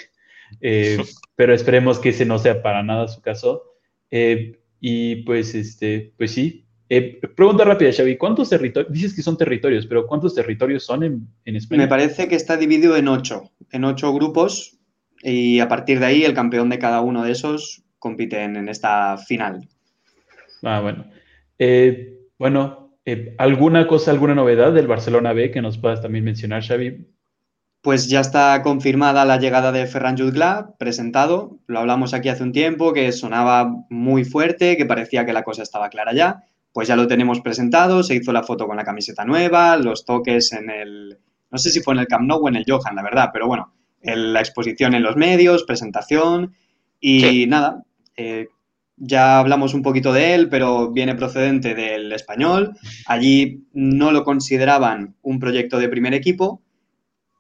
eh, 0.61 0.97
pero 1.35 1.53
esperemos 1.53 1.97
que 1.97 2.09
ese 2.09 2.25
no 2.25 2.37
sea 2.37 2.61
para 2.61 2.83
nada 2.83 3.07
su 3.07 3.21
caso. 3.21 3.63
Eh, 4.11 4.59
y 4.81 5.23
pues, 5.23 5.55
este, 5.55 6.13
pues 6.17 6.31
sí. 6.31 6.65
Eh, 6.89 7.19
pregunta 7.35 7.63
rápida, 7.63 7.91
Xavi, 7.91 8.17
¿cuántos 8.17 8.49
territorios? 8.49 8.93
Dices 8.93 9.15
que 9.15 9.23
son 9.23 9.37
territorios, 9.37 9.87
pero 9.87 10.05
¿cuántos 10.05 10.35
territorios 10.35 10.83
son 10.83 11.03
en, 11.03 11.27
en, 11.45 11.55
España? 11.55 11.81
Me 11.81 11.87
parece 11.87 12.27
que 12.27 12.35
está 12.35 12.57
dividido 12.57 12.95
en 12.95 13.07
ocho, 13.07 13.51
en 13.71 13.85
ocho 13.85 14.13
grupos, 14.13 14.77
y 15.23 15.59
a 15.61 15.67
partir 15.67 15.99
de 15.99 16.05
ahí 16.05 16.23
el 16.23 16.35
campeón 16.35 16.69
de 16.69 16.77
cada 16.77 17.01
uno 17.01 17.23
de 17.23 17.31
esos 17.31 17.83
compite 17.97 18.43
en, 18.43 18.69
esta 18.69 19.17
final. 19.17 19.67
Ah, 20.61 20.79
bueno. 20.79 21.05
bueno, 22.37 22.84
eh, 23.05 23.35
¿Alguna 23.37 23.87
cosa, 23.87 24.11
alguna 24.11 24.35
novedad 24.35 24.73
del 24.73 24.87
Barcelona 24.87 25.33
B 25.33 25.51
que 25.51 25.61
nos 25.61 25.77
puedas 25.77 26.01
también 26.01 26.25
mencionar, 26.25 26.63
Xavi? 26.63 27.07
Pues 27.81 28.09
ya 28.09 28.19
está 28.19 28.59
confirmada 28.63 29.25
la 29.25 29.37
llegada 29.37 29.71
de 29.71 29.85
Ferran 29.85 30.17
Jutgla, 30.17 30.73
presentado. 30.79 31.59
Lo 31.67 31.79
hablamos 31.79 32.15
aquí 32.15 32.29
hace 32.29 32.41
un 32.41 32.51
tiempo, 32.51 32.93
que 32.93 33.11
sonaba 33.11 33.71
muy 33.91 34.25
fuerte, 34.25 34.75
que 34.75 34.87
parecía 34.87 35.23
que 35.23 35.33
la 35.33 35.43
cosa 35.43 35.61
estaba 35.61 35.89
clara 35.89 36.13
ya. 36.13 36.43
Pues 36.73 36.87
ya 36.87 36.95
lo 36.95 37.07
tenemos 37.07 37.41
presentado, 37.41 38.01
se 38.01 38.15
hizo 38.15 38.33
la 38.33 38.41
foto 38.41 38.65
con 38.65 38.75
la 38.75 38.83
camiseta 38.83 39.23
nueva, 39.23 39.77
los 39.77 40.03
toques 40.03 40.51
en 40.53 40.71
el... 40.71 41.19
No 41.51 41.59
sé 41.59 41.69
si 41.69 41.79
fue 41.81 41.93
en 41.93 41.99
el 41.99 42.07
Camp 42.07 42.27
Nou 42.27 42.43
o 42.43 42.49
en 42.49 42.55
el 42.55 42.65
Johan, 42.67 42.95
la 42.95 43.03
verdad, 43.03 43.29
pero 43.31 43.47
bueno, 43.47 43.71
la 44.01 44.39
exposición 44.39 44.95
en 44.95 45.03
los 45.03 45.15
medios, 45.15 45.63
presentación 45.63 46.55
y 46.99 47.45
nada, 47.47 47.83
eh, 48.17 48.47
ya 48.97 49.39
hablamos 49.39 49.73
un 49.73 49.81
poquito 49.81 50.13
de 50.13 50.33
él, 50.33 50.49
pero 50.49 50.91
viene 50.91 51.15
procedente 51.15 51.75
del 51.75 52.11
español. 52.11 52.77
Allí 53.05 53.65
no 53.73 54.11
lo 54.11 54.23
consideraban 54.23 55.15
un 55.21 55.39
proyecto 55.39 55.79
de 55.79 55.89
primer 55.89 56.13
equipo. 56.13 56.61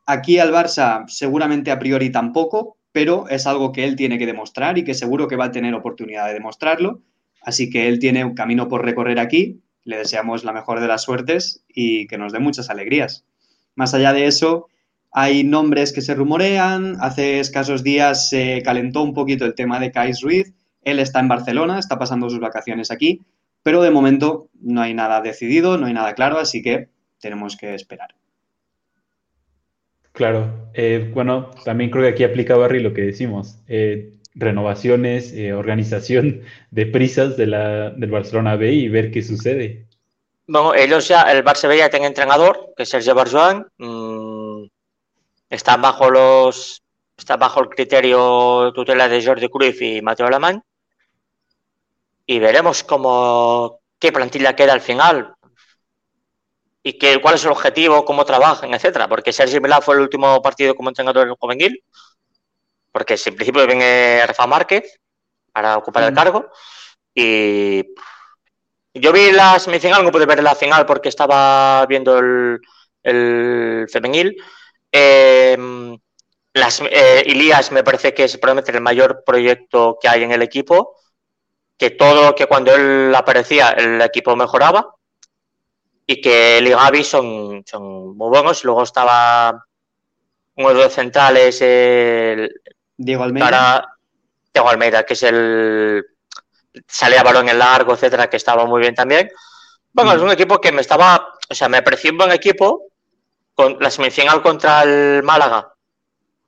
Aquí 0.05 0.37
al 0.37 0.51
Barça 0.51 1.05
seguramente 1.07 1.71
a 1.71 1.79
priori 1.79 2.11
tampoco, 2.11 2.77
pero 2.91 3.27
es 3.29 3.47
algo 3.47 3.71
que 3.71 3.85
él 3.85 3.95
tiene 3.95 4.17
que 4.17 4.25
demostrar 4.25 4.77
y 4.77 4.83
que 4.83 4.93
seguro 4.93 5.27
que 5.27 5.35
va 5.35 5.45
a 5.45 5.51
tener 5.51 5.73
oportunidad 5.73 6.27
de 6.27 6.33
demostrarlo. 6.33 7.01
Así 7.41 7.69
que 7.69 7.87
él 7.87 7.99
tiene 7.99 8.25
un 8.25 8.35
camino 8.35 8.67
por 8.67 8.83
recorrer 8.83 9.19
aquí. 9.19 9.61
Le 9.83 9.97
deseamos 9.97 10.43
la 10.43 10.53
mejor 10.53 10.79
de 10.79 10.87
las 10.87 11.03
suertes 11.03 11.63
y 11.67 12.07
que 12.07 12.17
nos 12.17 12.33
dé 12.33 12.39
muchas 12.39 12.69
alegrías. 12.69 13.25
Más 13.75 13.93
allá 13.93 14.13
de 14.13 14.25
eso, 14.25 14.67
hay 15.11 15.43
nombres 15.43 15.93
que 15.93 16.01
se 16.01 16.15
rumorean. 16.15 16.97
Hace 16.99 17.39
escasos 17.39 17.83
días 17.83 18.29
se 18.29 18.61
calentó 18.63 19.03
un 19.03 19.13
poquito 19.13 19.45
el 19.45 19.55
tema 19.55 19.79
de 19.79 19.91
Kais 19.91 20.21
Ruiz 20.21 20.53
él 20.85 20.99
está 20.99 21.19
en 21.19 21.27
Barcelona, 21.27 21.77
está 21.77 21.99
pasando 21.99 22.29
sus 22.29 22.39
vacaciones 22.39 22.91
aquí, 22.91 23.21
pero 23.63 23.81
de 23.81 23.91
momento 23.91 24.47
no 24.61 24.81
hay 24.81 24.93
nada 24.93 25.19
decidido, 25.21 25.77
no 25.77 25.87
hay 25.87 25.93
nada 25.93 26.13
claro, 26.13 26.37
así 26.37 26.61
que 26.61 26.87
tenemos 27.19 27.57
que 27.57 27.73
esperar. 27.73 28.15
Claro, 30.11 30.69
eh, 30.73 31.11
bueno, 31.13 31.51
también 31.65 31.89
creo 31.89 32.03
que 32.03 32.09
aquí 32.09 32.23
aplica 32.23 32.55
Barry 32.55 32.79
lo 32.79 32.93
que 32.93 33.01
decimos, 33.01 33.57
eh, 33.67 34.13
renovaciones, 34.35 35.33
eh, 35.33 35.53
organización 35.53 36.43
de 36.71 36.85
prisas 36.85 37.35
de 37.35 37.47
la, 37.47 37.89
del 37.89 38.11
Barcelona 38.11 38.55
B 38.55 38.71
y 38.71 38.87
ver 38.87 39.11
qué 39.11 39.23
sucede. 39.23 39.87
Bueno, 40.47 40.75
ellos 40.75 41.07
ya, 41.07 41.23
el 41.23 41.43
Barça 41.43 41.67
B 41.67 41.79
ya 41.79 41.89
tiene 41.89 42.05
entrenador, 42.05 42.73
que 42.77 42.83
es 42.83 42.89
Sergio 42.89 43.15
Barjuan, 43.15 43.65
mm, 43.77 44.65
está 45.49 45.75
bajo 45.77 46.11
los 46.11 46.81
está 47.17 47.37
bajo 47.37 47.61
el 47.61 47.69
criterio 47.69 48.71
tutela 48.73 49.07
de 49.07 49.25
Jordi 49.25 49.47
Cruyff 49.47 49.81
y 49.81 50.01
Mateo 50.01 50.27
Alemán 50.27 50.61
y 52.25 52.39
veremos 52.39 52.83
cómo, 52.83 53.79
qué 53.99 54.11
plantilla 54.11 54.55
queda 54.55 54.73
al 54.73 54.81
final 54.81 55.35
y 56.83 56.93
que, 56.99 57.19
cuál 57.19 57.35
es 57.35 57.43
el 57.43 57.51
objetivo, 57.51 58.05
cómo 58.05 58.25
trabajan, 58.25 58.73
etcétera. 58.73 59.07
Porque 59.07 59.33
Sergio 59.33 59.59
Milá 59.59 59.81
fue 59.81 59.95
el 59.95 60.01
último 60.01 60.41
partido 60.41 60.75
como 60.75 60.89
entrenador 60.89 61.27
en 61.27 61.35
juvenil, 61.35 61.83
porque 62.91 63.15
en 63.25 63.35
principio 63.35 63.65
viene 63.65 64.23
Rafa 64.25 64.45
Márquez 64.45 64.99
para 65.51 65.77
ocupar 65.77 66.03
el 66.03 66.13
cargo. 66.13 66.49
Y 67.13 67.83
yo 68.93 69.11
vi 69.11 69.31
la 69.31 69.57
semifinal, 69.57 70.03
no 70.03 70.11
pude 70.11 70.25
ver 70.25 70.43
la 70.43 70.53
final 70.53 70.85
porque 70.85 71.09
estaba 71.09 71.85
viendo 71.87 72.19
el, 72.19 72.59
el 73.01 73.87
femenil. 73.89 74.35
Eh, 74.91 75.57
las, 76.53 76.81
eh, 76.81 77.23
Ilías 77.25 77.71
me 77.71 77.83
parece 77.83 78.13
que 78.13 78.25
es 78.25 78.37
probablemente 78.37 78.71
el 78.71 78.81
mayor 78.81 79.23
proyecto 79.25 79.97
que 79.99 80.07
hay 80.07 80.23
en 80.23 80.31
el 80.31 80.41
equipo 80.41 80.95
que 81.77 81.91
todo, 81.91 82.35
que 82.35 82.47
cuando 82.47 82.73
él 82.73 83.13
aparecía 83.15 83.69
el 83.71 84.01
equipo 84.01 84.35
mejoraba 84.35 84.95
y 86.07 86.21
que 86.21 86.57
él 86.57 86.67
y 86.67 86.71
Gaby 86.71 87.03
son, 87.03 87.63
son 87.65 88.15
muy 88.15 88.29
buenos. 88.29 88.63
Luego 88.63 88.83
estaba 88.83 89.65
uno 90.55 90.69
de 90.69 90.75
los 90.75 90.93
centrales, 90.93 91.61
el, 91.61 92.61
Diego 92.97 93.23
Almeida. 93.23 93.97
Diego 94.53 94.69
Almeida, 94.69 95.05
que 95.05 95.13
es 95.15 95.23
el 95.23 96.05
salía 96.87 97.23
balón 97.23 97.49
en 97.49 97.59
largo, 97.59 97.93
etcétera, 97.93 98.29
que 98.29 98.37
estaba 98.37 98.65
muy 98.65 98.81
bien 98.81 98.95
también. 98.95 99.29
Bueno, 99.91 100.13
es 100.13 100.21
un 100.21 100.31
equipo 100.31 100.59
que 100.59 100.71
me 100.71 100.81
estaba, 100.81 101.33
o 101.49 101.53
sea, 101.53 101.69
me 101.69 101.81
pareció 101.81 102.11
un 102.11 102.17
buen 102.17 102.31
equipo 102.31 102.91
con 103.53 103.77
la 103.79 103.89
semifinal 103.89 104.41
contra 104.41 104.83
el 104.83 105.23
Málaga. 105.23 105.73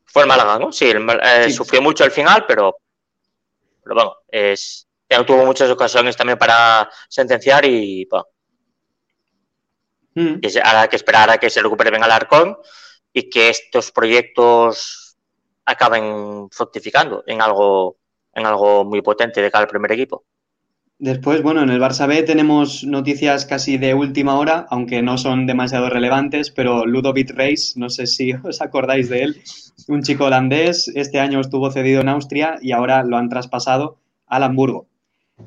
Fue 0.05 0.23
el 0.23 0.28
Málaga, 0.28 0.59
¿no? 0.59 0.71
Sí, 0.71 0.91
eh, 0.91 1.51
sufrió 1.51 1.82
mucho 1.82 2.03
al 2.03 2.11
final, 2.11 2.45
pero, 2.47 2.78
pero 3.84 3.95
bueno, 3.95 4.15
es, 4.30 4.86
tuvo 5.26 5.45
muchas 5.45 5.70
ocasiones 5.70 6.16
también 6.18 6.38
para 6.38 6.89
sentenciar 7.08 7.66
y 7.66 8.05
bueno, 8.05 8.26
mm. 10.16 10.39
ahora 10.64 10.88
que 10.88 10.95
esperar 10.95 11.30
a 11.30 11.38
que 11.38 11.49
se 11.49 11.62
recupere 11.62 11.91
bien 11.91 12.03
Alarcón 12.03 12.58
y 13.14 13.30
que 13.30 13.49
estos 13.49 13.91
proyectos 13.91 15.18
acaben 15.66 16.49
fructificando 16.51 17.24
en 17.28 17.41
algo, 17.41 17.97
en 18.34 18.45
algo 18.45 18.86
muy 18.86 19.01
potente 19.01 19.41
de 19.41 19.51
cara 19.51 19.64
al 19.64 19.70
primer 19.70 19.91
equipo. 19.91 20.26
Después, 20.99 21.43
bueno, 21.43 21.62
en 21.62 21.70
el 21.70 21.80
Barça 21.80 22.08
B 22.08 22.24
tenemos 22.24 22.84
noticias 22.84 23.45
casi 23.45 23.78
de 23.78 23.93
última 23.93 24.39
hora, 24.39 24.66
aunque 24.72 25.03
no 25.03 25.20
son 25.20 25.45
demasiado 25.45 25.89
relevantes, 25.89 26.49
pero 26.49 26.88
Ludovic 26.88 27.30
Reis, 27.32 27.78
no 27.78 27.89
sé 27.89 28.08
si 28.08 28.34
os 28.43 28.62
acordáis 28.62 29.08
de 29.10 29.24
él, 29.24 29.41
un 29.88 30.01
chico 30.01 30.26
holandés, 30.26 30.88
este 30.88 31.20
año 31.20 31.39
estuvo 31.39 31.70
cedido 31.70 32.01
en 32.01 32.10
Austria 32.10 32.58
y 32.62 32.72
ahora 32.72 33.03
lo 33.03 33.18
han 33.18 33.30
traspasado 33.30 33.99
al 34.26 34.41
Hamburgo. 34.41 34.88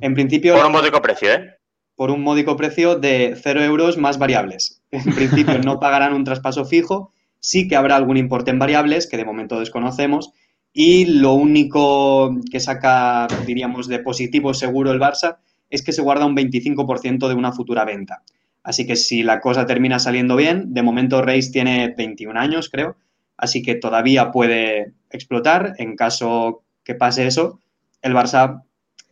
En 0.01 0.15
principio... 0.15 0.55
Por 0.55 0.67
un 0.67 0.73
módico 0.73 1.03
precio, 1.03 1.33
¿eh? 1.33 1.55
Por 1.97 2.11
un 2.11 2.23
módico 2.23 2.57
precio 2.57 2.97
de 2.97 3.37
0 3.41 3.63
euros 3.63 3.99
más 3.99 4.19
variables. 4.19 4.83
En 4.91 5.15
principio 5.15 5.59
no 5.59 5.81
pagarán 5.81 6.15
un 6.15 6.25
traspaso 6.25 6.65
fijo, 6.65 7.13
sí 7.41 7.69
que 7.69 7.77
habrá 7.77 7.97
algún 7.97 8.17
importe 8.17 8.51
en 8.51 8.59
variables, 8.59 9.07
que 9.07 9.17
de 9.17 9.25
momento 9.25 9.59
desconocemos, 9.59 10.33
y 10.73 11.07
lo 11.07 11.35
único 11.35 12.35
que 12.51 12.61
saca, 12.61 13.27
diríamos, 13.47 13.89
de 13.89 13.99
positivo 13.99 14.55
seguro 14.55 14.93
el 14.93 15.01
Barça 15.01 15.39
es 15.69 15.83
que 15.83 15.93
se 15.93 16.03
guarda 16.03 16.27
un 16.27 16.37
25% 16.37 17.29
de 17.29 17.35
una 17.35 17.53
futura 17.53 17.85
venta. 17.85 18.23
Así 18.63 18.87
que 18.87 18.97
si 18.97 19.23
la 19.23 19.41
cosa 19.41 19.67
termina 19.67 19.99
saliendo 19.99 20.37
bien, 20.37 20.73
de 20.75 20.83
momento 20.83 21.23
Reis 21.23 21.51
tiene 21.51 21.95
21 21.97 22.39
años, 22.39 22.69
creo, 22.69 22.97
así 23.37 23.63
que 23.63 23.75
todavía 23.75 24.31
puede 24.31 24.93
explotar. 25.11 25.75
En 25.79 25.97
caso 25.97 26.63
que 26.85 26.95
pase 26.95 27.27
eso, 27.27 27.61
el 28.03 28.15
Barça 28.15 28.63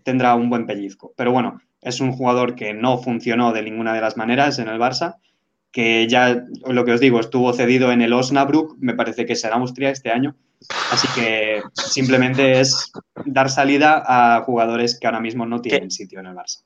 tendrá 0.09 0.35
un 0.35 0.49
buen 0.49 0.65
pellizco. 0.65 1.13
Pero 1.17 1.33
bueno, 1.33 1.61
es 1.83 2.01
un 2.01 2.13
jugador 2.13 2.55
que 2.55 2.73
no 2.73 2.97
funcionó 2.97 3.53
de 3.53 3.63
ninguna 3.63 3.93
de 3.93 4.01
las 4.01 4.17
maneras 4.17 4.59
en 4.59 4.69
el 4.69 4.81
Barça, 4.81 5.17
que 5.71 6.09
ya, 6.09 6.45
lo 6.67 6.87
que 6.87 6.93
os 6.93 7.01
digo, 7.01 7.21
estuvo 7.21 7.53
cedido 7.53 7.93
en 7.93 8.01
el 8.01 8.15
Osnabrück, 8.15 8.77
me 8.79 8.95
parece 8.95 9.27
que 9.27 9.37
será 9.37 9.57
Austria 9.57 9.91
este 9.91 10.11
año, 10.11 10.35
Así 10.91 11.07
que 11.15 11.63
simplemente 11.73 12.61
es 12.61 12.91
dar 13.25 13.51
salida 13.51 14.03
a 14.07 14.43
jugadores 14.43 14.99
que 14.99 15.07
ahora 15.07 15.21
mismo 15.21 15.47
no 15.47 15.61
tienen 15.61 15.91
sitio 15.91 16.21
en 16.21 16.27
el 16.27 16.35
Barça. 16.35 16.63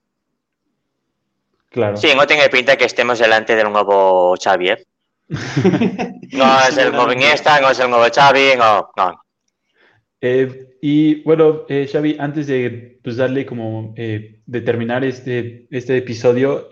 Claro. 1.68 1.96
Sí, 1.96 2.08
no 2.16 2.26
tiene 2.26 2.48
pinta 2.48 2.76
que 2.76 2.84
estemos 2.84 3.18
delante 3.18 3.56
del 3.56 3.70
nuevo 3.70 4.34
Xavi, 4.42 4.70
¿eh? 4.70 4.86
No 6.32 6.60
es 6.60 6.76
el 6.78 6.92
nuevo 6.92 7.12
Iniesta, 7.12 7.60
no 7.60 7.70
es 7.70 7.80
el 7.80 7.90
nuevo 7.90 8.06
Xavi, 8.14 8.56
no. 8.56 9.22
Eh, 10.24 10.76
y 10.80 11.22
bueno, 11.22 11.64
eh, 11.68 11.88
Xavi, 11.90 12.16
antes 12.18 12.46
de 12.46 13.00
pues, 13.02 13.16
darle 13.16 13.44
como 13.44 13.92
eh, 13.96 14.40
de 14.46 14.60
terminar 14.60 15.04
este, 15.04 15.66
este 15.70 15.98
episodio, 15.98 16.68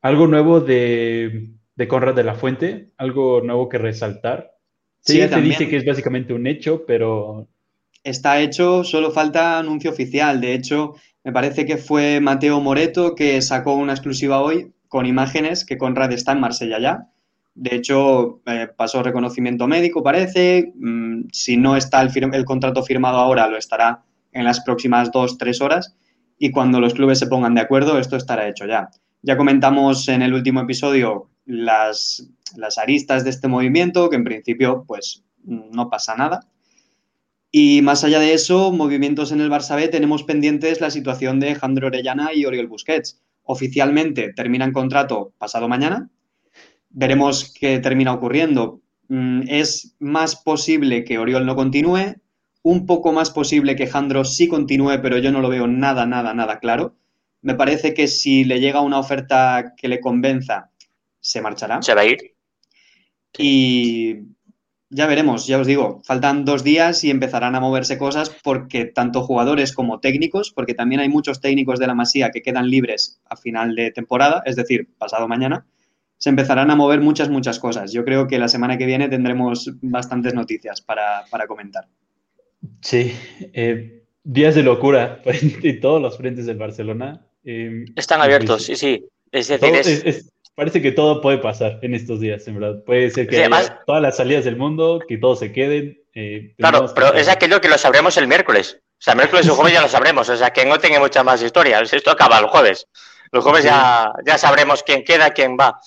algo 0.00 0.26
nuevo 0.28 0.60
de, 0.60 1.50
de 1.74 1.88
Conrad 1.88 2.14
de 2.14 2.24
la 2.24 2.36
Fuente, 2.36 2.92
algo 2.96 3.42
nuevo 3.42 3.68
que 3.68 3.78
resaltar. 3.78 4.52
Sí, 5.00 5.20
se 5.20 5.40
dice 5.40 5.68
que 5.68 5.76
es 5.76 5.84
básicamente 5.84 6.32
un 6.32 6.46
hecho, 6.46 6.84
pero... 6.86 7.48
Está 8.02 8.40
hecho, 8.40 8.84
solo 8.84 9.10
falta 9.10 9.58
anuncio 9.58 9.90
oficial. 9.90 10.40
De 10.40 10.54
hecho, 10.54 10.94
me 11.24 11.32
parece 11.32 11.66
que 11.66 11.76
fue 11.76 12.20
Mateo 12.20 12.60
Moreto 12.60 13.16
que 13.16 13.42
sacó 13.42 13.74
una 13.74 13.94
exclusiva 13.94 14.40
hoy 14.40 14.72
con 14.86 15.06
imágenes 15.06 15.64
que 15.64 15.76
Conrad 15.76 16.12
está 16.12 16.32
en 16.32 16.40
Marsella 16.40 16.78
ya. 16.80 17.08
De 17.56 17.74
hecho, 17.74 18.42
eh, 18.44 18.68
pasó 18.76 19.02
reconocimiento 19.02 19.66
médico, 19.66 20.02
parece. 20.02 20.72
Mm, 20.76 21.28
si 21.32 21.56
no 21.56 21.74
está 21.74 22.02
el, 22.02 22.44
contrato 22.44 22.82
firmado 22.82 23.16
ahora, 23.16 23.48
lo 23.48 23.56
estará 23.56 24.04
en 24.32 24.44
las 24.44 24.60
próximas 24.60 25.10
dos, 25.10 25.38
tres 25.38 25.62
horas. 25.62 25.96
Y 26.38 26.50
cuando 26.50 26.80
los 26.80 26.92
clubes 26.92 27.18
se 27.18 27.26
pongan 27.26 27.54
de 27.54 27.62
acuerdo, 27.62 27.98
esto 27.98 28.16
estará 28.16 28.46
hecho 28.46 28.66
ya. 28.66 28.90
Ya 29.22 29.38
comentamos 29.38 30.06
en 30.08 30.20
el 30.20 30.34
último 30.34 30.60
episodio 30.60 31.30
las, 31.46 32.28
las 32.56 32.76
aristas 32.76 33.24
de 33.24 33.30
este 33.30 33.48
movimiento, 33.48 34.10
que 34.10 34.16
en 34.16 34.24
principio 34.24 34.84
pues 34.86 35.24
no 35.42 35.88
pasa 35.88 36.14
nada. 36.14 36.40
Y 37.50 37.80
más 37.80 38.04
allá 38.04 38.20
de 38.20 38.34
eso, 38.34 38.70
movimientos 38.70 39.32
en 39.32 39.40
el 39.40 39.50
Barça 39.50 39.76
B, 39.76 39.88
tenemos 39.88 40.24
pendientes 40.24 40.82
la 40.82 40.90
situación 40.90 41.40
de 41.40 41.54
Jandro 41.54 41.86
Orellana 41.86 42.34
y 42.34 42.44
Oriol 42.44 42.66
Busquets. 42.66 43.22
Oficialmente 43.44 44.34
terminan 44.34 44.72
contrato 44.72 45.32
pasado 45.38 45.68
mañana. 45.68 46.10
Veremos 46.96 47.52
qué 47.52 47.78
termina 47.78 48.14
ocurriendo. 48.14 48.80
Mm, 49.08 49.42
es 49.48 49.94
más 49.98 50.34
posible 50.34 51.04
que 51.04 51.18
Oriol 51.18 51.44
no 51.44 51.54
continúe, 51.54 52.16
un 52.62 52.86
poco 52.86 53.12
más 53.12 53.30
posible 53.30 53.76
que 53.76 53.86
Jandro 53.86 54.24
sí 54.24 54.48
continúe, 54.48 55.02
pero 55.02 55.18
yo 55.18 55.30
no 55.30 55.42
lo 55.42 55.50
veo 55.50 55.66
nada, 55.66 56.06
nada, 56.06 56.32
nada 56.32 56.58
claro. 56.58 56.96
Me 57.42 57.54
parece 57.54 57.92
que 57.92 58.08
si 58.08 58.44
le 58.44 58.60
llega 58.60 58.80
una 58.80 58.98
oferta 58.98 59.74
que 59.76 59.88
le 59.88 60.00
convenza 60.00 60.70
se 61.20 61.42
marchará. 61.42 61.82
Se 61.82 61.94
va 61.94 62.00
a 62.00 62.06
ir. 62.06 62.34
Y 63.36 64.14
ya 64.88 65.06
veremos, 65.06 65.46
ya 65.46 65.58
os 65.58 65.66
digo, 65.66 66.00
faltan 66.02 66.46
dos 66.46 66.64
días 66.64 67.04
y 67.04 67.10
empezarán 67.10 67.56
a 67.56 67.60
moverse 67.60 67.98
cosas 67.98 68.34
porque 68.42 68.86
tanto 68.86 69.20
jugadores 69.20 69.74
como 69.74 70.00
técnicos, 70.00 70.50
porque 70.50 70.72
también 70.72 71.02
hay 71.02 71.10
muchos 71.10 71.42
técnicos 71.42 71.78
de 71.78 71.88
la 71.88 71.94
Masía 71.94 72.30
que 72.30 72.40
quedan 72.40 72.70
libres 72.70 73.20
a 73.26 73.36
final 73.36 73.74
de 73.74 73.90
temporada, 73.90 74.42
es 74.46 74.56
decir, 74.56 74.88
pasado 74.96 75.28
mañana, 75.28 75.66
se 76.18 76.30
empezarán 76.30 76.70
a 76.70 76.76
mover 76.76 77.00
muchas, 77.00 77.28
muchas 77.28 77.58
cosas. 77.58 77.92
Yo 77.92 78.04
creo 78.04 78.26
que 78.26 78.38
la 78.38 78.48
semana 78.48 78.78
que 78.78 78.86
viene 78.86 79.08
tendremos 79.08 79.70
bastantes 79.82 80.34
noticias 80.34 80.80
para, 80.80 81.24
comentar. 81.46 81.86
Sí, 82.80 83.14
eh, 83.52 84.04
días 84.24 84.54
de 84.54 84.62
locura 84.62 85.22
en 85.24 85.80
todos 85.80 86.00
los 86.00 86.16
frentes 86.16 86.46
del 86.46 86.56
Barcelona. 86.56 87.26
Eh, 87.44 87.84
Están 87.94 88.20
abiertos, 88.20 88.64
sí, 88.64 88.76
sí. 88.76 89.06
Es 89.30 89.48
decir, 89.48 90.24
Parece 90.56 90.80
que 90.80 90.90
todo 90.90 91.20
puede 91.20 91.36
pasar 91.36 91.80
en 91.82 91.94
estos 91.94 92.18
días, 92.18 92.48
en 92.48 92.58
verdad. 92.58 92.82
Puede 92.82 93.10
ser 93.10 93.28
que 93.28 93.46
todas 93.86 94.00
las 94.00 94.16
salidas 94.16 94.46
del 94.46 94.56
mundo, 94.56 95.00
que 95.06 95.18
todos 95.18 95.40
se 95.40 95.52
queden. 95.52 96.02
Eh, 96.14 96.54
claro, 96.56 96.90
pero 96.94 97.12
es 97.12 97.28
aquello 97.28 97.60
que 97.60 97.68
lo 97.68 97.76
sabremos 97.76 98.16
el 98.16 98.26
miércoles. 98.26 98.80
O 98.92 99.02
sea, 99.02 99.14
miércoles 99.14 99.46
o 99.50 99.54
jueves 99.54 99.74
ya 99.74 99.82
lo 99.82 99.88
sabremos. 99.88 100.26
O 100.30 100.36
sea, 100.36 100.54
que 100.54 100.64
no 100.64 100.78
tenga 100.78 100.98
mucha 100.98 101.22
más 101.22 101.42
historia. 101.42 101.80
Esto 101.80 102.10
acaba 102.10 102.38
el 102.38 102.46
jueves. 102.46 102.86
El 103.32 103.42
jueves 103.42 103.64
ya, 103.64 104.10
ya 104.26 104.38
sabremos 104.38 104.82
quién 104.82 105.04
queda, 105.04 105.28
quién 105.34 105.58
va. 105.60 105.78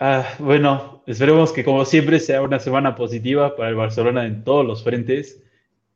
Ah, 0.00 0.36
bueno, 0.38 1.02
esperemos 1.06 1.52
que 1.52 1.64
como 1.64 1.84
siempre 1.84 2.20
sea 2.20 2.40
una 2.42 2.60
semana 2.60 2.94
positiva 2.94 3.56
para 3.56 3.68
el 3.68 3.74
Barcelona 3.74 4.26
en 4.26 4.44
todos 4.44 4.64
los 4.64 4.84
frentes. 4.84 5.42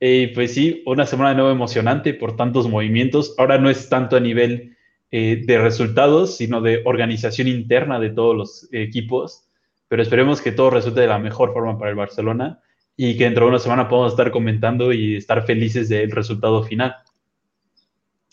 Y 0.01 0.29
pues 0.29 0.55
sí, 0.55 0.83
una 0.87 1.07
semana 1.07 1.31
de 1.31 1.37
nuevo 1.37 1.51
emocionante 1.53 2.13
por 2.13 2.35
tantos 2.37 2.69
movimientos. 2.69 3.37
Ahora 3.39 3.59
no 3.59 3.71
es 3.71 3.89
tanto 3.89 4.17
a 4.17 4.21
nivel 4.21 4.77
eh, 5.13 5.45
de 5.47 5.59
resultados, 5.59 6.37
sino 6.37 6.61
de 6.61 6.83
organización 6.85 7.47
interna 7.47 8.01
de 8.01 8.11
todos 8.11 8.37
los 8.37 8.69
equipos. 8.73 9.49
Pero 9.87 10.03
esperemos 10.03 10.41
que 10.41 10.51
todo 10.51 10.71
resulte 10.71 11.03
de 11.03 11.07
la 11.07 11.21
mejor 11.21 11.53
forma 11.53 11.79
para 11.79 11.91
el 11.91 11.97
Barcelona 11.97 12.61
y 12.97 13.17
que 13.17 13.25
dentro 13.25 13.45
de 13.45 13.51
una 13.51 13.59
semana 13.61 13.89
podamos 13.89 14.15
estar 14.15 14.33
comentando 14.33 14.93
y 14.93 15.17
estar 15.17 15.47
felices 15.47 15.89
del 15.89 16.11
resultado 16.11 16.65
final. 16.65 16.97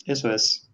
Eso 0.05 0.33
es. 0.33 0.71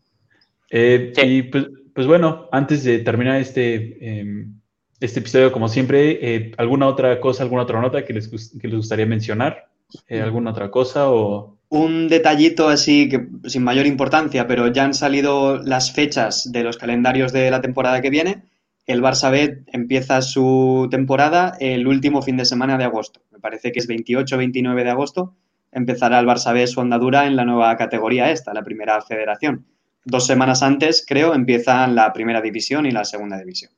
Eh, 0.70 1.12
y 1.22 1.44
pues, 1.44 1.68
pues, 1.94 2.08
bueno, 2.08 2.48
antes 2.52 2.84
de 2.86 3.00
terminar 3.00 3.42
este, 3.42 4.20
em, 4.20 4.55
este 5.00 5.20
episodio, 5.20 5.52
como 5.52 5.68
siempre, 5.68 6.20
eh, 6.22 6.52
¿alguna 6.58 6.88
otra 6.88 7.20
cosa, 7.20 7.44
alguna 7.44 7.64
otra 7.64 7.82
nota 7.82 8.06
que 8.06 8.14
les, 8.14 8.30
que 8.30 8.68
les 8.68 8.78
gustaría 8.78 9.06
mencionar? 9.06 9.70
¿Alguna 10.10 10.52
otra 10.52 10.72
cosa 10.72 11.10
o...? 11.12 11.58
Un 11.70 12.08
detallito 12.08 12.70
así 12.70 13.10
que 13.10 13.28
sin 13.50 13.64
mayor 13.64 13.86
importancia, 13.86 14.48
pero 14.48 14.68
ya 14.68 14.86
han 14.86 14.94
salido 14.94 15.58
las 15.58 15.92
fechas 15.92 16.52
de 16.52 16.64
los 16.64 16.78
calendarios 16.78 17.34
de 17.34 17.50
la 17.50 17.62
temporada 17.62 18.02
que 18.02 18.10
viene. 18.10 18.44
El 18.86 19.02
Barça 19.02 19.32
B 19.32 19.64
empieza 19.74 20.22
su 20.22 20.88
temporada 20.92 21.58
el 21.60 21.88
último 21.88 22.22
fin 22.22 22.38
de 22.38 22.46
semana 22.46 22.78
de 22.78 22.84
agosto. 22.84 23.22
Me 23.32 23.40
parece 23.40 23.72
que 23.72 23.80
es 23.80 23.90
28-29 23.90 24.84
de 24.84 24.90
agosto. 24.90 25.36
Empezará 25.72 26.20
el 26.20 26.28
Barça 26.28 26.54
B 26.54 26.66
su 26.68 26.82
andadura 26.82 27.26
en 27.26 27.36
la 27.36 27.46
nueva 27.46 27.76
categoría 27.78 28.32
esta, 28.32 28.54
la 28.54 28.64
primera 28.64 29.02
federación. 29.02 29.66
Dos 30.06 30.28
semanas 30.28 30.62
antes, 30.62 31.04
creo, 31.06 31.34
empiezan 31.34 31.96
la 31.96 32.14
primera 32.14 32.42
división 32.42 32.86
y 32.86 32.92
la 32.92 33.06
segunda 33.06 33.40
división. 33.40 33.72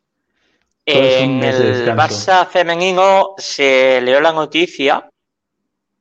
En 0.90 1.44
el 1.44 1.94
Barça 1.96 2.48
femenino 2.48 3.34
se 3.38 4.00
leó 4.00 4.22
la 4.22 4.32
noticia 4.32 5.10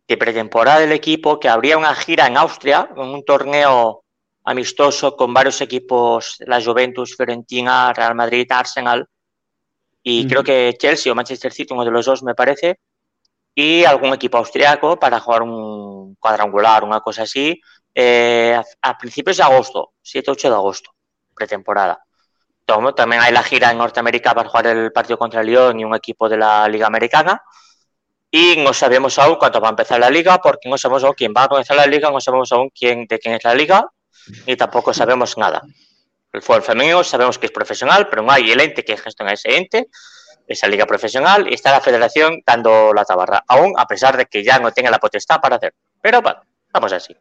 de 0.07 0.17
pretemporada 0.17 0.79
del 0.79 0.93
equipo 0.93 1.41
que 1.41 1.49
habría 1.49 1.77
una 1.77 1.93
gira 1.97 2.29
en 2.29 2.37
Austria, 2.37 2.89
con 2.95 3.09
un 3.09 3.25
torneo 3.25 4.05
amistoso 4.45 5.17
con 5.17 5.35
varios 5.35 5.61
equipos, 5.61 6.37
la 6.47 6.63
Juventus, 6.63 7.17
Fiorentina, 7.17 7.93
Real 7.93 8.15
Madrid, 8.15 8.47
Arsenal 8.53 9.09
y 10.05 10.29
creo 10.29 10.45
que 10.45 10.77
Chelsea 10.79 11.11
o 11.11 11.17
Manchester 11.17 11.53
City, 11.53 11.75
uno 11.75 11.85
de 11.85 11.91
los 11.91 12.07
dos 12.07 12.23
me 12.23 12.37
parece, 12.37 12.79
y 13.53 13.85
algún 13.85 14.15
equipo 14.15 14.39
austriaco 14.39 15.01
para 15.01 15.19
jugar 15.19 15.43
un 15.43 16.15
cuadrangular, 16.15 16.85
una 16.85 17.01
cosa 17.01 17.23
así, 17.23 17.61
eh, 17.93 18.57
a, 18.83 18.99
principios 18.99 19.39
de 19.39 19.43
agosto, 19.43 19.95
7-8 20.05 20.49
de 20.49 20.55
agosto, 20.55 20.91
pretemporada. 21.35 22.07
También 22.67 23.23
hay 23.23 23.33
la 23.33 23.43
gira 23.43 23.71
en 23.71 23.79
Norteamérica 23.79 24.35
para 24.35 24.49
jugar 24.49 24.67
el 24.67 24.93
partido 24.93 25.17
contra 25.17 25.41
el 25.41 25.47
Lyon 25.47 25.79
y 25.79 25.85
un 25.85 25.95
equipo 25.95 26.29
de 26.29 26.37
la 26.37 26.69
Liga 26.69 26.89
Americana. 26.89 27.41
Y 28.31 28.57
no 28.57 28.75
sabemos 28.75 29.19
aún 29.19 29.37
cuándo 29.37 29.61
va 29.61 29.69
a 29.69 29.71
empezar 29.71 30.01
la 30.01 30.11
liga, 30.11 30.39
porque 30.39 30.69
no 30.69 30.77
sabemos 30.77 31.05
aún 31.05 31.15
quién 31.15 31.33
va 31.35 31.45
a 31.45 31.49
comenzar 31.49 31.77
la 31.77 31.87
liga, 31.87 32.11
no 32.11 32.21
sabemos 32.21 32.51
aún 32.53 32.71
quién, 32.71 33.07
de 33.07 33.19
quién 33.21 33.35
es 33.35 33.45
la 33.45 33.55
liga, 33.55 33.87
y 34.45 34.57
tampoco 34.57 34.93
sabemos 34.93 35.39
nada. 35.39 35.63
El 36.33 36.43
fútbol 36.43 36.63
femenino 36.63 37.05
sabemos 37.05 37.39
que 37.39 37.47
es 37.47 37.53
profesional, 37.53 38.09
pero 38.09 38.23
no 38.23 38.33
hay 38.33 38.51
el 38.51 38.61
ente 38.61 38.85
que 38.85 38.97
gestiona 38.97 39.33
ese 39.33 39.57
ente, 39.57 39.89
esa 40.47 40.67
liga 40.67 40.87
profesional, 40.87 41.49
y 41.49 41.55
está 41.55 41.71
la 41.71 41.81
federación 41.81 42.43
dando 42.45 42.93
la 42.93 43.05
tabarra, 43.05 43.45
aún 43.47 43.73
a 43.77 43.87
pesar 43.87 44.17
de 44.17 44.27
que 44.27 44.43
ya 44.43 44.59
no 44.59 44.73
tenga 44.73 44.91
la 44.91 44.99
potestad 44.99 45.41
para 45.41 45.57
hacer. 45.57 45.75
Pero 46.03 46.21
bueno, 46.21 46.41
vamos 46.73 46.93
así. 46.93 47.17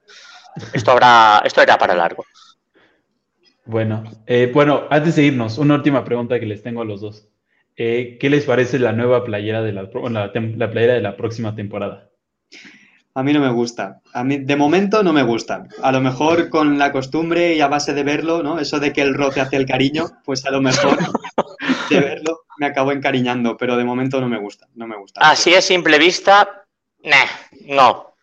Esto, 0.73 0.91
habrá, 0.91 1.43
esto 1.45 1.61
era 1.61 1.77
para 1.77 1.93
largo. 1.93 2.25
Bueno, 3.65 4.03
eh, 4.27 4.51
bueno, 4.53 4.83
antes 4.89 5.15
de 5.15 5.23
irnos, 5.23 5.57
una 5.57 5.75
última 5.75 6.03
pregunta 6.03 6.39
que 6.39 6.45
les 6.45 6.61
tengo 6.61 6.81
a 6.81 6.85
los 6.85 7.01
dos. 7.01 7.27
Eh, 7.75 8.17
¿Qué 8.19 8.29
les 8.29 8.45
parece 8.45 8.79
la 8.79 8.93
nueva 8.93 9.23
playera 9.23 9.61
de 9.61 9.73
la, 9.73 9.83
la, 9.83 10.71
playera 10.71 10.93
de 10.93 11.01
la 11.01 11.17
próxima 11.17 11.55
temporada? 11.55 12.09
A 13.15 13.23
mí 13.23 13.33
no 13.33 13.39
me 13.39 13.51
gusta. 13.51 14.01
A 14.13 14.23
mí, 14.23 14.37
de 14.37 14.55
momento 14.55 15.01
no 15.01 15.13
me 15.13 15.23
gusta. 15.23 15.67
A 15.81 15.91
lo 15.91 15.99
mejor 15.99 16.49
con 16.49 16.77
la 16.77 16.91
costumbre 16.91 17.55
y 17.55 17.61
a 17.61 17.67
base 17.67 17.93
de 17.93 18.03
verlo, 18.03 18.43
¿no? 18.43 18.59
Eso 18.59 18.79
de 18.79 18.93
que 18.93 19.01
el 19.01 19.15
roce 19.15 19.41
hace 19.41 19.55
el 19.57 19.65
cariño, 19.65 20.05
pues 20.23 20.45
a 20.45 20.51
lo 20.51 20.61
mejor 20.61 20.97
de 21.89 21.99
verlo 21.99 22.41
me 22.57 22.67
acabo 22.67 22.91
encariñando, 22.91 23.57
pero 23.57 23.75
de 23.77 23.83
momento 23.83 24.21
no 24.21 24.29
me 24.29 24.39
gusta. 24.39 24.67
No 24.75 24.87
me 24.87 24.97
gusta. 24.97 25.21
Así 25.21 25.53
a 25.55 25.61
simple 25.61 25.97
vista, 25.97 26.65
no. 27.65 28.13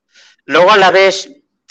Luego 0.46 0.70
a 0.70 0.76
la 0.76 0.90
vez 0.90 1.26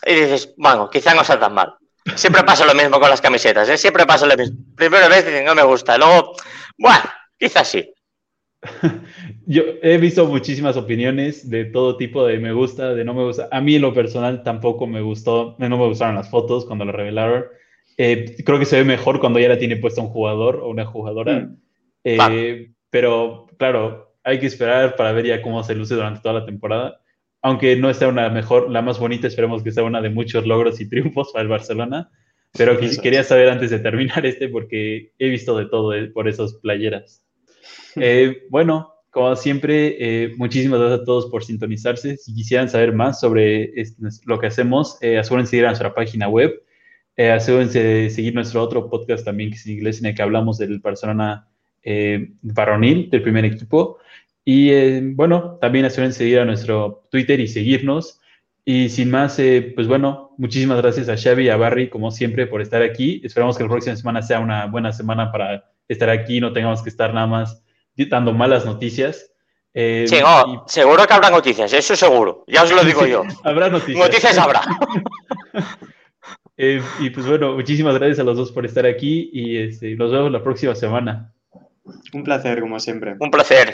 y 0.06 0.14
dices, 0.14 0.54
bueno, 0.58 0.90
quizá 0.90 1.14
no 1.14 1.24
sea 1.24 1.40
tan 1.40 1.54
mal. 1.54 1.76
Siempre 2.16 2.44
pasa 2.44 2.66
lo 2.66 2.74
mismo 2.74 3.00
con 3.00 3.10
las 3.10 3.22
camisetas, 3.22 3.70
¿eh? 3.70 3.78
Siempre 3.78 4.06
pasa 4.06 4.26
lo 4.26 4.36
mismo. 4.36 4.58
Primera 4.76 5.08
vez 5.08 5.26
dicen, 5.26 5.46
no 5.46 5.54
me 5.54 5.64
gusta. 5.64 5.98
Luego, 5.98 6.34
bueno, 6.78 7.04
quizás 7.38 7.68
sí. 7.68 7.94
Yo 9.46 9.64
he 9.82 9.98
visto 9.98 10.26
muchísimas 10.26 10.78
opiniones 10.78 11.50
de 11.50 11.66
todo 11.66 11.98
tipo 11.98 12.26
de 12.26 12.40
me 12.40 12.54
gusta, 12.54 12.94
de 12.94 13.04
no 13.04 13.14
me 13.14 13.24
gusta. 13.24 13.48
A 13.52 13.62
mí 13.62 13.76
en 13.76 13.82
lo 13.82 13.94
personal 13.94 14.44
tampoco 14.44 14.88
me 14.88 15.02
gustó, 15.02 15.56
no 15.60 15.70
me 15.70 15.88
gustaron 15.88 16.16
las 16.16 16.30
fotos 16.30 16.66
cuando 16.66 16.86
lo 16.86 16.92
revelaron. 16.92 17.46
Eh, 17.98 18.36
creo 18.46 18.58
que 18.58 18.66
se 18.66 18.78
ve 18.78 18.84
mejor 18.84 19.20
cuando 19.20 19.40
ya 19.40 19.50
la 19.50 19.60
tiene 19.60 19.78
puesta 19.78 20.02
un 20.02 20.10
jugador 20.10 20.58
o 20.58 20.70
una 20.70 20.86
jugadora. 20.86 21.40
Mm. 21.40 21.58
Eh, 22.04 22.72
pero 22.90 23.48
claro, 23.58 24.16
hay 24.24 24.40
que 24.40 24.48
esperar 24.48 24.96
para 24.96 25.12
ver 25.12 25.26
ya 25.26 25.42
cómo 25.42 25.64
se 25.64 25.76
luce 25.76 25.96
durante 25.96 26.22
toda 26.22 26.40
la 26.40 26.46
temporada 26.46 27.01
aunque 27.42 27.76
no 27.76 27.94
sea 27.94 28.08
una 28.08 28.30
mejor, 28.30 28.70
la 28.70 28.82
más 28.82 29.00
bonita, 29.00 29.28
esperemos 29.28 29.64
que 29.64 29.72
sea 29.72 29.84
una 29.84 30.02
de 30.02 30.10
muchos 30.10 30.46
logros 30.46 30.80
y 30.80 30.88
triunfos 30.88 31.32
para 31.32 31.44
el 31.44 31.50
Barcelona. 31.50 32.10
Pero 32.54 32.78
quería 33.02 33.24
saber 33.24 33.50
antes 33.50 33.72
de 33.72 33.80
terminar 33.80 34.26
este, 34.26 34.50
porque 34.50 35.14
he 35.18 35.30
visto 35.30 35.58
de 35.58 35.66
todo 35.66 35.94
eh, 35.94 36.08
por 36.08 36.28
esas 36.28 36.54
playeras. 36.56 37.26
Eh, 37.98 38.44
bueno, 38.50 38.94
como 39.10 39.36
siempre, 39.36 39.98
eh, 40.00 40.34
muchísimas 40.38 40.80
gracias 40.80 41.02
a 41.02 41.04
todos 41.04 41.26
por 41.30 41.44
sintonizarse. 41.44 42.16
Si 42.16 42.34
quisieran 42.34 42.70
saber 42.70 42.94
más 42.94 43.20
sobre 43.20 43.74
lo 44.26 44.40
que 44.40 44.48
hacemos, 44.48 44.98
asegúrense 45.04 45.52
de 45.52 45.58
ir 45.58 45.66
a 45.66 45.72
nuestra 45.72 45.94
página 45.94 46.30
web. 46.30 46.54
asegúrense 47.18 47.84
de 47.84 48.10
seguir 48.10 48.34
nuestro 48.34 48.64
otro 48.64 48.90
podcast 48.90 49.26
también, 49.26 49.50
que 49.50 49.58
es 49.58 49.66
en 49.66 49.74
inglés, 49.74 50.00
en 50.00 50.06
el 50.06 50.16
que 50.16 50.22
hablamos 50.22 50.58
del 50.58 50.80
Barcelona 50.80 51.50
varonil, 52.42 53.10
del 53.10 53.22
primer 53.22 53.44
equipo. 53.44 53.98
Y 54.44 54.72
eh, 54.72 55.02
bueno, 55.04 55.58
también 55.62 55.86
en 55.86 56.14
seguir 56.14 56.40
a 56.40 56.46
nuestro 56.46 57.08
Twitter 57.12 57.40
y 57.40 57.48
seguirnos. 57.48 58.20
Y 58.64 58.90
sin 58.90 59.10
más, 59.10 59.40
eh, 59.40 59.74
pues 59.76 59.88
bueno, 59.88 60.34
muchísimas 60.38 60.78
gracias 60.82 61.10
a 61.10 61.18
Xavi 61.18 61.46
y 61.46 61.50
a 61.50 61.58
Barry, 61.58 61.90
como 61.90 62.12
siempre, 62.12 62.48
por 62.48 62.62
estar 62.62 62.82
aquí. 62.82 63.22
Esperamos 63.24 63.58
que 63.58 63.64
la 63.64 63.70
próxima 63.70 63.96
semana 63.96 64.22
sea 64.22 64.40
una 64.40 64.68
buena 64.68 64.94
semana 64.94 65.32
para 65.32 65.72
estar 65.88 66.10
aquí, 66.10 66.40
no 66.40 66.54
tengamos 66.54 66.82
que 66.82 66.90
estar 66.90 67.14
nada 67.14 67.28
más 67.28 67.64
dando 67.96 68.34
malas 68.34 68.66
noticias. 68.66 69.32
Eh, 69.74 70.06
sí, 70.08 70.18
seguro 70.68 71.08
que 71.08 71.14
habrá 71.14 71.30
noticias, 71.30 71.72
eso 71.72 71.96
seguro, 71.96 72.44
ya 72.48 72.64
os 72.64 72.72
lo 72.72 72.84
digo 72.84 73.06
yo. 73.06 73.24
habrá 73.44 73.70
noticias. 73.70 74.06
Noticias 74.06 74.38
habrá. 74.38 74.62
y 76.58 77.10
pues 77.10 77.26
bueno, 77.26 77.54
muchísimas 77.54 77.96
gracias 77.96 78.20
a 78.20 78.24
los 78.24 78.38
dos 78.38 78.52
por 78.52 78.66
estar 78.66 78.86
aquí 78.86 79.30
y 79.32 79.58
este, 79.58 79.96
nos 79.96 80.12
vemos 80.12 80.32
la 80.32 80.44
próxima 80.44 80.76
semana. 80.76 81.34
Un 82.14 82.24
placer, 82.24 82.60
como 82.62 82.80
siempre. 82.80 83.16
Un 83.20 83.32
placer. 83.32 83.70